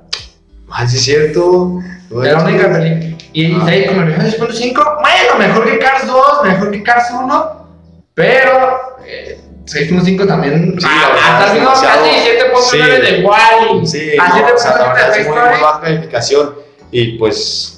Ah, 0.70 0.86
sí 0.86 0.96
es 0.96 1.02
cierto. 1.04 1.78
De 2.10 2.32
la 2.32 2.42
única 2.42 2.72
película. 2.72 3.16
Y 3.32 3.52
Ah. 3.54 3.66
ahí 3.66 3.86
como 3.86 4.02
el 4.02 4.16
6.5, 4.16 4.82
bueno, 5.00 5.38
mejor 5.38 5.70
que 5.70 5.78
Cars 5.78 6.06
2, 6.06 6.24
mejor 6.44 6.70
que 6.72 6.82
Cars 6.82 7.08
1, 7.12 7.66
pero 8.14 8.96
eh, 9.06 9.38
6.5 9.66 10.26
también. 10.26 10.74
Sí, 10.78 10.86
ah, 10.88 11.08
la 11.08 11.38
verdad, 11.38 11.54
demasiado. 11.54 12.02
casi 12.04 12.10
7.9 12.20 12.62
Sí. 12.70 12.78
de 12.78 13.24
Wally. 13.24 13.86
Sí, 13.86 14.10
a 14.18 14.28
no, 14.28 14.54
o 14.54 14.58
sea, 14.58 14.70
la 14.76 14.84
7.9 14.84 14.94
verdad 14.94 15.12
de 15.14 15.20
es 15.20 15.26
muy, 15.28 15.36
muy 15.36 15.60
baja 15.60 15.80
calificación. 15.80 16.54
Y 16.92 17.18
pues. 17.18 17.72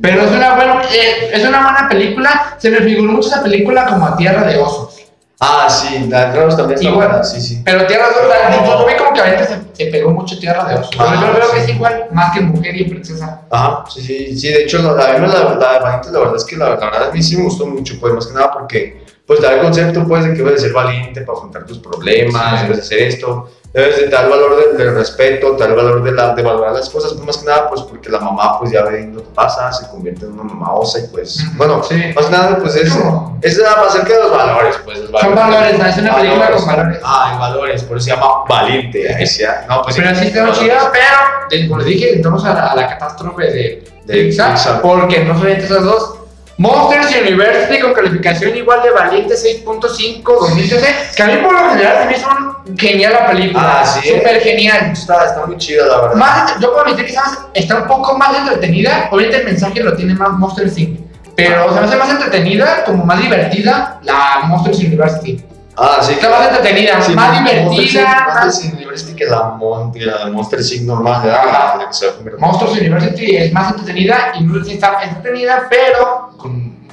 Pero 0.00 0.22
es 0.22 0.30
una, 0.30 0.54
buena, 0.54 0.82
eh, 0.92 1.30
es 1.32 1.44
una 1.44 1.62
buena 1.62 1.88
película. 1.88 2.56
Se 2.58 2.70
me 2.70 2.78
figuró 2.78 3.12
mucho 3.12 3.28
esa 3.28 3.42
película 3.42 3.86
como 3.86 4.06
a 4.06 4.16
Tierra 4.16 4.44
de 4.44 4.56
Osos. 4.58 4.94
Ah, 5.40 5.68
sí, 5.70 6.06
la 6.08 6.32
de 6.32 6.40
Rose 6.40 6.56
también 6.56 6.78
está 6.80 6.88
Igual. 6.90 7.08
buena, 7.08 7.22
sí, 7.24 7.40
sí. 7.40 7.62
Pero 7.64 7.86
Tierra 7.86 8.06
de 8.08 8.14
Osos, 8.14 8.28
la- 8.28 8.56
yo, 8.56 8.80
yo 8.80 8.86
vi 8.86 8.94
como 8.96 9.12
que 9.12 9.20
ahorita 9.20 9.44
se, 9.46 9.54
se 9.72 9.86
pegó 9.90 10.10
mucho 10.10 10.36
Tierra 10.38 10.64
de 10.64 10.74
Osos. 10.74 10.90
Ah, 10.98 11.06
pero 11.16 11.26
yo 11.32 11.38
creo 11.38 11.52
que 11.52 11.60
es 11.60 11.68
igual, 11.68 12.06
más 12.12 12.32
que 12.34 12.40
mujer 12.40 12.76
y 12.76 12.84
princesa. 12.86 13.42
Ajá, 13.50 13.84
sí, 13.88 14.02
sí, 14.02 14.36
sí, 14.38 14.48
de 14.48 14.64
hecho, 14.64 14.78
la, 14.78 14.92
la, 14.94 15.18
la, 15.18 15.28
la 15.54 16.00
la 16.10 16.18
verdad 16.18 16.36
es 16.36 16.44
que 16.44 16.56
la, 16.56 16.70
la 16.70 16.74
verdad 16.76 17.08
a 17.10 17.12
mí 17.12 17.22
sí 17.22 17.36
me 17.36 17.44
gustó 17.44 17.66
mucho, 17.66 17.94
pues 18.00 18.12
más 18.14 18.26
que 18.26 18.34
nada 18.34 18.50
porque, 18.52 19.04
pues, 19.28 19.40
da 19.42 19.52
el 19.52 19.60
concepto, 19.60 20.04
pues, 20.08 20.24
de 20.24 20.30
que 20.32 20.38
debes 20.38 20.54
de 20.54 20.58
ser 20.68 20.72
valiente 20.72 21.20
para 21.20 21.36
afrontar 21.38 21.64
tus 21.66 21.78
problemas, 21.78 22.60
Sí. 22.60 22.62
debes 22.64 22.76
de 22.78 22.82
hacer 22.82 22.98
esto, 23.02 23.50
debes 23.74 23.96
de 23.98 24.08
dar 24.08 24.28
valor 24.30 24.56
del, 24.56 24.76
del 24.78 24.94
respeto, 24.94 25.52
dar 25.52 25.76
valor 25.76 26.02
de, 26.02 26.12
la, 26.12 26.34
de 26.34 26.42
valorar 26.42 26.72
las 26.72 26.88
cosas, 26.88 27.12
pues, 27.12 27.24
más 27.26 27.36
que 27.36 27.44
nada, 27.46 27.68
pues, 27.68 27.82
porque 27.82 28.08
la 28.08 28.18
mamá, 28.20 28.58
pues, 28.58 28.72
ya 28.72 28.82
ve 28.84 29.06
lo 29.12 29.20
que 29.22 29.28
pasa, 29.34 29.70
se 29.72 29.86
convierte 29.90 30.24
en 30.24 30.32
una 30.32 30.44
mamá 30.44 30.72
osa 30.72 30.98
y, 31.00 31.08
pues, 31.08 31.38
bueno, 31.56 31.82
sí. 31.84 31.94
más 32.16 32.24
que 32.26 32.32
nada, 32.32 32.58
pues, 32.58 32.74
es, 32.76 32.96
No. 32.96 33.38
es 33.42 33.60
acerca 33.60 34.14
de 34.14 34.22
los 34.22 34.30
valores, 34.30 34.76
pues, 34.84 34.98
los 35.10 35.20
Son 35.20 35.34
valores, 35.34 35.78
¿no? 35.78 35.84
es 35.86 35.96
una 35.98 36.16
película 36.16 36.40
Valores. 36.44 36.62
con 36.64 36.76
valores. 36.76 37.00
Ah, 37.04 37.30
hay 37.30 37.38
valores, 37.38 37.82
por 37.84 37.96
eso 37.98 38.04
se 38.04 38.10
llama 38.12 38.28
Valiente, 38.48 39.14
ahí 39.14 39.26
sí, 39.26 39.44
ah, 39.44 39.66
no, 39.68 39.82
pues, 39.82 39.94
Pero 39.96 40.08
sí 40.14 40.30
valores. 40.30 40.58
chida, 40.58 40.90
pero 40.90 41.68
como 41.68 41.78
les 41.80 41.86
dije, 41.86 42.14
entramos 42.16 42.44
a 42.46 42.54
la, 42.54 42.66
a 42.68 42.74
la 42.76 42.88
catástrofe 42.88 43.44
de, 43.44 43.84
De 44.06 44.14
Pixar, 44.24 44.52
Pixar. 44.54 44.80
porque 44.80 45.22
no 45.24 45.34
solamente 45.36 45.66
esas 45.66 45.84
dos. 45.84 46.14
Monsters 46.58 47.14
University 47.22 47.78
con 47.80 47.92
calificación 47.92 48.56
igual 48.56 48.82
de 48.82 48.90
valiente 48.90 49.34
6.5 49.34 50.22
2013, 50.24 50.86
que 51.16 51.22
a 51.22 51.26
mí 51.26 51.36
por 51.36 51.52
lo 51.52 51.70
general 51.70 51.98
se 52.00 52.04
me 52.06 52.16
hizo 52.16 52.28
genial 52.76 53.12
la 53.12 53.26
película, 53.28 53.80
Ah, 53.80 53.86
sí, 53.86 54.08
súper 54.08 54.40
genial. 54.40 54.90
Está, 54.92 55.24
está 55.26 55.46
muy 55.46 55.56
chida, 55.56 55.86
la 55.86 56.00
verdad. 56.00 56.16
Más, 56.16 56.58
yo 56.60 56.72
puedo 56.72 56.84
admitir 56.84 57.06
que 57.06 57.14
está 57.60 57.76
un 57.76 57.86
poco 57.86 58.18
más 58.18 58.36
entretenida, 58.36 59.08
obviamente 59.12 59.38
el 59.38 59.44
mensaje 59.44 59.80
lo 59.84 59.94
tiene 59.96 60.14
más 60.14 60.30
Monsters 60.32 60.76
Inc. 60.78 61.00
Pero 61.36 61.72
se 61.72 61.78
me 61.80 61.86
hace 61.86 61.96
más 61.96 62.10
entretenida, 62.10 62.82
como 62.84 63.04
más 63.04 63.22
divertida, 63.22 64.00
la 64.02 64.40
Monsters 64.46 64.78
University. 64.80 65.40
Ah, 65.76 66.00
sí. 66.02 66.14
Está 66.14 66.28
más 66.28 66.48
entretenida, 66.48 67.00
Sí, 67.00 67.12
más 67.14 67.38
divertida, 67.38 68.00
Inc. 68.02 68.08
más 68.34 68.44
Monster 68.46 68.74
University 68.74 69.14
que 69.14 69.26
la, 69.26 69.42
Mon, 69.50 69.92
la 69.94 70.26
Monster 70.26 70.58
Inc. 70.60 70.82
normal, 70.82 71.22
¿verdad? 71.22 71.40
Ajá. 71.48 71.76
La 71.78 71.86
que 71.86 71.94
se 71.94 72.06
va 72.06 72.12
a 72.12 72.16
convertir. 72.16 72.40
Monsters 72.40 72.72
University 72.72 73.36
es 73.36 73.52
más 73.52 73.70
entretenida 73.70 74.32
y 74.34 74.42
Monsters 74.42 74.66
Inc. 74.74 74.74
está 74.82 75.02
entretenida, 75.04 75.66
pero 75.70 76.27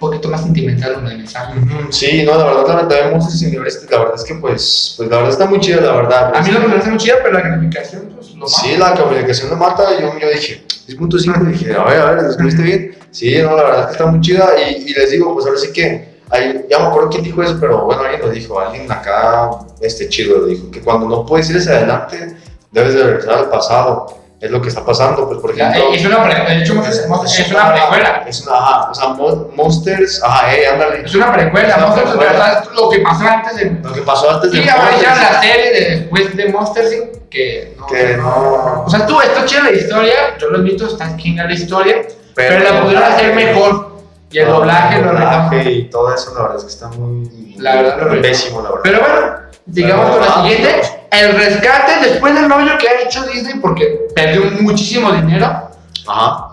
poquito 0.06 0.30
más 0.30 0.42
sentimental 0.44 0.98
una 1.00 1.10
de 1.10 1.18
mensaje. 1.18 1.54
Sí, 1.90 2.24
no, 2.24 2.38
la 2.38 2.46
verdad, 2.46 2.88
también 2.88 3.12
Monsters 3.12 3.42
University, 3.42 3.92
la 3.92 4.00
verdad 4.00 4.16
es 4.16 4.24
que, 4.24 4.36
pues, 4.36 4.94
pues, 4.98 5.10
la 5.10 5.18
verdad 5.18 5.32
está 5.32 5.46
muy 5.46 5.60
chida, 5.60 5.82
la 5.82 5.96
verdad. 5.96 6.36
A 6.36 6.42
mí 6.42 6.52
no 6.52 6.60
me 6.60 6.70
parece 6.70 6.90
muy 6.90 6.98
chida, 6.98 7.16
pero 7.22 7.34
la 7.34 7.42
calificación, 7.42 8.12
pues 8.16 8.34
lo 8.36 8.48
Sí, 8.48 8.78
la 8.78 8.94
calificación 8.94 9.50
de 9.50 9.56
mata, 9.56 9.84
yo, 10.00 10.18
yo 10.20 10.30
dije 10.30 10.66
6.5, 10.88 11.46
dije, 11.48 11.74
a 11.74 11.84
ver, 11.84 12.00
a 12.00 12.12
ver, 12.12 12.24
¿lo 12.24 12.30
escribiste 12.30 12.62
bien? 12.62 12.98
Sí, 13.12 13.38
no, 13.42 13.56
la 13.56 13.64
verdad 13.64 13.80
es 13.82 13.86
que 13.88 13.92
está 13.94 14.06
muy 14.06 14.22
chida 14.22 14.50
y, 14.70 14.90
y 14.90 14.94
les 14.94 15.12
digo, 15.12 15.34
pues 15.34 15.46
ahora 15.46 15.60
sí 15.60 15.72
que, 15.74 16.16
hay, 16.30 16.66
ya 16.70 16.80
me 16.80 16.86
acuerdo 16.86 17.10
quién 17.10 17.24
dijo 17.24 17.44
eso, 17.44 17.58
pero 17.60 17.86
bueno, 17.86 18.02
alguien 18.02 18.22
lo 18.22 18.30
dijo, 18.30 18.60
alguien 18.60 18.92
acá, 18.92 19.52
este 19.82 20.10
chido 20.10 20.40
lo 20.40 20.46
dijo, 20.48 20.72
que 20.72 20.82
cuando 20.82 21.08
no 21.08 21.26
puedes 21.26 21.50
ir 21.50 21.58
hacia 21.58 21.74
adelante, 21.74 22.36
debes 22.72 22.94
de 22.94 23.04
regresar 23.04 23.34
al 23.36 23.50
pasado. 23.50 24.25
Es 24.40 24.52
lo 24.52 24.62
que 24.62 24.68
está 24.68 24.86
pasando, 24.86 25.28
pues, 25.28 25.40
por 25.40 25.56
Ya, 25.56 25.70
ejemplo. 25.72 25.94
Es 25.94 26.06
una 26.06 26.54
hecho, 26.54 26.76
Monsters 26.76 27.40
es 27.40 27.52
una 27.52 27.74
precuela. 27.74 28.24
Es 28.28 28.42
una, 28.46 28.58
ajá, 28.58 28.92
o 28.92 28.94
sea, 28.94 29.08
Mon- 29.10 29.56
Monsters, 29.56 30.22
ajá, 30.24 30.54
eh, 30.56 30.68
ándale. 30.68 31.04
Es 31.06 31.16
una 31.16 31.32
precuela, 31.32 31.76
una 31.78 31.88
Monsters 31.88 32.12
en 32.12 32.18
precuela. 32.20 32.64
lo 32.76 32.90
que 32.90 33.00
pasó 33.00 33.28
antes 33.28 33.56
de. 33.56 33.72
Lo 33.82 33.94
que 33.94 34.02
pasó 34.02 34.30
antes 34.32 34.52
de 34.52 34.58
Y 34.58 34.66
Monsters. 34.66 35.04
la 35.22 35.42
serie 35.42 35.72
de 35.72 35.90
después 35.98 36.36
de 36.36 36.50
Monsters 36.50 36.94
Inc. 36.94 37.30
que 37.30 37.76
no. 37.80 37.86
Que 37.88 38.18
no. 38.18 38.84
O 38.86 38.90
sea, 38.90 39.00
estuvo, 39.00 39.22
está 39.22 39.46
chida 39.46 39.64
la 39.64 39.72
historia, 39.72 40.14
yo 40.40 40.50
lo 40.50 40.62
visto, 40.64 40.86
está 40.88 41.16
chingada 41.18 41.48
la 41.50 41.56
historia, 41.56 42.02
pero, 42.36 42.60
la 42.60 42.82
pudieron 42.82 43.04
hacer 43.04 43.34
mejor. 43.34 43.96
Y 44.32 44.40
el 44.40 44.48
doblaje 44.50 45.02
lo 45.02 45.10
arreglaron. 45.12 45.46
doblaje 45.50 45.72
y 45.72 45.90
todo 45.90 46.14
eso, 46.14 46.34
la 46.36 46.42
verdad 46.42 46.58
es 46.58 46.64
que 46.66 46.70
está 46.72 46.88
muy. 46.90 47.56
La 47.58 47.76
verdad, 47.76 48.22
pésimo, 48.22 48.62
la 48.62 48.70
verdad. 48.70 48.82
Pero 48.84 49.00
bueno, 49.00 49.38
digamos 49.66 50.06
Pero, 50.12 50.18
con 50.20 50.28
la 50.28 50.50
siguiente, 50.50 50.82
el 51.22 51.36
rescate 51.36 52.10
después 52.10 52.34
del 52.34 52.52
hoyo 52.52 52.78
que 52.78 52.88
ha 52.88 53.02
hecho 53.02 53.24
Disney 53.24 53.56
porque 53.60 54.08
perdió 54.16 54.44
muchísimo 54.62 55.12
dinero. 55.12 55.70
Ajá. 56.08 56.50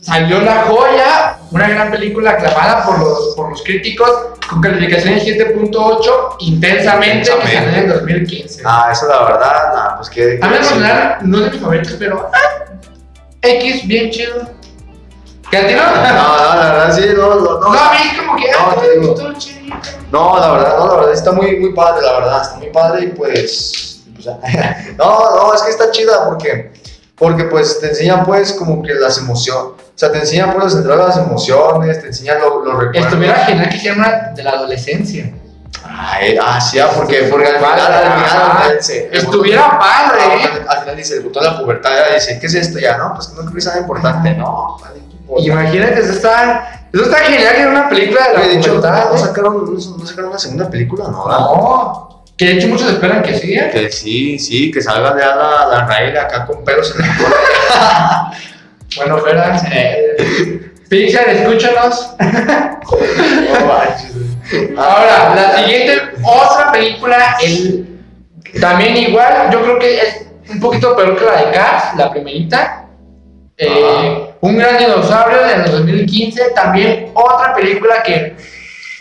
salió 0.00 0.40
La 0.40 0.62
Joya, 0.62 1.38
una 1.50 1.68
gran 1.68 1.90
película 1.90 2.32
aclamada 2.32 2.84
por 2.84 2.98
los, 2.98 3.34
por 3.36 3.50
los 3.50 3.62
críticos, 3.62 4.10
con 4.48 4.60
calificación 4.60 5.14
de 5.14 5.54
7.8, 5.54 6.36
intensamente, 6.40 7.30
que 7.42 7.48
salió 7.52 7.76
en 7.78 7.88
2015. 7.88 8.62
Ah, 8.64 8.88
eso 8.92 9.06
la 9.08 9.22
verdad, 9.24 9.74
nah, 9.74 9.96
pues 9.96 10.08
que. 10.08 10.38
A 10.40 10.46
mí 10.46 10.52
personal 10.54 11.18
no 11.22 11.38
es 11.38 11.44
de 11.44 11.50
mis 11.50 11.60
favoritos, 11.60 11.92
pero 11.98 12.30
ah, 12.32 12.64
X, 13.42 13.86
bien 13.86 14.10
chido. 14.10 14.48
¿Que 15.50 15.56
a 15.56 15.66
ti 15.66 15.74
no? 15.74 15.82
No, 15.82 15.96
no, 15.96 16.56
la 16.56 16.72
verdad 16.72 16.96
sí, 16.96 17.06
no, 17.16 17.34
no, 17.34 17.40
No, 17.40 17.60
no. 17.60 17.78
a 17.78 17.92
mí 17.92 17.98
como 18.18 18.36
que 18.36 18.50
No, 18.50 18.58
ah, 18.60 18.76
te 18.80 18.98
digo. 18.98 19.14
todo 19.14 19.32
chidito. 19.34 19.57
No, 20.10 20.38
la 20.38 20.50
verdad, 20.52 20.78
no, 20.78 20.86
la 20.88 20.94
verdad 20.96 21.12
está 21.12 21.32
muy, 21.32 21.58
muy 21.58 21.72
padre, 21.72 22.02
la 22.04 22.12
verdad, 22.14 22.42
está 22.42 22.56
muy 22.56 22.70
padre 22.70 23.04
y 23.04 23.06
pues. 23.08 24.00
pues, 24.14 24.26
no, 24.98 25.36
no, 25.36 25.54
es 25.54 25.62
que 25.62 25.70
está 25.70 25.90
chida 25.90 26.24
porque. 26.28 26.72
Porque 27.16 27.44
pues 27.46 27.80
te 27.80 27.88
enseñan 27.88 28.24
pues 28.24 28.52
como 28.52 28.80
que 28.80 28.94
las 28.94 29.18
emociones. 29.18 29.72
O 29.72 29.92
sea, 29.96 30.12
te 30.12 30.18
enseñan 30.20 30.52
pues 30.54 30.66
a 30.66 30.70
centrar 30.70 30.98
las 30.98 31.16
emociones, 31.16 32.00
te 32.00 32.06
enseñan 32.06 32.38
lo- 32.40 32.64
los 32.64 32.74
recuerdos. 32.78 33.06
Estuviera 33.06 33.34
genial 33.44 33.68
que 33.68 33.76
hicieran 33.76 34.34
de 34.36 34.42
la 34.44 34.50
adolescencia. 34.52 35.32
Ay, 35.84 36.38
ah, 36.40 36.60
sí, 36.60 36.78
ah, 36.78 36.88
porque, 36.94 37.24
porque 37.28 37.48
al 37.48 37.56
final, 37.56 37.80
al 37.80 38.02
final, 38.02 38.40
al 38.42 38.56
final, 38.62 38.76
se- 38.82 39.08
Estuviera 39.16 39.78
padre, 39.80 40.20
Ah, 40.22 40.34
¿eh? 40.58 40.64
Al 40.68 40.78
final 40.80 40.96
dice, 40.96 41.14
el 41.16 41.24
botón 41.24 41.42
de 41.42 41.50
la 41.50 41.58
pubertad, 41.58 41.90
ya 42.08 42.14
dice, 42.14 42.38
¿qué 42.38 42.46
es 42.46 42.54
esto 42.54 42.78
ya? 42.78 42.96
No, 42.96 43.14
pues 43.14 43.30
no 43.30 43.40
creo 43.42 43.54
que 43.54 43.60
sea 43.60 43.78
importante, 43.78 44.34
no. 44.34 44.76
vale. 44.80 45.00
Imagínate, 45.44 46.00
está, 46.00 46.77
eso 46.92 47.04
está 47.04 47.16
genial 47.18 47.54
que 47.54 47.60
era 47.60 47.70
una 47.70 47.88
película 47.88 48.28
de 48.28 48.34
la 48.34 48.46
de 48.46 48.54
hecho, 48.54 48.76
pubertad, 48.76 49.10
¿no 49.10 49.16
¿eh? 49.16 49.18
sacaron, 49.18 49.74
no, 49.74 50.06
sacaron 50.06 50.30
una 50.30 50.38
segunda 50.38 50.70
película? 50.70 51.04
No. 51.04 51.26
No, 51.28 52.24
que 52.36 52.46
de 52.46 52.52
hecho 52.52 52.68
muchos 52.68 52.90
esperan 52.92 53.22
que 53.22 53.38
sí, 53.38 53.54
¿eh? 53.54 53.70
Que 53.72 53.90
sí, 53.90 54.38
sí, 54.38 54.70
que 54.70 54.80
salga 54.80 55.16
ya 55.18 55.34
la, 55.34 55.66
la 55.66 55.86
Raíl 55.86 56.16
acá 56.16 56.46
con 56.46 56.64
pelos 56.64 56.94
en 56.94 57.06
la 57.06 57.16
cola. 57.16 58.32
Bueno, 58.96 59.18
Ferraz, 59.18 59.62
eh, 59.70 60.72
Pixar, 60.88 61.28
escúchanos. 61.28 62.16
Ahora, 64.76 65.34
la 65.34 65.58
siguiente, 65.58 66.00
otra 66.22 66.72
película, 66.72 67.36
el, 67.42 68.00
también 68.60 68.96
igual, 68.96 69.50
yo 69.52 69.62
creo 69.62 69.78
que 69.78 69.98
es 70.00 70.26
un 70.50 70.58
poquito 70.58 70.96
peor 70.96 71.16
que 71.18 71.24
la 71.24 71.44
de 71.44 71.52
Cars, 71.52 71.96
la 71.96 72.10
primerita. 72.10 72.86
Eh, 73.56 74.27
un 74.40 74.56
gran 74.56 74.78
dinosaurio 74.78 75.38
de 75.46 75.58
los 75.58 75.70
2015, 75.72 76.50
también 76.54 77.10
otra 77.14 77.54
película 77.54 78.02
que 78.02 78.36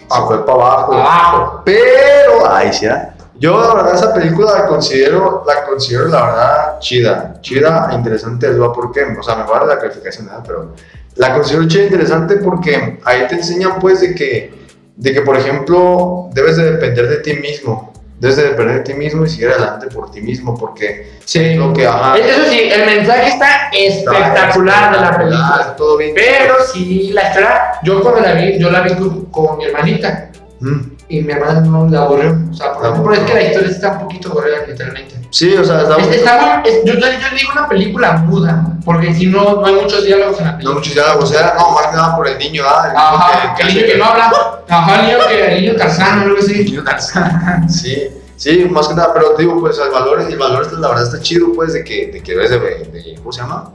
Ah, 0.10 0.24
fue 0.26 0.46
para 0.46 0.54
abajo. 0.58 0.94
abajo. 0.94 1.62
Pero, 1.66 2.50
ay, 2.50 2.72
sí, 2.72 2.86
¿eh? 2.86 3.10
yo 3.40 3.60
la 3.62 3.74
verdad 3.76 3.94
esa 3.96 4.14
película 4.14 4.54
la 4.54 4.68
considero, 4.68 5.44
la 5.46 5.66
considero 5.66 6.08
la 6.08 6.26
verdad 6.26 6.80
chida, 6.80 7.34
chida 7.42 7.90
e 7.92 7.96
interesante, 7.96 8.48
les 8.48 8.58
voy 8.58 8.70
a 8.70 8.72
por 8.72 8.92
qué, 8.94 9.02
o 9.20 9.22
sea, 9.22 9.36
me 9.36 9.44
vale 9.44 9.68
la 9.68 9.78
calificación, 9.78 10.28
¿verdad? 10.28 10.44
pero 10.48 10.74
la 11.16 11.34
considero 11.34 11.68
chida 11.68 11.82
e 11.84 11.86
interesante 11.88 12.38
porque 12.38 13.00
ahí 13.04 13.28
te 13.28 13.36
enseñan 13.36 13.80
pues 13.80 14.00
de 14.00 14.16
que, 14.16 14.54
de 14.96 15.14
que 15.14 15.22
por 15.22 15.36
ejemplo, 15.36 16.30
debes 16.32 16.56
de 16.56 16.72
depender 16.72 17.10
de 17.10 17.18
ti 17.18 17.34
mismo, 17.34 17.92
debes 18.20 18.36
de 18.38 18.44
depender 18.50 18.78
de 18.78 18.82
ti 18.84 18.94
mismo 18.94 19.26
y 19.26 19.30
seguir 19.30 19.50
adelante 19.50 19.88
por 19.88 20.10
ti 20.12 20.22
mismo, 20.22 20.58
porque 20.58 21.18
Sí. 21.26 21.56
lo 21.56 21.72
que, 21.74 21.86
ajá, 21.86 22.18
Eso 22.18 22.50
sí, 22.50 22.70
el 22.72 22.86
mensaje 22.86 23.28
está 23.30 23.70
espectacular 23.72 24.96
de 24.96 25.02
la 25.02 25.18
película. 25.18 25.74
todo 25.78 25.98
bien. 25.98 26.14
Pero 26.16 26.56
sí, 26.74 27.12
la 27.14 27.28
historia, 27.30 27.62
yo 27.84 28.02
cuando 28.02 28.22
la 28.22 28.34
vi, 28.34 28.58
yo 28.60 28.70
la 28.72 28.82
vi 28.82 28.96
con, 28.96 29.26
con 29.26 29.58
mi 29.58 29.66
hermanita. 29.66 30.30
Mm. 30.60 30.97
Y 31.10 31.22
mi 31.22 31.32
hermana 31.32 31.62
no 31.62 31.88
la 31.88 32.02
aburrió. 32.02 32.38
O 32.52 32.54
sea, 32.54 32.74
por 32.74 32.84
La 32.84 32.90
ejemplo, 32.90 33.14
es 33.14 33.20
que 33.22 33.34
la 33.34 33.44
historia 33.44 33.70
está 33.70 33.92
un 33.94 34.00
poquito 34.00 34.30
aburrida, 34.32 34.58
literalmente. 34.68 35.16
Sí, 35.30 35.54
o 35.56 35.64
sea, 35.64 35.82
está 35.84 35.96
Es- 35.98 36.08
está 36.18 36.62
es- 36.66 36.84
yo, 36.86 36.94
yo, 36.96 37.00
yo 37.00 37.38
digo 37.38 37.52
una 37.54 37.68
película 37.70 38.14
muda, 38.18 38.66
porque 38.84 39.14
si 39.14 39.28
no, 39.28 39.62
no 39.62 39.66
hay 39.66 39.76
muchos 39.76 40.04
diálogos 40.06 40.38
en 40.40 40.46
la 40.46 40.52
No 40.52 40.58
película. 40.58 40.76
muchos 40.80 40.94
diálogos, 40.94 41.32
era, 41.34 41.54
no, 41.58 41.72
más 41.72 41.88
que 41.88 41.96
nada 41.96 42.16
por 42.16 42.28
el 42.28 42.38
niño, 42.38 42.64
¿ah? 42.66 42.88
El 42.92 42.98
Ajá, 42.98 43.56
que 43.56 43.64
el 43.64 43.74
niño 43.74 43.86
que 43.88 43.98
no 43.98 44.06
habla. 44.06 44.32
Ajá, 44.68 44.96
el 45.00 45.06
niño 45.08 45.18
que 45.30 45.46
el 45.56 45.62
niño 45.62 45.76
Tarzán 45.78 46.20
o 46.20 46.22
algo 46.24 46.38
así. 46.40 46.64
Niño 46.66 46.84
Tarzán. 46.84 47.70
Sí, 47.70 48.08
sí, 48.36 48.68
más 48.70 48.88
que 48.90 48.96
nada, 48.96 49.14
pero 49.14 49.32
te 49.32 49.44
digo, 49.44 49.60
pues 49.62 49.78
el 49.80 49.90
valor, 49.90 50.20
el 50.22 50.38
valor 50.38 50.74
la 50.80 50.88
verdad 50.90 51.04
está 51.06 51.22
chido, 51.22 51.54
pues, 51.56 51.72
de 51.74 51.84
que, 51.86 52.08
de 52.08 52.22
que 52.22 52.32
debes 52.34 52.50
de, 52.50 52.60
de- 52.60 53.16
¿cómo 53.20 53.32
se 53.32 53.42
llama? 53.42 53.72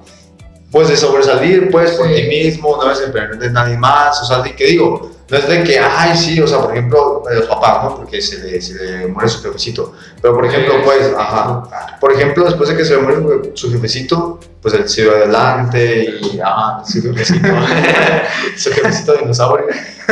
Pues 0.70 0.88
de 0.88 0.96
sobresalir, 0.96 1.70
pues, 1.70 1.92
por 1.92 2.08
Sí. 2.08 2.14
ti 2.14 2.22
mismo, 2.28 2.76
no 2.76 2.82
debes 2.84 3.00
de 3.00 3.06
depender 3.06 3.38
de 3.38 3.50
nadie 3.50 3.76
más, 3.76 4.20
o 4.22 4.24
sea, 4.24 4.40
de 4.40 4.54
que 4.56 4.64
digo, 4.66 5.10
no 5.32 5.38
es 5.38 5.48
de 5.48 5.64
que, 5.64 5.78
ay, 5.78 6.14
sí, 6.14 6.38
o 6.42 6.46
sea, 6.46 6.60
por 6.60 6.72
ejemplo, 6.72 7.22
de 7.26 7.36
los 7.36 7.46
papás, 7.46 7.84
¿no? 7.84 7.96
Porque 7.96 8.20
se 8.20 8.36
le, 8.38 8.60
se 8.60 8.74
le 8.74 9.06
muere 9.06 9.30
su 9.30 9.42
jefecito, 9.42 9.94
pero 10.20 10.34
por 10.34 10.44
ejemplo, 10.44 10.74
pues, 10.84 11.10
ajá, 11.16 11.96
por 11.98 12.12
ejemplo, 12.12 12.44
después 12.44 12.68
de 12.68 12.76
que 12.76 12.84
se 12.84 12.96
le 12.96 13.00
muere 13.00 13.50
su 13.54 13.72
jefecito, 13.72 14.38
pues 14.60 14.74
él 14.74 14.86
siguió 14.86 15.12
adelante 15.12 16.18
y, 16.20 16.38
ajá, 16.38 16.84
su 16.84 17.00
jefecito, 17.00 17.48
su 18.58 18.72
jefecito 18.72 19.14
dinosaurio, 19.14 19.68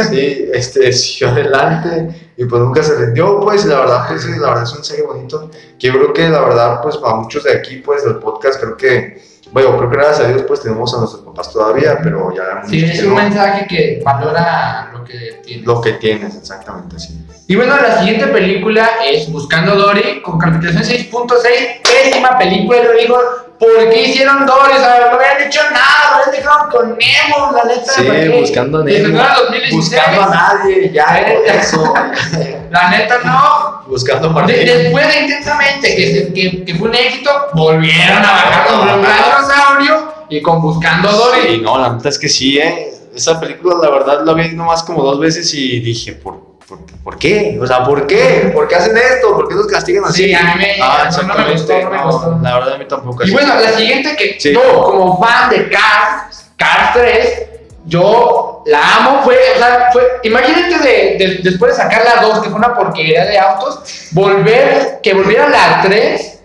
sí, 0.09 0.47
este, 0.55 0.91
siguió 0.91 1.29
adelante 1.29 2.33
y 2.39 2.47
pues 2.47 2.63
nunca 2.63 2.83
se 2.83 2.97
rindió, 2.97 3.41
pues, 3.41 3.67
la 3.67 3.81
verdad, 3.81 4.05
pues, 4.09 4.25
la 4.25 4.49
verdad 4.49 4.63
es 4.63 4.73
un 4.73 4.83
serie 4.83 5.05
bonito, 5.05 5.51
que 5.79 5.89
yo 5.89 5.93
creo 5.93 6.13
que 6.15 6.31
la 6.31 6.41
verdad, 6.41 6.81
pues, 6.83 6.97
para 6.97 7.17
muchos 7.17 7.45
de 7.45 7.59
aquí, 7.59 7.77
pues, 7.77 8.07
del 8.07 8.17
podcast, 8.17 8.59
creo 8.59 8.75
que, 8.75 9.21
bueno, 9.53 9.77
creo 9.77 9.91
que 9.91 9.97
gracias 9.97 10.21
a 10.21 10.29
Dios, 10.29 10.45
pues, 10.49 10.63
tenemos 10.63 10.95
a 10.95 10.99
nuestros 11.01 11.23
papás 11.25 11.53
todavía, 11.53 11.99
pero 12.03 12.35
ya 12.35 12.63
Sí, 12.67 12.83
es 12.83 13.05
un 13.05 13.15
mensaje 13.15 13.67
que 13.67 14.01
valora 14.03 14.90
lo 15.01 15.05
que 15.05 15.41
tiene. 15.45 15.63
lo 15.65 15.81
que 15.81 15.93
tienes, 15.95 16.35
exactamente, 16.37 16.99
sí. 16.99 17.19
Y 17.49 17.57
bueno, 17.57 17.77
la 17.81 17.99
siguiente 17.99 18.27
película 18.29 18.89
es 19.05 19.31
Buscando 19.31 19.75
Dory 19.75 20.23
con 20.23 20.39
calificación 20.39 20.83
6.6. 20.85 21.81
Pésima 21.83 22.39
película, 22.39 22.79
yo 22.85 22.93
digo, 22.93 23.19
¿por 23.59 23.91
qué 23.91 24.03
hicieron 24.09 24.47
Dory? 24.47 24.73
O 24.75 24.79
sea, 24.79 25.09
no 25.11 25.17
habían 25.17 25.49
hecho 25.49 25.61
nada, 25.73 26.11
lo 26.11 26.17
habían 26.17 26.31
dejado 26.37 26.69
con 26.71 26.91
Nemo, 26.97 27.53
la 27.57 27.65
neta. 27.65 27.93
Sí, 27.93 28.03
¿para 28.05 28.31
buscando 28.39 28.85
Nemo. 28.85 29.07
el 29.07 29.13
2016, 29.13 29.73
Buscando 29.75 30.23
a 30.23 30.29
nadie, 30.29 30.91
ya, 30.93 31.19
eso. 31.19 31.93
La 32.71 32.89
neta 32.89 33.19
no. 33.25 33.83
Buscando 33.89 34.39
a 34.39 34.47
De- 34.47 34.65
después 34.65 35.09
de 35.13 35.21
Intensamente, 35.23 35.97
que, 35.97 36.07
se- 36.15 36.33
que, 36.33 36.65
que 36.65 36.75
fue 36.77 36.89
un 36.89 36.95
éxito, 36.95 37.31
volvieron 37.55 38.19
a 38.19 38.31
bajar 38.31 38.67
con 38.69 38.81
un 38.91 39.01
dinosaurio 39.03 40.15
y 40.29 40.41
con 40.41 40.63
Buscando 40.63 41.11
Dory. 41.11 41.41
Sí, 41.49 41.61
no, 41.61 41.77
la 41.79 41.95
neta 41.95 42.09
es 42.11 42.17
que 42.19 42.29
sí, 42.29 42.59
¿eh? 42.59 42.95
Esa 43.21 43.39
película, 43.39 43.77
la 43.83 43.91
verdad, 43.91 44.23
la 44.25 44.33
vi 44.33 44.49
nomás 44.55 44.83
como 44.83 45.03
dos 45.03 45.19
veces 45.21 45.53
y 45.53 45.81
dije, 45.81 46.13
¿por, 46.15 46.41
por, 46.67 46.79
por 47.05 47.19
qué? 47.19 47.59
O 47.61 47.67
sea, 47.67 47.85
¿por 47.85 48.07
qué? 48.07 48.51
¿Por 48.55 48.67
qué 48.67 48.77
hacen 48.77 48.97
esto? 48.97 49.35
¿por 49.35 49.47
qué 49.49 49.55
nos 49.55 49.67
castigan 49.67 50.05
así? 50.07 50.25
Sí, 50.25 50.35
a 50.35 50.43
mí 50.43 50.51
me- 50.57 50.77
ah, 50.83 51.11
no- 51.13 51.23
no 51.23 51.35
me 51.35 51.53
gustó, 51.53 51.81
no 51.83 51.91
me 51.91 52.03
gustó. 52.03 52.39
La 52.43 52.55
verdad, 52.55 52.75
a 52.75 52.79
mí 52.79 52.85
tampoco. 52.89 53.25
Y 53.25 53.31
bueno, 53.31 53.55
la 53.61 53.73
siguiente 53.73 54.17
que 54.17 54.41
Sí. 54.41 54.55
yo, 54.55 54.63
como 54.85 55.23
fan 55.23 55.51
de 55.51 55.69
Cars, 55.69 56.51
Cars 56.57 56.93
3, 56.95 57.43
yo 57.85 58.63
la 58.67 58.97
amo. 58.97 59.21
Fue, 59.23 59.37
o 59.55 59.59
sea, 59.59 59.89
fue, 59.93 60.03
imagínate 60.23 60.79
de, 60.79 61.17
de- 61.19 61.41
después 61.43 61.77
de 61.77 61.83
sacar 61.83 62.03
la 62.05 62.23
2, 62.23 62.39
que 62.41 62.49
fue 62.49 62.59
una 62.59 62.75
porquería 62.75 63.27
de 63.27 63.39
autos, 63.39 63.81
volver, 64.13 65.01
que 65.03 65.13
volviera 65.13 65.49
la 65.49 65.81
3 65.83 66.39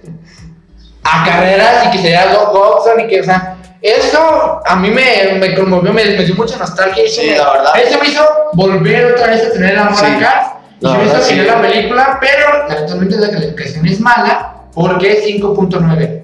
a 1.03 1.23
carreras 1.25 1.85
y 1.85 1.91
que 1.91 1.97
sería 1.99 2.27
Doc 2.33 2.51
Hudson 2.53 2.99
y 3.01 3.07
que, 3.07 3.21
o 3.21 3.23
sea, 3.23 3.54
eso 3.87 4.61
a 4.65 4.75
mí 4.77 4.89
me, 4.89 5.37
me 5.39 5.55
conmovió, 5.55 5.93
me, 5.93 6.03
me 6.05 6.23
dio 6.25 6.35
mucha 6.35 6.57
nostalgia. 6.57 7.03
y 7.03 7.07
Eso, 7.07 7.21
Sí, 7.21 7.27
me, 7.29 7.37
la 7.37 7.51
verdad. 7.53 7.71
eso 7.83 7.99
me 7.99 8.07
hizo 8.07 8.25
volver 8.53 9.13
otra 9.13 9.27
vez 9.27 9.45
a 9.47 9.51
tener 9.51 9.71
el 9.71 9.79
amor 9.79 9.95
Sí, 9.97 10.05
a 10.05 10.19
Cars. 10.19 10.47
Y 10.81 10.87
se 10.87 10.97
me 10.97 11.05
hizo 11.05 11.21
sí. 11.21 11.35
la 11.35 11.61
película, 11.61 12.17
pero 12.19 12.67
lamentablemente 12.67 13.17
la 13.17 13.29
calificación 13.31 13.85
es 13.87 13.99
mala 13.99 14.55
porque 14.73 15.11
es 15.13 15.25
5.9. 15.25 16.23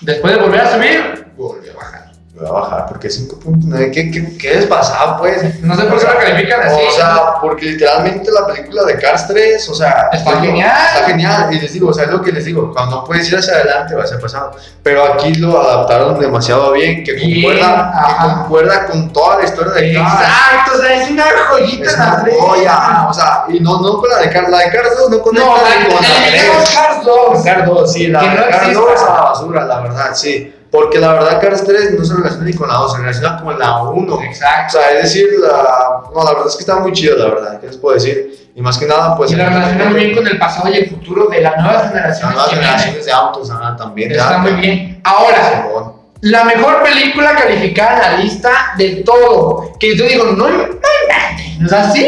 Después 0.00 0.34
de 0.34 0.40
volver 0.40 0.60
a 0.60 0.72
subir, 0.74 1.26
volvió 1.36 1.72
a 1.72 1.76
bajar. 1.76 2.11
Voy 2.34 2.48
a 2.48 2.50
bajar 2.50 2.86
porque 2.88 3.08
5.9. 3.08 3.90
¿Qué, 3.92 4.10
qué, 4.10 4.38
¿Qué 4.38 4.54
les 4.54 4.64
pasaba, 4.66 5.18
pues? 5.18 5.60
No 5.62 5.76
sé 5.76 5.82
por 5.82 5.98
qué 6.00 6.06
lo 6.06 6.16
califican 6.18 6.62
así. 6.62 6.80
O 6.88 6.90
sea, 6.90 7.34
porque 7.42 7.66
literalmente 7.66 8.30
la 8.32 8.46
película 8.46 8.84
de 8.84 8.96
Cars 8.98 9.26
3, 9.28 9.68
o 9.68 9.74
sea, 9.74 10.08
Está 10.10 10.30
es 10.30 10.36
lo- 10.36 10.42
genial. 10.42 10.72
Está 10.94 11.06
genial. 11.08 11.52
Y 11.52 11.60
les 11.60 11.72
digo, 11.74 11.90
o 11.90 11.92
sea, 11.92 12.04
es 12.04 12.10
lo 12.10 12.22
que 12.22 12.32
les 12.32 12.46
digo, 12.46 12.72
cuando 12.72 13.04
puedes 13.04 13.28
ir 13.30 13.36
hacia 13.36 13.52
adelante, 13.52 13.94
vas 13.94 14.10
a 14.14 14.18
pasado. 14.18 14.52
Pero 14.82 15.04
aquí 15.12 15.34
lo 15.34 15.60
adaptaron 15.60 16.18
demasiado 16.18 16.72
bien, 16.72 17.04
que 17.04 17.12
Bien, 17.12 17.42
concuerda, 17.42 18.06
que 18.08 18.24
concuerda 18.34 18.86
con 18.86 19.12
toda 19.12 19.36
la 19.38 19.44
historia 19.44 19.72
de 19.74 19.92
Cars. 19.92 20.14
Exacto, 20.22 20.72
o 20.74 20.80
sea, 20.80 21.02
es 21.02 21.10
una 21.10 21.24
joyita 21.50 21.84
Es 21.90 21.98
la 21.98 22.04
una 22.24 22.32
joya, 22.40 23.06
o 23.10 23.12
sea, 23.12 23.44
y 23.50 23.60
no, 23.60 23.78
no 23.82 23.98
con 23.98 24.08
la 24.08 24.18
de 24.20 24.30
Cars, 24.30 24.48
la 24.48 24.58
de 24.58 24.70
Cars 24.70 24.96
2 24.98 25.10
no 25.10 25.20
conecta 25.20 25.46
No, 25.48 25.54
la, 25.56 25.86
con 25.86 25.94
la 25.96 26.26
3. 26.28 26.74
Cars 26.74 27.04
2. 27.04 27.44
Cars 27.44 27.66
2, 27.66 27.92
sí, 27.92 28.06
la 28.06 28.20
de 28.22 28.26
Cars 28.36 28.56
exista. 28.68 28.80
2 28.80 29.02
a 29.02 29.14
la 29.14 29.20
basura, 29.20 29.64
la 29.66 29.80
verdad, 29.80 30.10
sí. 30.14 30.54
Porque 30.72 30.98
la 30.98 31.12
verdad 31.12 31.38
Cars 31.40 31.64
3 31.64 31.98
no 31.98 32.04
se 32.04 32.14
relaciona 32.14 32.44
ni 32.46 32.54
con 32.54 32.66
la 32.66 32.74
2, 32.74 32.92
se 32.92 32.98
relaciona 32.98 33.42
con 33.42 33.58
la 33.58 33.82
1. 33.82 34.14
O 34.14 34.22
Exacto. 34.22 34.78
sea, 34.78 34.90
es 34.92 35.02
decir, 35.02 35.28
la, 35.40 36.00
no, 36.12 36.24
la 36.24 36.30
verdad 36.30 36.48
es 36.48 36.56
que 36.56 36.62
está 36.62 36.76
muy 36.76 36.92
chido, 36.92 37.14
la 37.16 37.26
verdad, 37.26 37.60
¿qué 37.60 37.66
les 37.66 37.76
puedo 37.76 37.94
decir? 37.94 38.50
Y 38.54 38.60
más 38.62 38.78
que 38.78 38.86
nada, 38.86 39.14
pues... 39.16 39.30
y 39.32 39.36
la 39.36 39.48
relaciona 39.50 39.84
muy 39.86 40.00
bien 40.00 40.14
con 40.16 40.26
el 40.26 40.38
pasado 40.38 40.68
y 40.70 40.76
el 40.78 40.88
futuro 40.90 41.26
de 41.26 41.40
las 41.42 41.56
nuevas 41.58 41.82
Las 41.82 41.88
generaciones. 41.92 42.34
nuevas 42.34 42.48
que 42.50 42.56
vienen. 42.56 42.70
generaciones 42.70 43.06
de 43.06 43.12
autos, 43.12 43.50
ajá, 43.50 43.76
también. 43.76 44.10
Está 44.12 44.30
ya, 44.30 44.38
muy 44.38 44.52
bien. 44.52 45.00
Ahora, 45.04 45.92
la 46.22 46.44
mejor 46.44 46.82
película 46.82 47.34
calificada 47.34 47.92
en 47.94 48.00
la 48.00 48.18
lista 48.18 48.50
de 48.78 49.02
todo. 49.04 49.72
Que 49.78 49.96
yo 49.96 50.04
digo, 50.06 50.24
no. 50.24 50.46
¿No 50.48 51.66
es 51.66 51.72
así? 51.72 52.06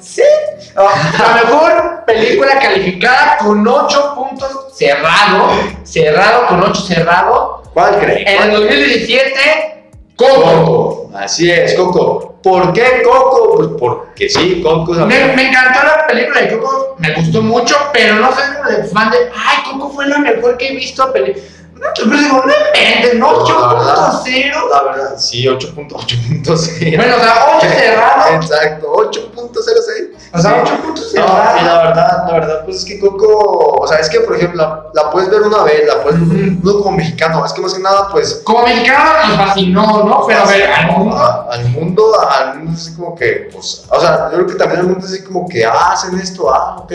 Sí. 0.00 0.22
La 0.76 1.42
mejor 1.42 2.04
película 2.06 2.58
calificada 2.58 3.38
con 3.38 3.66
8 3.66 4.14
puntos 4.14 4.74
cerrado. 4.76 5.48
Cerrado, 5.84 6.46
con 6.48 6.62
8 6.62 6.82
cerrado. 6.82 7.62
¿Cuál 7.76 7.98
creen? 7.98 8.26
En 8.26 8.42
el 8.42 8.50
2017, 8.52 9.90
Coco. 10.16 10.42
Coco. 10.42 11.10
Así 11.14 11.50
es, 11.50 11.74
Coco. 11.74 12.40
¿Por 12.42 12.72
qué 12.72 13.02
Coco? 13.04 13.54
Pues 13.54 13.68
porque 13.78 14.30
sí, 14.30 14.62
Coco. 14.62 14.94
Me, 14.94 15.34
me 15.34 15.48
encantó 15.48 15.80
la 15.84 16.06
película 16.06 16.40
de 16.40 16.56
Coco, 16.56 16.96
me 16.98 17.12
gustó 17.12 17.42
mucho, 17.42 17.76
pero 17.92 18.14
no 18.14 18.34
soy 18.34 18.44
como 18.56 18.70
de 18.70 18.84
fan 18.84 19.10
de, 19.10 19.18
ay, 19.34 19.70
Coco 19.70 19.90
fue 19.90 20.06
la 20.06 20.20
mejor 20.20 20.56
que 20.56 20.68
he 20.68 20.74
visto. 20.74 21.12
Peli 21.12 21.34
no, 21.76 21.86
yo 21.94 22.04
digo, 22.16 22.42
no 22.46 22.52
inventes, 22.52 23.14
no, 23.18 23.32
No, 23.32 23.48
la 23.48 23.74
verdad. 23.74 24.12
8.0. 24.24 24.70
La 24.70 24.82
verdad, 24.82 25.14
sí, 25.18 25.44
8.8.0. 25.46 26.96
Bueno, 26.96 27.16
o 27.16 27.20
sea, 27.20 27.46
8 27.58 27.66
cerrado. 27.68 28.34
Exacto, 28.34 28.92
8.06. 28.92 30.08
O 30.32 30.38
sea, 30.38 30.50
Sí. 30.50 30.60
8 30.62 30.82
puntos 30.82 31.14
No, 31.14 31.22
y 31.22 31.64
la 31.64 31.78
verdad, 31.84 32.24
la 32.26 32.32
verdad, 32.32 32.64
pues 32.64 32.78
es 32.78 32.84
que 32.84 32.98
Coco, 32.98 33.76
o 33.80 33.86
sea, 33.86 33.98
es 33.98 34.08
que 34.08 34.20
por 34.20 34.36
ejemplo, 34.36 34.62
la, 34.62 35.02
la 35.02 35.10
puedes 35.10 35.30
ver 35.30 35.42
una 35.42 35.62
vez, 35.62 35.82
la 35.86 36.02
puedes 36.02 36.28
ver 36.28 36.48
Ujú. 36.50 36.58
no 36.62 36.78
como 36.82 36.96
mexicano, 36.96 37.44
es 37.44 37.52
que 37.52 37.60
más 37.62 37.74
que 37.74 37.80
nada, 37.82 38.08
pues. 38.10 38.40
Como 38.44 38.62
mexicano 38.64 39.28
nos 39.28 39.36
fascinó, 39.36 40.04
¿no? 40.04 40.26
Pero 40.26 40.40
a 40.40 40.46
ver, 40.46 40.70
al 40.70 40.86
mundo. 40.92 41.16
a- 41.16 41.46
al 41.50 41.64
mundo, 41.68 42.20
al 42.20 42.54
mundo 42.58 42.72
es 42.74 42.80
así 42.86 42.96
como 42.96 43.14
que, 43.14 43.48
pues, 43.52 43.84
o 43.88 44.00
sea, 44.00 44.28
yo 44.30 44.36
creo 44.36 44.46
que 44.46 44.54
también 44.54 44.80
al 44.80 44.86
mundo 44.88 45.06
es 45.06 45.12
así 45.12 45.22
como 45.24 45.48
que, 45.48 45.64
ah, 45.64 45.92
hacen 45.92 46.18
esto, 46.18 46.52
ah, 46.52 46.76
ok. 46.80 46.92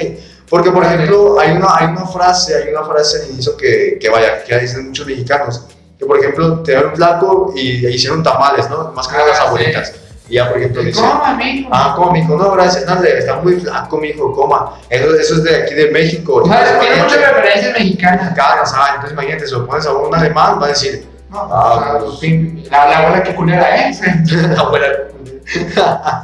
Porque, 0.52 0.70
por 0.70 0.84
ejemplo, 0.84 1.40
hay 1.40 1.52
una, 1.54 1.68
hay 1.78 1.88
una 1.88 2.06
frase, 2.06 2.56
hay 2.58 2.70
una 2.74 2.84
frase 2.84 3.24
al 3.24 3.32
inicio 3.32 3.56
que, 3.58 3.98
que 4.00 4.10
vaya, 4.10 4.44
que 4.44 4.60
dicen 4.60 4.88
muchos 4.88 5.08
mexicanos, 5.08 5.66
que 5.98 6.06
por 6.06 6.20
ejemplo, 6.20 6.60
te 6.62 6.74
dan 6.74 6.88
un 6.88 6.96
flaco 6.96 7.54
y 7.56 7.88
hicieron 7.88 8.22
tamales, 8.22 8.70
¿no? 8.70 8.92
Más 8.92 9.08
que 9.08 9.14
nada 9.14 9.26
Ah, 9.28 9.30
las 9.30 9.38
sí. 9.38 9.44
abuelitas. 9.48 9.94
Y 10.28 10.36
ya, 10.36 10.50
por 10.50 10.58
ejemplo, 10.58 10.82
dicen, 10.84 11.04
¿Cómo, 11.06 11.24
amigo? 11.24 11.70
Ah, 11.72 11.94
coma, 11.96 12.12
mijo, 12.12 12.36
no, 12.36 12.52
gracias, 12.52 12.86
no, 12.86 13.02
está 13.04 13.38
muy 13.38 13.54
flaco, 13.62 13.98
mijo, 13.98 14.34
coma. 14.34 14.74
Eso, 14.90 15.16
eso 15.16 15.36
es 15.36 15.44
de 15.44 15.56
aquí 15.64 15.74
de 15.74 15.90
México. 15.92 16.36
O 16.36 16.46
sea, 16.46 16.80
tiene 16.80 17.02
muchas 17.02 17.20
referencias 17.34 17.74
mexicanas. 17.80 18.22
mexicanas, 18.24 18.74
ah, 18.76 18.88
entonces 18.96 19.14
imagínate, 19.14 19.48
se 19.48 19.54
lo 19.54 19.66
pones 19.66 19.86
a 19.86 19.94
un 19.94 20.14
alemán, 20.14 20.60
va 20.62 20.66
a 20.66 20.70
decir, 20.70 21.06
No, 21.30 21.48
Ah, 21.50 21.98
pues. 22.02 22.20
sí, 22.20 22.64
la, 22.70 22.88
la 22.88 22.98
abuela 22.98 23.24
que 23.24 23.34
culera, 23.36 23.90
¿eh? 23.90 23.98
abuela. 24.58 24.88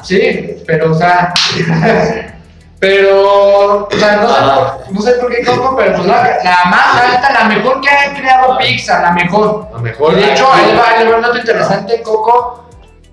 Sí, 0.04 0.64
pero, 0.68 0.92
o 0.92 0.96
sea. 0.96 1.34
Pero, 2.80 3.88
o 3.88 3.90
sea, 3.98 4.18
no 4.18 4.28
sé, 4.28 4.36
Ah. 4.40 4.78
no 4.92 5.02
sé 5.02 5.12
por 5.14 5.32
qué 5.34 5.44
Coco, 5.44 5.76
pero 5.76 5.96
pues 5.96 6.08
la, 6.08 6.22
la 6.44 6.66
más 6.70 7.02
alta, 7.02 7.34
la 7.34 7.46
mejor 7.50 7.82
que 7.82 7.90
ha 7.90 8.14
creado 8.14 8.58
Pixar, 8.60 9.02
la 9.02 9.12
mejor. 9.14 9.68
A 9.70 9.74
lo 9.74 9.80
mejor. 9.80 10.16
De 10.16 10.32
hecho, 10.34 10.48
ahí 10.54 10.76
va, 10.78 10.90
ahí 11.00 11.08
va 11.08 11.16
un 11.16 11.22
dato 11.24 11.38
interesante: 11.40 12.02
Coco 12.04 12.66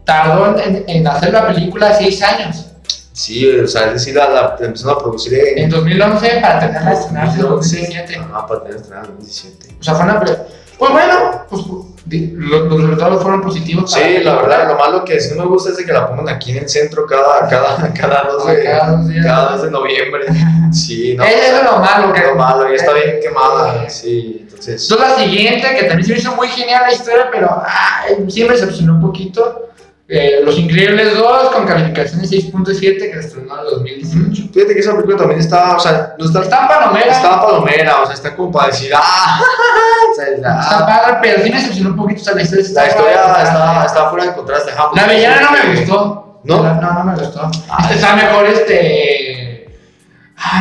tardó 0.05 0.59
en, 0.59 0.85
en 0.87 1.07
hacer 1.09 1.33
la 1.33 1.47
película 1.47 1.95
6 1.95 2.23
años. 2.23 2.67
Sí, 3.12 3.49
o 3.59 3.67
sea, 3.67 3.87
es 3.87 3.93
decir, 3.95 4.15
la, 4.17 4.29
la 4.29 4.57
empezaron 4.61 4.97
a 4.97 4.99
producir 4.99 5.33
en. 5.35 5.59
En 5.65 5.71
2011 5.71 6.41
para 6.43 6.59
tenerla 6.61 6.93
estrenarse 6.93 7.37
en 7.37 7.43
2017. 7.43 8.21
Ah, 8.35 8.47
para 8.47 8.61
tener 8.65 8.77
estrenada 8.77 9.07
en 9.07 9.15
2017. 9.17 9.77
O 9.81 9.83
sea, 9.83 9.95
fue 9.95 10.05
una. 10.05 10.21
Pues 10.21 10.91
bueno, 10.93 11.15
pues 11.49 11.62
los, 12.07 12.68
los 12.68 12.82
resultados 12.82 13.22
fueron 13.22 13.40
positivos. 13.40 13.90
Sí, 13.90 14.18
la 14.22 14.34
verdad, 14.34 14.68
lo 14.68 14.76
malo 14.76 15.05
que 15.05 15.18
sí 15.20 15.34
me 15.34 15.44
gusta 15.44 15.70
es 15.70 15.78
de 15.78 15.84
que 15.86 15.92
la 15.92 16.07
pongan 16.09 16.28
aquí 16.28 16.50
en 16.50 16.59
el 16.59 16.68
centro 16.68 17.07
cada, 17.07 17.48
cada, 17.48 17.92
cada, 17.94 18.24
2, 18.30 18.46
de, 18.46 18.62
Cada 18.64 18.90
dos 18.92 19.09
días. 19.09 19.24
cada 19.24 19.52
2 19.52 19.62
de 19.62 19.70
noviembre. 19.70 20.24
Sí, 20.72 21.14
no. 21.16 21.22
Eso 21.22 21.57
es 21.57 21.62
lo 21.62 21.78
malo. 21.78 22.12
Que, 22.12 22.20
Lo 22.22 22.34
malo, 22.34 22.68
ya 22.68 22.74
está 22.74 22.92
bien 22.92 23.20
quemada. 23.22 23.88
Sí, 23.88 24.38
entonces. 24.40 24.90
Entonces 24.90 25.09
la 25.09 25.24
siguiente, 25.24 25.76
que 25.78 25.84
también 25.84 26.05
se 26.05 26.12
me 26.14 26.18
hizo 26.18 26.34
muy 26.34 26.48
genial 26.48 26.82
la 26.84 26.92
historia, 26.92 27.28
pero 27.30 27.62
ay, 27.64 28.24
sí 28.28 28.42
me 28.42 28.50
decepcionó 28.50 28.94
un 28.94 29.00
poquito. 29.00 29.64
Eh, 30.07 30.40
Los 30.44 30.59
Increíbles 30.59 31.16
2 31.16 31.50
con 31.55 31.64
calificación 31.66 32.20
de 32.20 32.28
6.7 32.28 32.80
que 32.80 33.18
estrenó 33.18 33.55
en 33.55 33.61
el 33.61 33.70
2018. 33.70 34.42
Fíjate 34.52 34.74
que 34.74 34.80
esa 34.80 34.92
película 34.92 35.16
también 35.16 35.40
está, 35.40 35.76
o 35.76 35.80
sea, 35.80 36.14
no 36.18 36.26
está, 36.26 36.42
Está 36.42 36.68
palomera, 36.68 37.11
está 37.11 37.40
palomera, 37.40 38.02
o 38.02 38.05
sea, 38.07 38.14
está 38.14 38.36
como 38.36 38.52
para 38.52 38.66
decir, 38.66 38.92
ah, 38.94 39.40
o 40.12 40.14
sea, 40.14 40.26
la, 40.40 40.61
está 40.61 40.86
padre, 40.86 41.18
pero 41.22 41.42
sí 41.42 41.50
me 41.50 41.57
decepcionó 41.57 41.90
un 41.90 41.96
poquito. 41.96 42.20
O 42.20 42.24
sea, 42.24 42.34
la 42.34 42.42
historia 42.42 42.64
está 42.66 42.82
la 42.82 42.88
historia 42.88 43.22
padre. 43.24 43.42
está, 43.48 43.84
está 43.86 44.11
fuera 44.11 44.24
de 44.26 44.34
contraste. 44.34 44.72
ajá, 44.72 44.90
La 44.94 45.07
villana 45.07 45.40
no 45.40 45.50
me 45.52 45.74
gustó. 45.80 46.40
¿No? 46.44 46.62
La- 46.62 46.74
no, 46.74 46.92
no 46.92 47.05
me 47.05 47.14
gustó. 47.16 47.50
Ah. 47.70 47.88
Está 47.94 48.14
mejor, 48.16 48.44
este. 48.44 49.66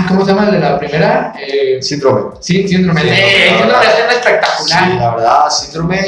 ¿Cómo 0.07 0.23
se 0.23 0.31
llama 0.31 0.45
el 0.45 0.51
de 0.53 0.59
la 0.59 0.79
primera? 0.79 1.33
Eh, 1.37 1.81
Síndrome. 1.81 2.37
sí, 2.39 2.65
síndrome. 2.65 3.01
Sí, 3.01 3.07
Eh, 3.11 3.55
síndrome 3.59 3.83
es 3.85 4.03
una 4.05 4.13
espectacular. 4.13 4.83
Sí, 4.91 4.97
la 4.97 5.15
verdad, 5.15 5.49
síndrome, 5.49 6.01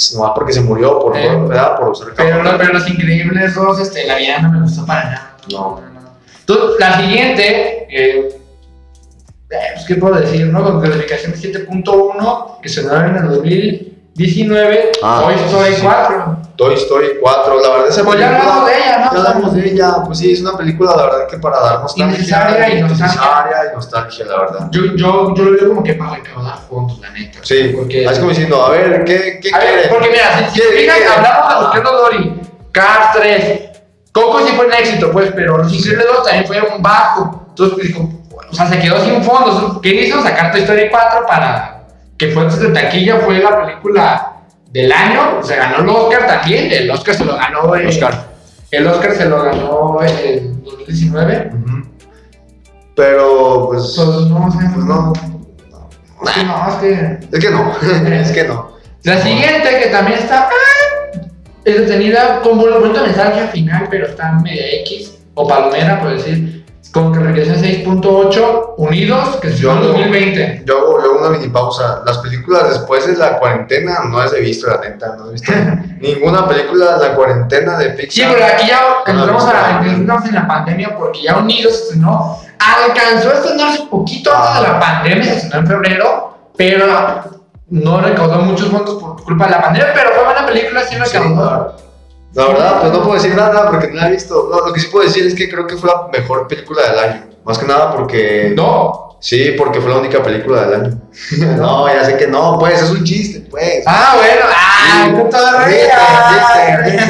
es 0.00 0.14
nomás 0.14 0.32
porque 0.34 0.52
se 0.52 0.62
murió 0.62 0.98
por, 0.98 1.16
Eh. 1.16 1.28
¿verdad? 1.46 1.76
por 1.78 1.90
usar 1.90 2.08
Pero, 2.16 2.42
no, 2.42 2.56
pero 2.56 2.72
Los 2.72 2.88
Increíbles 2.88 3.54
2, 3.54 3.80
este, 3.80 4.06
la 4.06 4.16
villana 4.16 4.48
no 4.48 4.54
me 4.54 4.62
gustó 4.62 4.86
para 4.86 5.04
nada. 5.04 5.36
No. 5.50 5.80
Entonces, 6.40 6.80
la 6.80 7.00
siguiente, 7.00 7.86
eh, 7.90 8.28
eh, 9.50 9.58
pues, 9.74 9.86
¿qué 9.86 9.96
puedo 9.96 10.14
decir? 10.16 10.46
¿no? 10.46 10.64
Con 10.64 10.80
calificación 10.80 11.32
de 11.32 11.38
7.1, 11.38 12.60
que 12.62 12.68
se 12.68 12.82
dio 12.82 12.94
en 12.96 13.16
el 13.16 13.28
2019, 14.14 14.92
Ah, 15.02 15.22
Toy 15.24 15.34
Story 15.46 15.74
sí. 15.74 15.82
4. 15.82 16.36
Toy 16.56 16.74
Story 16.74 17.06
4, 17.20 17.60
la 17.62 17.68
verdad, 17.70 17.88
esa 17.88 18.04
Pues 18.04 18.18
ya 18.20 18.26
hablamos 18.36 18.66
de 18.66 18.76
ella, 18.76 18.98
¿no? 18.98 19.12
Ya 19.12 19.18
hablamos 19.30 19.54
de 19.54 19.68
ella, 19.70 19.94
pues 20.04 20.18
sí, 20.18 20.32
es 20.32 20.40
una 20.42 20.56
película, 20.58 20.94
la 20.96 21.04
verdad, 21.04 21.26
que 21.28 21.38
para 21.38 21.58
dar 21.60 21.80
nostalgia. 21.80 22.14
Innecesaria 22.16 22.68
y 22.74 22.80
nostalgia. 22.82 23.06
innecesaria 23.06 23.56
y 23.72 23.74
nostalgia, 23.76 24.24
la 24.26 24.38
verdad. 24.40 24.68
Yo, 24.70 24.82
yo, 24.96 25.34
yo 25.34 25.42
lo 25.44 25.50
veo 25.52 25.68
como 25.68 25.82
que 25.82 25.94
para 25.94 26.16
recaudar 26.16 26.58
fondos, 26.68 26.98
la 27.00 27.10
neta. 27.10 27.38
Sí, 27.42 27.72
porque. 27.74 28.04
es 28.04 28.18
como 28.18 28.28
diciendo, 28.30 28.62
a 28.64 28.70
ver, 28.70 29.04
¿qué, 29.04 29.40
qué 29.42 29.50
A 29.54 29.58
ver, 29.58 29.88
porque 29.88 30.10
mira, 30.10 30.50
si, 30.50 30.54
si 30.54 30.60
¿Qué- 30.60 30.66
te 30.68 30.78
fijas, 30.80 30.96
qué- 30.98 31.06
hablamos 31.06 31.48
de. 31.54 31.60
Buscando 31.64 31.92
Dory, 31.92 32.40
Cars 32.72 33.06
3, 33.14 33.60
Coco 34.12 34.40
sí 34.40 34.52
fue 34.54 34.66
un 34.66 34.72
éxito, 34.74 35.10
pues, 35.12 35.30
pero 35.34 35.56
Los 35.56 35.72
Increíbles 35.72 36.06
2 36.14 36.24
también 36.24 36.46
fue 36.46 36.60
un 36.60 36.82
bajo. 36.82 37.46
Entonces, 37.50 37.74
pues, 37.74 37.86
dijo, 37.88 38.10
o 38.50 38.54
sea, 38.54 38.68
se 38.68 38.78
quedó 38.80 39.02
sin 39.02 39.22
fondos. 39.22 39.78
¿Qué 39.80 39.94
hizo? 39.94 40.20
Sacar 40.22 40.50
Toy 40.52 40.60
Story 40.62 40.88
4 40.90 41.24
para 41.26 41.79
que 42.20 42.28
fue 42.32 42.44
de 42.44 42.68
taquilla, 42.68 43.16
fue 43.20 43.38
la 43.38 43.64
película 43.64 44.32
del 44.70 44.92
año. 44.92 45.42
Se 45.42 45.56
ganó 45.56 45.78
el 45.78 45.88
Oscar 45.88 46.26
también. 46.26 46.70
El 46.70 46.90
Oscar 46.90 47.14
se 47.14 47.24
lo 47.24 47.34
ganó. 47.34 47.74
eh, 47.74 47.86
Oscar. 47.86 48.26
El 48.70 48.86
Oscar 48.86 49.14
se 49.14 49.24
lo 49.24 49.42
ganó 49.42 50.02
en 50.02 50.62
2019. 50.62 51.50
Ujú. 51.54 51.88
Pero, 52.94 53.68
pues, 53.70 53.96
Entonces, 53.96 54.30
no 54.30 54.52
sé. 54.52 54.58
pues 54.74 54.84
no. 54.84 55.12
Es 56.22 56.30
que 56.34 56.44
no, 56.44 56.68
es 56.68 56.74
que. 56.74 57.18
Es 57.32 57.40
que 57.40 57.50
no, 57.50 57.74
es 58.12 58.32
que 58.32 58.44
no. 58.44 58.72
La 59.04 59.16
siguiente, 59.22 59.80
que 59.82 59.88
también 59.88 60.18
está 60.18 60.50
ah, 60.50 61.20
es 61.64 61.74
detenida 61.74 62.40
con 62.42 62.58
un 62.58 62.70
bonito 62.70 63.02
mensaje 63.02 63.40
al 63.40 63.48
final, 63.48 63.86
pero 63.90 64.06
está 64.08 64.32
media 64.32 64.80
X, 64.82 65.16
o 65.32 65.48
palomera, 65.48 65.98
por 66.02 66.10
decir, 66.10 66.59
con 66.92 67.12
calificación 67.12 67.62
6.8, 67.62 68.74
Unidos, 68.78 69.36
que 69.40 69.50
se 69.50 69.58
dio 69.58 69.70
en 69.72 69.80
no. 69.80 69.86
2020. 69.88 70.62
Yo 70.66 70.78
hago, 70.78 71.02
yo 71.02 71.10
hago 71.10 71.18
una 71.20 71.28
mini 71.38 71.48
pausa. 71.48 72.02
Las 72.04 72.18
películas 72.18 72.68
después 72.68 73.06
de 73.06 73.16
la 73.16 73.38
cuarentena 73.38 74.00
no 74.08 74.18
las 74.18 74.32
he 74.32 74.40
visto, 74.40 74.68
la 74.68 74.78
neta. 74.78 75.14
No 75.16 75.28
he 75.28 75.32
visto 75.32 75.52
ninguna 76.00 76.48
película 76.48 76.98
de 76.98 77.08
la 77.08 77.14
cuarentena 77.14 77.78
de 77.78 77.90
Pixar. 77.90 78.28
Sí, 78.30 78.34
pero 78.34 78.44
aquí 78.46 78.66
ya 78.66 78.80
No 79.06 79.20
entramos, 79.20 79.44
a 79.44 79.52
la, 79.52 79.86
entramos 79.86 80.24
en 80.28 80.34
la 80.34 80.46
pandemia 80.48 80.96
porque 80.96 81.22
ya 81.22 81.36
Unidos 81.36 81.76
se 81.76 81.82
estrenó, 81.84 82.38
alcanzó 82.58 83.30
a 83.30 83.34
estrenarse 83.34 83.82
un 83.82 83.88
poquito 83.90 84.32
antes 84.34 84.54
de 84.56 84.68
la 84.68 84.76
Ah. 84.76 84.80
pandemia, 84.80 85.24
se 85.24 85.36
estrenó 85.36 85.56
en 85.58 85.66
febrero, 85.66 86.38
pero 86.56 86.86
no 87.68 88.00
recaudó 88.00 88.38
muchos 88.40 88.68
fondos 88.68 89.00
por 89.00 89.22
culpa 89.22 89.44
de 89.44 89.50
la 89.52 89.62
pandemia, 89.62 89.92
pero 89.94 90.10
fue 90.12 90.24
buena 90.24 90.44
película, 90.44 90.82
sí 90.82 90.96
Sí, 90.96 91.16
recaudó. 91.18 91.76
La 92.32 92.46
verdad, 92.46 92.80
pues 92.80 92.92
no 92.92 93.02
puedo 93.02 93.14
decir 93.14 93.34
nada 93.34 93.68
porque 93.70 93.88
no 93.88 93.94
la 93.94 94.08
he 94.08 94.12
visto. 94.12 94.48
No, 94.50 94.66
lo 94.66 94.72
que 94.72 94.80
sí 94.80 94.88
puedo 94.88 95.06
decir 95.06 95.26
es 95.26 95.34
que 95.34 95.48
creo 95.50 95.66
que 95.66 95.76
fue 95.76 95.90
la 95.90 96.08
mejor 96.12 96.46
película 96.46 96.88
del 96.90 96.98
año. 96.98 97.26
Más 97.44 97.58
que 97.58 97.66
nada 97.66 97.92
porque. 97.94 98.52
No, 98.56 99.10
Sí, 99.20 99.54
porque 99.58 99.82
fue 99.82 99.90
la 99.90 99.98
única 99.98 100.22
película 100.22 100.66
del 100.66 100.80
año. 100.80 101.00
no, 101.58 101.86
ya 101.88 102.04
sé 102.04 102.16
que 102.16 102.26
no, 102.26 102.58
pues, 102.58 102.80
es 102.80 102.90
un 102.90 103.04
chiste, 103.04 103.46
pues. 103.50 103.84
Ah, 103.86 104.14
bueno, 104.16 104.46
ah, 104.48 105.08
viste. 105.66 107.06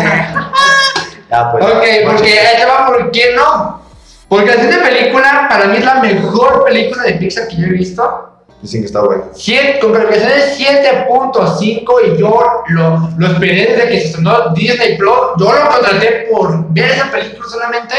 Ya, 1.30 1.52
pues, 1.52 1.64
Ok, 1.64 1.84
ya, 1.84 2.10
porque 2.10 2.34
ya. 2.34 2.48
ahí 2.48 2.56
te 2.56 2.66
va, 2.66 2.86
¿por 2.86 3.10
qué 3.12 3.34
no? 3.36 3.80
Porque 4.28 4.50
así 4.50 4.66
de 4.66 4.78
película, 4.78 5.46
para 5.48 5.66
mí 5.66 5.76
es 5.76 5.84
la 5.84 6.00
mejor 6.00 6.64
película 6.64 7.04
de 7.04 7.12
Pixar 7.12 7.46
que 7.46 7.56
yo 7.56 7.66
he 7.66 7.70
visto. 7.70 8.29
Dicen 8.62 8.80
que 8.82 8.86
está 8.86 9.00
bueno. 9.00 9.24
Siete- 9.34 9.78
con 9.80 9.92
calificación 9.92 10.32
de 10.32 10.54
7.5 10.56 11.92
y 12.14 12.20
yo 12.20 12.62
lo, 12.68 13.08
lo 13.16 13.26
esperé 13.26 13.72
desde 13.74 13.88
que 13.88 14.00
se 14.00 14.06
estrenó 14.08 14.50
Disney 14.54 14.98
Plus. 14.98 15.16
Yo 15.38 15.52
lo 15.52 15.68
contraté 15.70 16.28
por 16.30 16.68
ver 16.72 16.90
esa 16.90 17.10
película 17.10 17.48
solamente, 17.48 17.94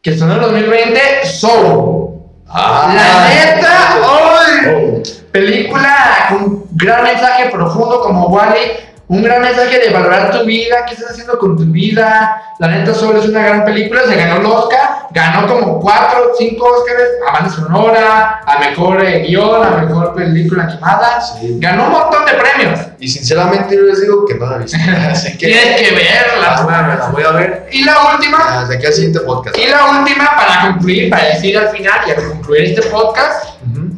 que 0.00 0.10
estrenó 0.10 0.34
en 0.36 0.40
2020, 0.40 1.00
Soul. 1.26 2.14
la 2.48 3.28
neta. 3.28 3.96
Oh. 4.06 5.02
Película 5.32 6.26
con 6.30 6.64
gran 6.72 7.02
mensaje 7.02 7.50
profundo 7.50 8.00
como 8.00 8.28
Wally, 8.28 8.60
un 9.06 9.22
gran 9.22 9.42
mensaje 9.42 9.78
de 9.80 9.90
valorar 9.90 10.30
tu 10.30 10.44
vida, 10.46 10.84
qué 10.86 10.94
estás 10.94 11.10
haciendo 11.10 11.38
con 11.38 11.56
tu 11.58 11.64
vida. 11.64 12.40
La 12.58 12.68
neta 12.68 12.94
Soul 12.94 13.16
es 13.18 13.26
una 13.26 13.42
gran 13.42 13.64
película, 13.64 14.02
se 14.08 14.14
ganó 14.16 14.36
el 14.40 14.46
Oscar, 14.46 15.08
ganó 15.10 15.46
como 15.46 15.78
4 15.80 16.18
o 16.32 16.34
5 16.36 16.64
Oscars 16.64 17.00
a 17.28 17.32
banda 17.32 17.50
sonora, 17.50 18.40
a 18.46 18.58
mejor 18.60 19.04
eh, 19.04 19.24
guion, 19.26 19.62
a 19.62 19.70
mejor 19.82 20.14
película 20.14 20.64
animada. 20.64 21.20
Sí. 21.20 21.58
Ganó 21.60 21.84
un 21.86 21.92
montón 21.92 22.24
de 22.24 22.32
premios. 22.32 22.80
Y 22.98 23.08
sinceramente 23.08 23.76
yo 23.76 23.82
les 23.82 24.00
digo 24.00 24.24
que 24.24 24.34
no 24.36 24.46
la 24.46 24.56
he 24.56 24.58
visto. 24.60 24.78
Así 25.10 25.36
que 25.36 25.48
Tienes 25.48 25.80
que 25.82 25.94
verla. 25.94 26.50
la 26.56 26.62
voy 26.62 26.74
a 26.74 26.82
ver, 26.82 26.98
la 26.98 27.06
voy 27.08 27.22
a 27.24 27.30
ver. 27.32 27.68
Y 27.72 27.84
la 27.84 27.96
última, 28.14 28.38
Hasta 28.62 28.74
aquí 28.74 28.86
al 28.86 28.92
siguiente 28.94 29.20
podcast. 29.20 29.58
y 29.58 29.66
la 29.66 29.84
última 29.98 30.30
para 30.36 30.60
concluir, 30.72 31.10
para 31.10 31.24
decir 31.26 31.58
al 31.58 31.68
final 31.68 32.00
y 32.06 32.10
al 32.12 32.28
concluir 32.28 32.64
este 32.70 32.82
podcast, 32.88 33.50
Ujú. 33.70 33.90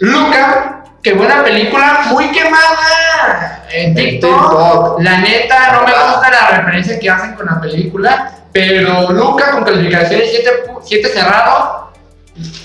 Luca, 0.00 0.81
qué 1.02 1.12
buena 1.14 1.42
película, 1.42 2.02
muy 2.10 2.30
quemada 2.30 3.64
en 3.72 3.94
TikTok. 3.94 4.30
TikTok. 4.30 5.00
La 5.02 5.18
neta, 5.20 5.72
no 5.72 5.84
me 5.86 5.92
gusta 5.92 6.30
la 6.30 6.58
referencia 6.58 6.98
que 6.98 7.10
hacen 7.10 7.34
con 7.34 7.46
la 7.46 7.60
película, 7.60 8.32
pero 8.52 9.10
Luca 9.12 9.52
con 9.52 9.64
calificaciones 9.64 10.30
7 10.84 11.08
cerrado, 11.08 11.92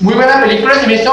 muy 0.01 0.13
buena 0.13 0.41
película. 0.41 0.75
Se 0.75 0.87
me 0.87 0.93
hizo 0.95 1.11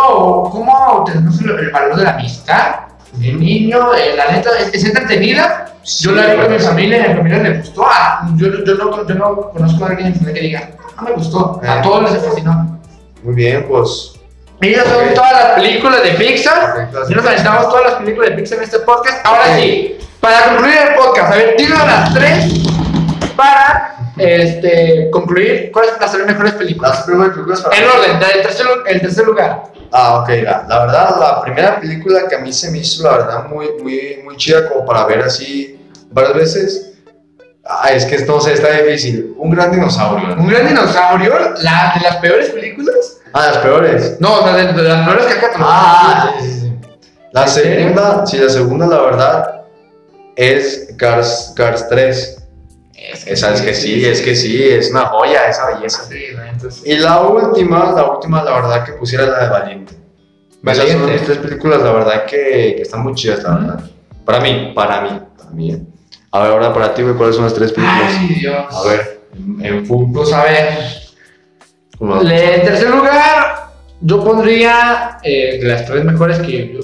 como 0.51 1.05
tenemos 1.07 1.41
el, 1.41 1.70
valor 1.70 1.97
de 1.97 2.05
la 2.05 2.11
amistad. 2.14 2.75
El 3.22 3.39
niño, 3.39 3.95
eh, 3.95 4.14
la 4.16 4.33
neta, 4.33 4.51
es, 4.59 4.75
es 4.75 4.85
entretenida. 4.85 5.66
Yo 6.01 6.12
la 6.12 6.27
vi 6.27 6.41
con 6.41 6.51
mi 6.53 6.59
familia 6.59 6.99
y 6.99 7.05
a 7.05 7.09
mi 7.11 7.14
familia 7.16 7.39
le 7.43 7.59
gustó. 7.59 7.87
Ah, 7.87 8.29
yo, 8.37 8.49
yo, 8.64 8.75
no, 8.75 9.07
yo 9.07 9.14
no 9.14 9.51
conozco 9.51 9.85
a 9.85 9.89
alguien 9.91 10.12
que 10.14 10.41
diga, 10.41 10.70
no 10.97 11.03
me 11.03 11.12
gustó. 11.12 11.61
A 11.62 11.79
Eh. 11.79 11.81
todos 11.83 12.11
les 12.11 12.25
fascinó. 12.25 12.81
Muy 13.22 13.35
bien, 13.35 13.66
pues. 13.68 14.14
Y 14.65 14.73
esas 14.73 14.89
son 14.89 15.15
todas 15.15 15.33
las 15.33 15.53
películas 15.53 16.03
de 16.03 16.11
Pixar. 16.12 16.91
Ya 17.09 17.17
nos 17.17 17.27
aventamos 17.27 17.69
todas 17.69 17.85
las 17.85 17.95
películas 17.95 18.31
de 18.31 18.37
Pixar 18.37 18.59
en 18.59 18.65
este 18.65 18.79
podcast. 18.81 19.27
Ahora 19.27 19.43
Ok. 19.43 19.57
sí, 19.61 19.99
para 20.21 20.45
concluir 20.45 20.75
el 20.89 20.95
podcast, 20.95 21.33
a 21.33 21.37
ver, 21.37 21.57
dinos 21.59 21.79
las 21.87 22.15
tres 22.15 22.53
para 23.37 23.97
este, 24.17 25.11
concluir 25.11 25.71
cuáles 25.73 25.91
son 25.93 26.01
las 26.01 26.12
tres 26.12 26.27
mejores 26.27 26.53
películas. 26.55 26.91
Las 26.95 27.03
primeras 27.05 27.33
películas 27.33 27.61
para 27.61 27.77
En 27.77 27.85
orden, 27.85 28.11
el 28.35 28.43
tercer, 28.43 28.67
el 28.87 29.01
tercer 29.01 29.25
lugar. 29.27 29.65
Ah, 29.93 30.21
ok, 30.21 30.29
la, 30.43 30.65
la 30.69 30.79
verdad, 30.87 31.17
la 31.21 31.43
primera 31.43 31.81
película 31.81 32.27
que 32.29 32.37
a 32.37 32.39
mí 32.39 32.53
se 32.53 32.71
me 32.71 32.79
hizo, 32.79 33.03
la 33.05 33.19
verdad, 33.19 33.45
muy, 33.49 33.69
muy, 33.83 34.21
muy 34.25 34.37
chida 34.37 34.69
como 34.69 34.85
para 34.87 35.05
ver 35.05 35.21
así 35.23 35.79
varias 36.11 36.35
veces. 36.35 36.91
Ah, 37.67 37.91
es 37.93 38.05
que 38.05 38.19
sé, 38.19 38.53
está 38.53 38.71
difícil. 38.83 39.35
Un 39.37 39.51
gran 39.51 39.71
dinosaurio. 39.73 40.29
¿no? 40.29 40.43
Un 40.43 40.49
gran 40.49 40.67
dinosaurio, 40.69 41.39
la, 41.62 41.93
de 41.95 42.01
las 42.03 42.17
peores 42.17 42.51
películas. 42.51 43.21
Ah, 43.35 43.49
las 43.49 43.59
peores. 43.59 44.16
No, 44.20 44.41
o 44.41 44.43
sea, 44.45 44.55
de, 44.55 44.72
de 44.72 44.82
las 44.89 45.07
peores 45.07 45.26
que 45.26 45.32
acá 45.32 45.51
Ah, 45.59 46.35
sí, 46.41 46.47
sí, 46.51 46.61
sí. 46.61 46.72
La 47.32 47.49
segunda, 47.49 48.24
sí, 48.26 48.39
la 48.39 48.49
segunda, 48.49 48.87
la 48.87 49.01
verdad, 49.01 49.62
es 50.37 50.95
Cars, 50.97 51.53
Cars 51.57 51.89
3. 51.89 52.41
Esa 53.26 53.53
es 53.53 53.61
que 53.61 53.74
sí, 53.74 54.05
es 54.07 54.20
que 54.22 54.37
sí, 54.37 54.62
es 54.62 54.91
una 54.93 55.07
joya 55.07 55.49
esa 55.49 55.66
belleza. 55.74 56.09
Entonces. 56.51 56.82
Y 56.87 56.97
la 56.97 57.20
última, 57.22 57.93
la 57.93 58.05
última, 58.05 58.43
la 58.45 58.53
verdad, 58.53 58.85
que 58.85 58.93
pusiera 58.93 59.26
la 59.26 59.41
de 59.45 59.49
Valiente. 59.51 59.95
Esas 60.64 60.76
son 60.78 60.87
Valiente. 60.87 61.12
las 61.12 61.22
tres 61.24 61.39
películas, 61.39 61.82
la 61.82 61.93
verdad, 61.93 62.24
que, 62.26 62.74
que 62.76 62.82
están 62.82 63.03
muy 63.03 63.14
chidas, 63.14 63.43
la 63.43 63.55
verdad. 63.57 63.91
Para 64.24 64.41
mí, 64.41 64.72
para 64.74 65.01
mí, 65.03 65.20
para 65.37 65.51
mí. 65.51 65.87
A 66.30 66.43
ver, 66.43 66.53
ahora 66.53 66.72
para 66.72 66.95
ti, 66.95 67.03
güey, 67.03 67.14
¿cuáles 67.16 67.35
son 67.35 67.45
las 67.45 67.55
tres 67.55 67.72
películas? 67.72 68.14
Ay, 68.16 68.28
Dios. 68.41 68.64
A 68.70 68.89
ver, 68.89 69.20
en, 69.35 69.64
en 69.66 69.87
full. 69.87 70.07
Pues 70.14 70.32
a 70.32 70.45
ver. 70.45 71.03
Le- 72.01 72.57
En 72.57 72.62
tercer 72.64 72.90
lugar, 72.90 73.68
yo 74.01 74.22
pondría 74.24 75.18
eh, 75.22 75.59
de 75.61 75.66
las 75.68 75.84
tres 75.86 76.05
mejores 76.05 76.38
que 76.40 76.74
yo- 76.74 76.80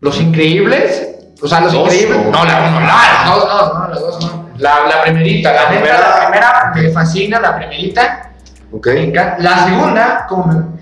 Los 0.00 0.20
Increíbles. 0.20 1.10
O 1.42 1.48
sea, 1.48 1.60
Los 1.60 1.72
Dos, 1.72 1.92
Increíbles. 1.92 2.18
o- 2.26 2.30
No, 2.30 2.44
la 2.44 2.58
uno, 2.68 2.80
la, 2.80 3.24
dos, 3.34 3.48
no, 3.48 3.78
no, 3.78 3.88
las 3.88 4.00
dos 4.00 4.24
no. 4.24 4.44
La, 4.58 4.86
la 4.88 5.02
primerita, 5.02 5.52
la, 5.52 5.62
La 5.64 5.70
neta, 5.70 5.80
primera. 5.82 6.00
la 6.00 6.30
primera 6.30 6.72
me 6.74 6.88
fascina, 6.90 7.40
la 7.40 7.56
primerita. 7.56 8.30
Ok. 8.72 8.86
La 9.38 9.64
segunda, 9.64 10.26
como 10.28 10.74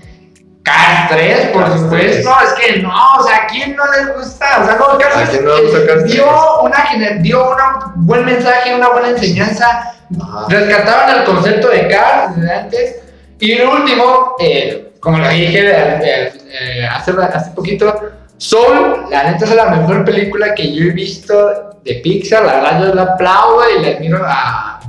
Cars 0.63 1.09
3, 1.09 1.47
por 1.47 1.63
Cars 1.63 1.79
supuesto, 1.81 2.31
3. 2.39 2.49
es 2.49 2.53
que 2.75 2.81
no, 2.81 2.93
o 3.19 3.23
sea, 3.23 3.35
¿a 3.37 3.47
quién 3.47 3.75
no 3.75 3.83
les 3.91 4.15
gusta? 4.15 4.45
O 4.61 4.65
sea, 4.65 4.75
no, 4.75 4.97
Cars 4.97 5.15
¿A 5.15 5.17
3 5.17 5.29
quién 5.31 5.45
no 5.45 5.61
gusta 5.61 5.85
Cars 5.87 6.03
dio, 6.05 6.61
una, 6.61 6.77
gener- 6.85 7.21
dio 7.21 7.49
un 7.95 8.05
buen 8.05 8.23
mensaje, 8.25 8.73
una 8.75 8.89
buena 8.89 9.09
enseñanza, 9.09 9.93
Ajá. 10.21 10.45
rescataban 10.47 11.17
el 11.17 11.23
concepto 11.25 11.67
de 11.69 11.87
Cars 11.87 12.35
desde 12.35 12.53
antes. 12.55 12.95
Y 13.43 13.51
el 13.51 13.67
último, 13.67 14.35
eh, 14.39 14.93
como 15.01 15.17
lo 15.17 15.27
dije 15.27 15.69
eh, 15.69 16.31
eh, 16.49 16.85
hace, 16.89 17.11
hace 17.11 17.51
poquito, 17.51 17.93
Soul, 18.37 19.07
la 19.11 19.31
neta 19.31 19.43
es 19.43 19.53
la 19.55 19.65
mejor 19.65 20.05
película 20.05 20.55
que 20.55 20.73
yo 20.73 20.85
he 20.85 20.91
visto 20.91 21.79
de 21.83 21.95
Pixar. 21.95 22.45
La 22.45 22.53
verdad, 22.55 22.79
yo 22.87 22.95
la 22.95 23.01
aplaudo 23.03 23.63
y 23.77 23.81
le 23.81 23.95
admiro 23.97 24.21
a, 24.25 24.79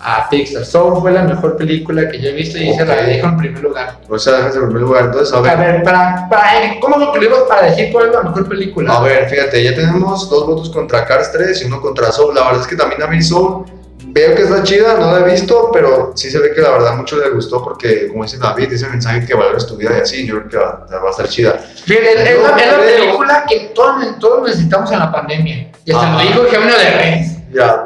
a 0.00 0.28
Pixar. 0.28 0.64
Soul 0.64 1.00
fue 1.00 1.12
la 1.12 1.22
mejor 1.22 1.56
película 1.56 2.08
que 2.08 2.18
yo 2.20 2.30
he 2.30 2.32
visto 2.32 2.58
y 2.58 2.74
se 2.74 2.84
la 2.84 2.96
dejo 2.96 3.28
en 3.28 3.36
primer 3.36 3.62
lugar. 3.62 3.98
O 4.08 4.18
sea, 4.18 4.38
déjame 4.38 4.54
en 4.56 4.62
primer 4.70 4.82
lugar. 4.82 5.04
Entonces, 5.04 5.32
a 5.32 5.38
A 5.38 5.40
ver. 5.42 5.56
ver, 5.58 5.82
para, 5.84 6.28
para, 6.28 6.50
¿cómo 6.80 6.96
concluimos 6.96 7.40
para 7.48 7.62
decir 7.70 7.92
cuál 7.92 8.08
es 8.08 8.12
la 8.12 8.22
mejor 8.22 8.48
película? 8.48 8.96
A 8.96 9.00
ver, 9.02 9.28
fíjate, 9.28 9.62
ya 9.62 9.72
tenemos 9.72 10.28
dos 10.28 10.46
votos 10.48 10.68
contra 10.70 11.04
Cars 11.04 11.30
3 11.30 11.62
y 11.62 11.64
uno 11.66 11.80
contra 11.80 12.10
Soul. 12.10 12.34
La 12.34 12.42
verdad 12.44 12.60
es 12.62 12.66
que 12.66 12.74
también 12.74 13.02
a 13.04 13.06
mí 13.06 13.22
Soul 13.22 13.66
veo 14.14 14.32
que 14.36 14.42
está 14.42 14.62
chida, 14.62 14.94
no 14.94 15.10
la 15.10 15.26
he 15.26 15.30
visto, 15.32 15.70
pero 15.72 16.12
sí 16.14 16.30
se 16.30 16.38
ve 16.38 16.52
que 16.54 16.60
la 16.60 16.70
verdad 16.70 16.94
mucho 16.94 17.18
le 17.18 17.30
gustó 17.30 17.62
porque, 17.62 18.06
como 18.06 18.22
dice 18.22 18.38
David, 18.38 18.72
ese 18.72 18.88
mensaje 18.88 19.26
que 19.26 19.34
valores 19.34 19.66
tu 19.66 19.76
vida 19.76 19.90
y 19.98 20.00
así, 20.02 20.24
yo 20.24 20.36
creo 20.36 20.48
que 20.48 20.56
va, 20.56 20.86
va 21.02 21.08
a 21.08 21.10
estar 21.10 21.28
chida. 21.28 21.58
Fíjate, 21.58 22.12
es, 22.12 22.30
es 22.30 22.42
la, 22.42 22.56
es 22.56 22.72
la 22.72 22.78
película 22.78 23.44
que 23.48 23.72
todos, 23.74 24.18
todos 24.20 24.46
necesitamos 24.46 24.92
en 24.92 25.00
la 25.00 25.10
pandemia. 25.10 25.72
Y 25.84 25.92
hasta 25.92 26.12
lo 26.12 26.18
dijo 26.20 26.42
Eugenio 26.44 26.78
de 26.78 26.90
Reyes. 26.90 27.32
Ya. 27.52 27.84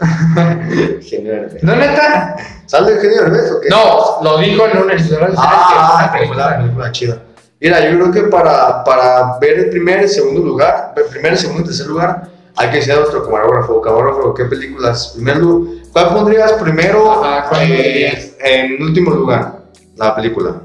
Genial. 1.02 1.58
¿No, 1.62 1.76
neta? 1.76 2.36
¿Sale 2.66 2.92
el 2.92 3.00
genio 3.00 3.22
Derbez 3.22 3.50
o 3.50 3.60
qué? 3.60 3.68
No, 3.68 4.18
lo 4.22 4.38
dijo 4.38 4.66
en 4.66 4.78
un 4.78 4.90
episodio 4.90 5.28
Ah, 5.36 6.10
que 6.12 6.20
que 6.20 6.26
fue 6.28 6.36
la 6.36 6.58
película 6.58 6.92
chida. 6.92 7.18
Mira, 7.60 7.80
yo 7.80 7.98
creo 7.98 8.12
que 8.12 8.22
para, 8.30 8.84
para 8.84 9.38
ver 9.38 9.58
el 9.58 9.70
primer 9.70 10.04
y 10.04 10.08
segundo 10.08 10.40
lugar, 10.40 10.92
el 10.96 11.04
primer, 11.04 11.36
segundo 11.36 11.62
y 11.62 11.64
tercer 11.66 11.86
lugar, 11.86 12.28
hay 12.56 12.70
que 12.70 12.82
ser 12.82 12.98
nuestro 12.98 13.24
camarógrafo. 13.24 13.80
Camarógrafo, 13.80 14.34
¿qué 14.34 14.44
películas? 14.44 15.12
Primer 15.14 15.36
lu- 15.38 15.80
¿Cuál 15.92 16.08
pondrías 16.08 16.52
primero 16.54 17.10
Ajá, 17.24 17.48
¿cuál 17.48 17.62
eh, 17.62 17.68
pondrías? 17.68 18.30
en 18.44 18.82
último 18.82 19.10
lugar? 19.12 19.58
La 19.96 20.14
película. 20.14 20.56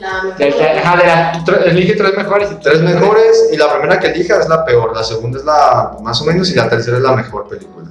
La 0.00 0.22
mejor. 0.36 1.36
Elige 1.66 1.94
tres 1.94 2.16
mejores. 2.16 2.50
y 2.52 2.56
Tres 2.56 2.80
mejores 2.82 3.48
y 3.52 3.56
la 3.56 3.72
primera 3.72 3.98
que 4.00 4.08
elijas 4.08 4.40
es 4.40 4.48
la 4.48 4.64
peor, 4.64 4.94
la 4.94 5.02
segunda 5.04 5.38
es 5.38 5.44
la 5.44 5.96
más 6.02 6.20
o 6.20 6.24
menos 6.24 6.50
y 6.50 6.54
la 6.54 6.68
tercera 6.68 6.96
es 6.98 7.02
la 7.02 7.12
mejor 7.12 7.48
película. 7.48 7.88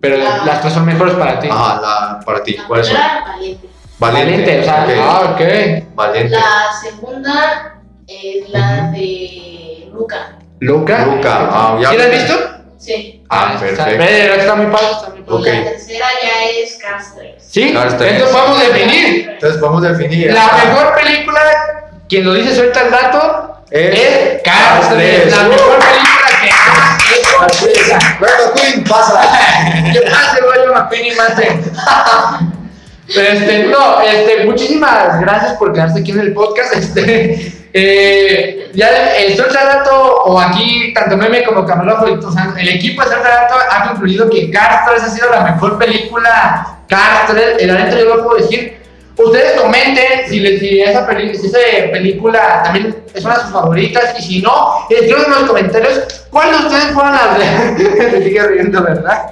Pero 0.00 0.16
Ah. 0.26 0.42
las 0.46 0.60
tres 0.62 0.72
son 0.72 0.86
mejores 0.86 1.14
para 1.14 1.38
ti. 1.38 1.48
Ajá, 1.50 1.80
la, 1.80 2.20
para 2.24 2.42
ti, 2.42 2.56
La 2.56 2.66
¿cuáles 2.66 2.86
son? 2.88 2.96
primera, 2.96 3.24
Valiente. 3.32 3.68
Valiente, 3.98 4.60
o 4.60 4.64
sea, 4.64 4.84
ok. 4.84 4.90
ah, 4.98 5.30
ok. 5.34 5.94
Valiente. 5.94 6.36
La 6.36 6.72
segunda 6.82 7.82
es 8.08 8.48
la 8.50 8.90
de 8.90 9.90
Luca. 9.92 10.38
Luca. 10.60 11.04
Luca, 11.06 11.48
ah, 11.50 11.78
ya 11.80 11.90
¿Sí 11.90 11.96
la 11.96 12.04
has 12.04 12.10
vi. 12.10 12.16
visto? 12.16 12.50
Sí. 12.78 13.24
Ah, 13.28 13.52
está- 13.54 13.84
perfecto. 13.84 14.04
Pero 14.06 14.34
está 14.34 14.54
muy 14.54 14.66
padre, 14.66 14.86
está 14.92 15.08
muy 15.10 15.22
padre. 15.22 15.64
La 15.64 15.70
tercera 15.70 16.06
ya 16.22 16.44
es 16.50 16.78
3. 17.16 17.34
Sí, 17.46 17.62
entonces 17.68 18.32
vamos 18.32 18.58
a 18.60 18.64
definir. 18.64 19.28
Entonces 19.30 19.60
vamos 19.60 19.84
a 19.84 19.88
definir. 19.92 20.32
La 20.32 20.50
mejor 20.64 20.94
película, 20.94 21.40
quien 22.08 22.24
lo 22.24 22.34
dice 22.34 22.54
suelta 22.54 22.82
el 22.82 22.90
dato, 22.90 23.56
Es 23.70 23.98
es 24.00 24.42
Cars 24.42 24.86
Cars 24.86 24.88
3. 24.94 25.22
tres. 25.22 25.36
La 25.36 25.42
mejor 25.44 25.78
película 25.78 26.28
que 26.42 26.50
ha 26.50 26.98
hecho 27.16 27.98
Bueno, 28.18 28.34
Queen, 28.54 28.84
pasa. 28.84 29.20
¿Qué 29.92 30.00
pasa, 30.02 30.38
Goyo 30.42 30.72
McQueen 30.74 31.06
y 31.06 31.10
Mate? 31.12 31.60
Este, 33.10 33.64
no, 33.64 34.00
este, 34.02 34.44
muchísimas 34.44 35.20
gracias 35.20 35.54
por 35.54 35.72
quedarse 35.72 35.98
aquí 35.98 36.12
en 36.12 36.20
el 36.20 36.32
podcast. 36.32 36.74
Este, 36.76 37.52
eh, 37.72 38.70
ya 38.74 38.88
el 39.16 39.36
Suelta 39.36 39.64
Dato, 39.64 40.22
o 40.24 40.40
aquí, 40.40 40.92
tanto 40.94 41.16
Meme 41.16 41.42
como 41.44 41.64
Camarógrafo, 41.66 42.28
o 42.28 42.32
sea, 42.32 42.52
el 42.58 42.68
equipo 42.68 43.02
de 43.02 43.08
Suelta 43.08 43.28
Dato 43.28 43.54
ha 43.70 43.88
concluido 43.88 44.28
que 44.30 44.50
Cars 44.50 44.86
3 44.88 45.02
ha 45.02 45.08
sido 45.08 45.30
la 45.30 45.42
mejor 45.42 45.78
película. 45.78 46.78
Cars 46.88 47.26
3, 47.32 47.56
el 47.60 47.74
neta 47.74 47.98
yo 47.98 48.16
lo 48.16 48.24
puedo 48.24 48.38
decir. 48.38 48.78
Ustedes 49.16 49.60
comenten 49.60 50.28
si, 50.28 50.40
les, 50.40 50.60
si, 50.60 50.80
esa, 50.80 51.06
peli- 51.06 51.36
si 51.36 51.48
esa 51.48 51.58
película 51.92 52.62
también 52.64 53.04
es 53.12 53.22
una 53.24 53.34
de 53.34 53.40
sus 53.42 53.50
favoritas 53.52 54.18
y 54.18 54.22
si 54.22 54.40
no, 54.40 54.86
escriban 54.88 55.24
en 55.26 55.30
los 55.32 55.42
comentarios 55.44 56.26
cuál 56.30 56.50
de 56.52 56.56
ustedes 56.56 56.86
fueron 56.94 57.12
las 57.12 57.38
de... 57.38 58.42
Riendo, 58.48 58.82
¿verdad? 58.82 59.26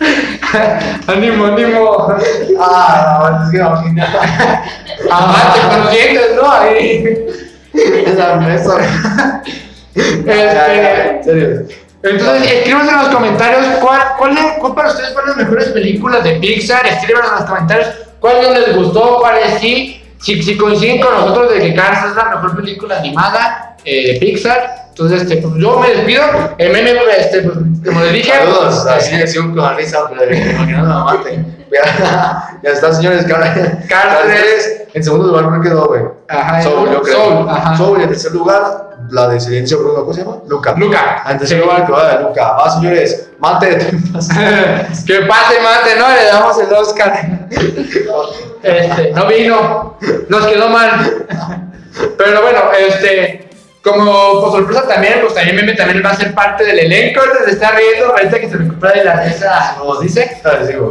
ánimo, 1.06 1.46
ánimo. 1.46 2.14
Ah, 2.58 3.42
es 3.44 3.50
que 3.50 3.58
imagina. 3.58 4.06
Amante 5.10 5.60
con 5.68 5.80
los 5.84 5.92
dientes, 5.92 6.30
¿no? 6.36 6.50
Ahí. 6.50 7.26
Esa 8.06 8.36
mesa. 8.36 9.42
Este, 9.94 11.18
En 11.18 11.24
serio. 11.24 11.66
Entonces, 12.02 12.50
escríbanos 12.50 12.92
en 12.92 12.98
los 12.98 13.08
comentarios 13.08 13.66
cuál, 13.80 14.00
cuál, 14.16 14.34
cuál 14.58 14.74
para 14.74 14.88
ustedes 14.88 15.12
fueron 15.12 15.30
las 15.30 15.38
mejores 15.38 15.68
películas 15.68 16.24
de 16.24 16.32
Pixar. 16.36 16.86
Escríbanos 16.86 17.30
en 17.30 17.36
los 17.36 17.44
comentarios 17.44 17.88
cuál 18.20 18.42
no 18.42 18.50
les 18.52 18.74
gustó, 18.74 19.18
cuáles 19.18 19.60
sí. 19.60 20.02
Si, 20.18 20.42
si 20.42 20.56
coinciden 20.56 21.00
con 21.00 21.14
nosotros 21.14 21.52
de 21.52 21.60
que 21.60 21.74
Cars 21.74 22.10
es 22.10 22.16
la 22.16 22.24
mejor 22.24 22.56
película 22.56 22.98
animada 22.98 23.76
eh, 23.84 24.12
de 24.12 24.18
Pixar. 24.18 24.89
Entonces, 25.00 25.22
este, 25.22 25.40
pues, 25.40 25.54
yo 25.56 25.80
me 25.80 25.88
despido. 25.88 26.22
El 26.58 26.72
meme, 26.72 26.92
este, 27.16 27.40
pues, 27.40 27.56
como 27.86 28.00
les 28.00 28.12
dije. 28.12 28.32
Saludos, 28.32 28.80
pues, 28.82 28.86
así 28.86 29.16
decía 29.16 29.40
un 29.40 29.56
con 29.56 29.74
risa, 29.74 30.00
pero 30.10 30.34
imaginando 30.34 30.92
a 30.92 31.04
Mate. 31.04 31.42
Ya, 31.72 32.58
ya 32.62 32.70
está, 32.70 32.92
señores. 32.92 33.24
3. 33.26 34.76
En 34.92 35.04
segundo 35.04 35.28
lugar, 35.28 35.44
¿cuál 35.44 35.62
quedó, 35.62 35.86
güey? 35.86 36.02
Ajá, 36.28 36.60
Soul, 36.62 36.90
yo 36.90 37.00
creo. 37.00 37.22
Soul, 37.22 37.48
ajá. 37.48 37.76
Soul, 37.76 38.00
y 38.00 38.02
en 38.02 38.08
tercer 38.08 38.32
lugar, 38.32 38.90
la 39.10 39.28
de 39.28 39.38
Silencio 39.38 39.78
Bruno, 39.78 40.00
¿cómo 40.00 40.12
se 40.12 40.24
llama? 40.24 40.38
Luca. 40.48 40.74
Luca. 40.76 41.22
En 41.28 41.38
tercer 41.38 41.60
lugar, 41.60 41.86
que 41.86 41.92
Luca. 42.22 42.52
Va, 42.54 42.70
señores. 42.70 43.30
Mate. 43.38 43.68
que 45.06 45.14
pase, 45.22 45.60
mate, 45.62 45.96
¿no? 45.96 46.08
Le 46.08 46.24
damos 46.26 46.58
el 46.58 46.72
Oscar. 46.74 47.48
Este, 48.62 49.12
no 49.12 49.26
vino, 49.26 49.96
nos 50.28 50.46
quedó 50.48 50.68
mal. 50.68 51.26
Pero 52.18 52.42
bueno, 52.42 52.60
este, 52.76 53.49
como 53.92 54.40
por 54.40 54.52
sorpresa 54.52 54.86
también, 54.86 55.20
pues 55.20 55.34
también 55.34 55.56
Meme 55.56 55.74
también 55.74 56.02
va 56.04 56.10
a 56.10 56.16
ser 56.16 56.34
parte 56.34 56.64
del 56.64 56.78
elenco. 56.78 57.20
Se 57.44 57.50
está 57.52 57.72
riendo 57.72 58.06
ahorita 58.06 58.40
que 58.40 58.48
se 58.48 58.56
recupera 58.56 58.92
de 58.94 59.04
la 59.04 59.24
risa, 59.24 59.76
como 59.78 59.98
dice. 60.00 60.40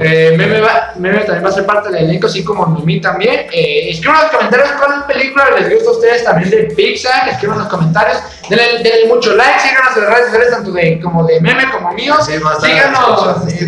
Eh, 0.02 0.34
Meme, 0.38 0.62
va, 0.62 0.93
Meme 0.97 1.20
también 1.20 1.45
va 1.45 1.50
a 1.50 1.54
ser 1.54 1.66
parte 1.66 1.89
del 1.89 2.06
elenco, 2.06 2.28
así 2.28 2.43
como 2.43 2.66
Mimi 2.68 3.02
también. 3.02 3.47
Eh, 3.52 3.89
escriban 3.89 4.18
en 4.18 4.24
los 4.24 4.32
comentarios 4.32 4.70
cuál 4.72 5.06
película 5.06 5.45
les 5.60 5.74
gusta 5.74 5.89
a 5.89 5.93
ustedes 5.93 6.24
también 6.24 6.50
de 6.50 6.64
Pixar. 6.76 7.30
Escriban 7.30 7.58
en 7.58 7.64
los 7.64 7.72
comentarios. 7.72 8.18
Denle, 8.50 8.84
denle 8.84 9.06
mucho 9.08 9.36
like, 9.36 9.60
síganos 9.60 9.95
en 9.95 10.04
las 10.04 10.14
redes 10.14 10.26
sociales, 10.26 10.52
tanto 10.52 10.72
de, 10.72 11.00
como 11.00 11.24
de 11.26 11.39
Meme 11.41 11.70
como 11.72 11.91
mío. 11.93 12.16
Sí, 12.22 12.34
síganos. 12.62 13.47
este. 13.47 13.66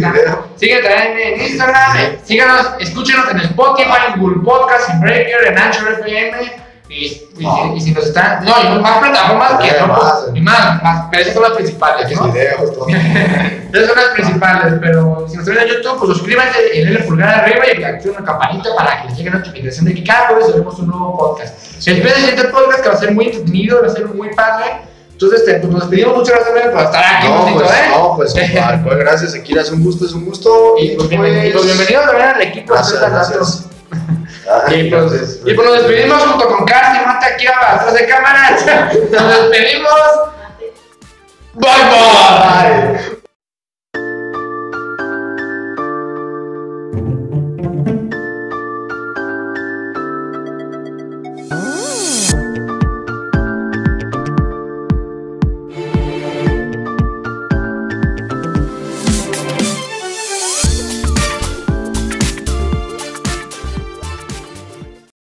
Síganos 0.56 0.84
también 0.84 1.18
en 1.18 1.42
Instagram. 1.42 2.18
Síganos, 2.24 2.68
escúchenos 2.80 3.30
en 3.32 3.38
Spotify, 3.42 4.14
en 4.14 4.20
Google 4.20 4.44
Podcast, 4.44 4.90
en 4.90 5.02
Breaker, 5.02 5.48
en 5.48 5.58
Anchor 5.58 5.92
FM. 6.00 6.71
Y, 6.92 7.06
y, 7.40 7.48
y 7.78 7.82
si 7.82 7.92
nos 7.92 8.06
están. 8.06 8.44
No, 8.44 8.52
y 8.62 8.82
más 8.82 9.00
plataformas 9.00 9.54
que 9.62 9.80
no. 9.80 9.88
más, 9.88 10.26
Y 10.34 10.42
más, 10.42 10.84
más. 10.84 11.08
Pero 11.10 11.22
esas 11.22 11.34
son 11.34 11.44
las 11.44 11.54
principales, 11.54 12.12
¿no? 12.12 12.28
videos, 12.28 12.74
todo. 12.74 12.88
Esas 13.74 13.88
son 13.88 13.96
las 13.96 14.10
principales, 14.14 14.74
pero 14.82 15.26
si 15.30 15.38
nos 15.38 15.46
ven 15.46 15.60
en 15.60 15.68
YouTube, 15.70 15.98
pues 16.00 16.18
suscríbanse 16.18 16.60
y 16.74 16.84
denle 16.84 17.00
pulgar 17.04 17.40
arriba 17.40 17.64
y 17.68 17.82
activen 17.82 18.18
una 18.18 18.26
campanita 18.26 18.70
para 18.76 19.02
que 19.02 19.08
les 19.08 19.18
llegue 19.18 19.30
notificación 19.30 19.86
de 19.86 19.94
que 19.94 20.04
cada 20.04 20.28
jueves 20.28 20.48
subimos 20.48 20.78
un 20.80 20.88
nuevo 20.88 21.18
podcast. 21.18 21.58
Se 21.80 21.94
despide 21.94 22.10
el 22.10 22.20
siguiente 22.20 22.44
podcast 22.50 22.82
que 22.82 22.90
va 22.90 22.96
a 22.96 22.98
ser 22.98 23.12
muy 23.14 23.26
entretenido, 23.28 23.82
va 23.82 23.88
a 23.88 23.92
ser 23.92 24.06
muy 24.08 24.36
padre. 24.36 24.82
Entonces, 25.14 25.40
este, 25.40 25.60
pues 25.62 25.72
nos 25.72 25.82
despedimos. 25.84 26.18
Muchas 26.18 26.36
gracias 26.36 26.70
por 26.74 26.84
estar 26.84 27.16
aquí, 27.16 27.28
No, 27.30 27.54
pues, 27.54 27.72
¿eh? 27.72 27.90
no, 27.92 28.16
pues, 28.18 28.34
cual, 28.84 28.98
gracias, 28.98 29.34
Akira, 29.34 29.62
es 29.62 29.72
un 29.72 29.84
gusto, 29.86 30.06
es 30.06 30.12
un 30.12 30.26
gusto. 30.26 30.76
Y 30.78 30.98
pues, 30.98 31.08
bienvenido, 31.08 31.62
pues, 31.62 31.66
bienvenidos 31.68 32.06
también 32.08 32.28
al 32.28 32.42
equipo 32.42 32.74
Gracias, 32.74 33.00
gracias. 33.00 33.70
Ah, 34.50 34.74
Y 34.74 34.90
pues, 34.90 35.40
y 35.46 35.54
pues 35.54 35.68
nos 35.68 35.78
despedimos 35.84 36.24
junto 36.24 36.48
con 36.48 36.66
Casti 36.66 36.98
y 36.98 37.06
Mate 37.06 37.26
aquí 37.34 37.48
atrás 37.48 37.94
de 37.94 38.08
cámara. 38.08 38.50
Nos 39.12 39.52
despedimos. 39.52 39.92
Bye 41.54 41.70
bye. 41.92 43.11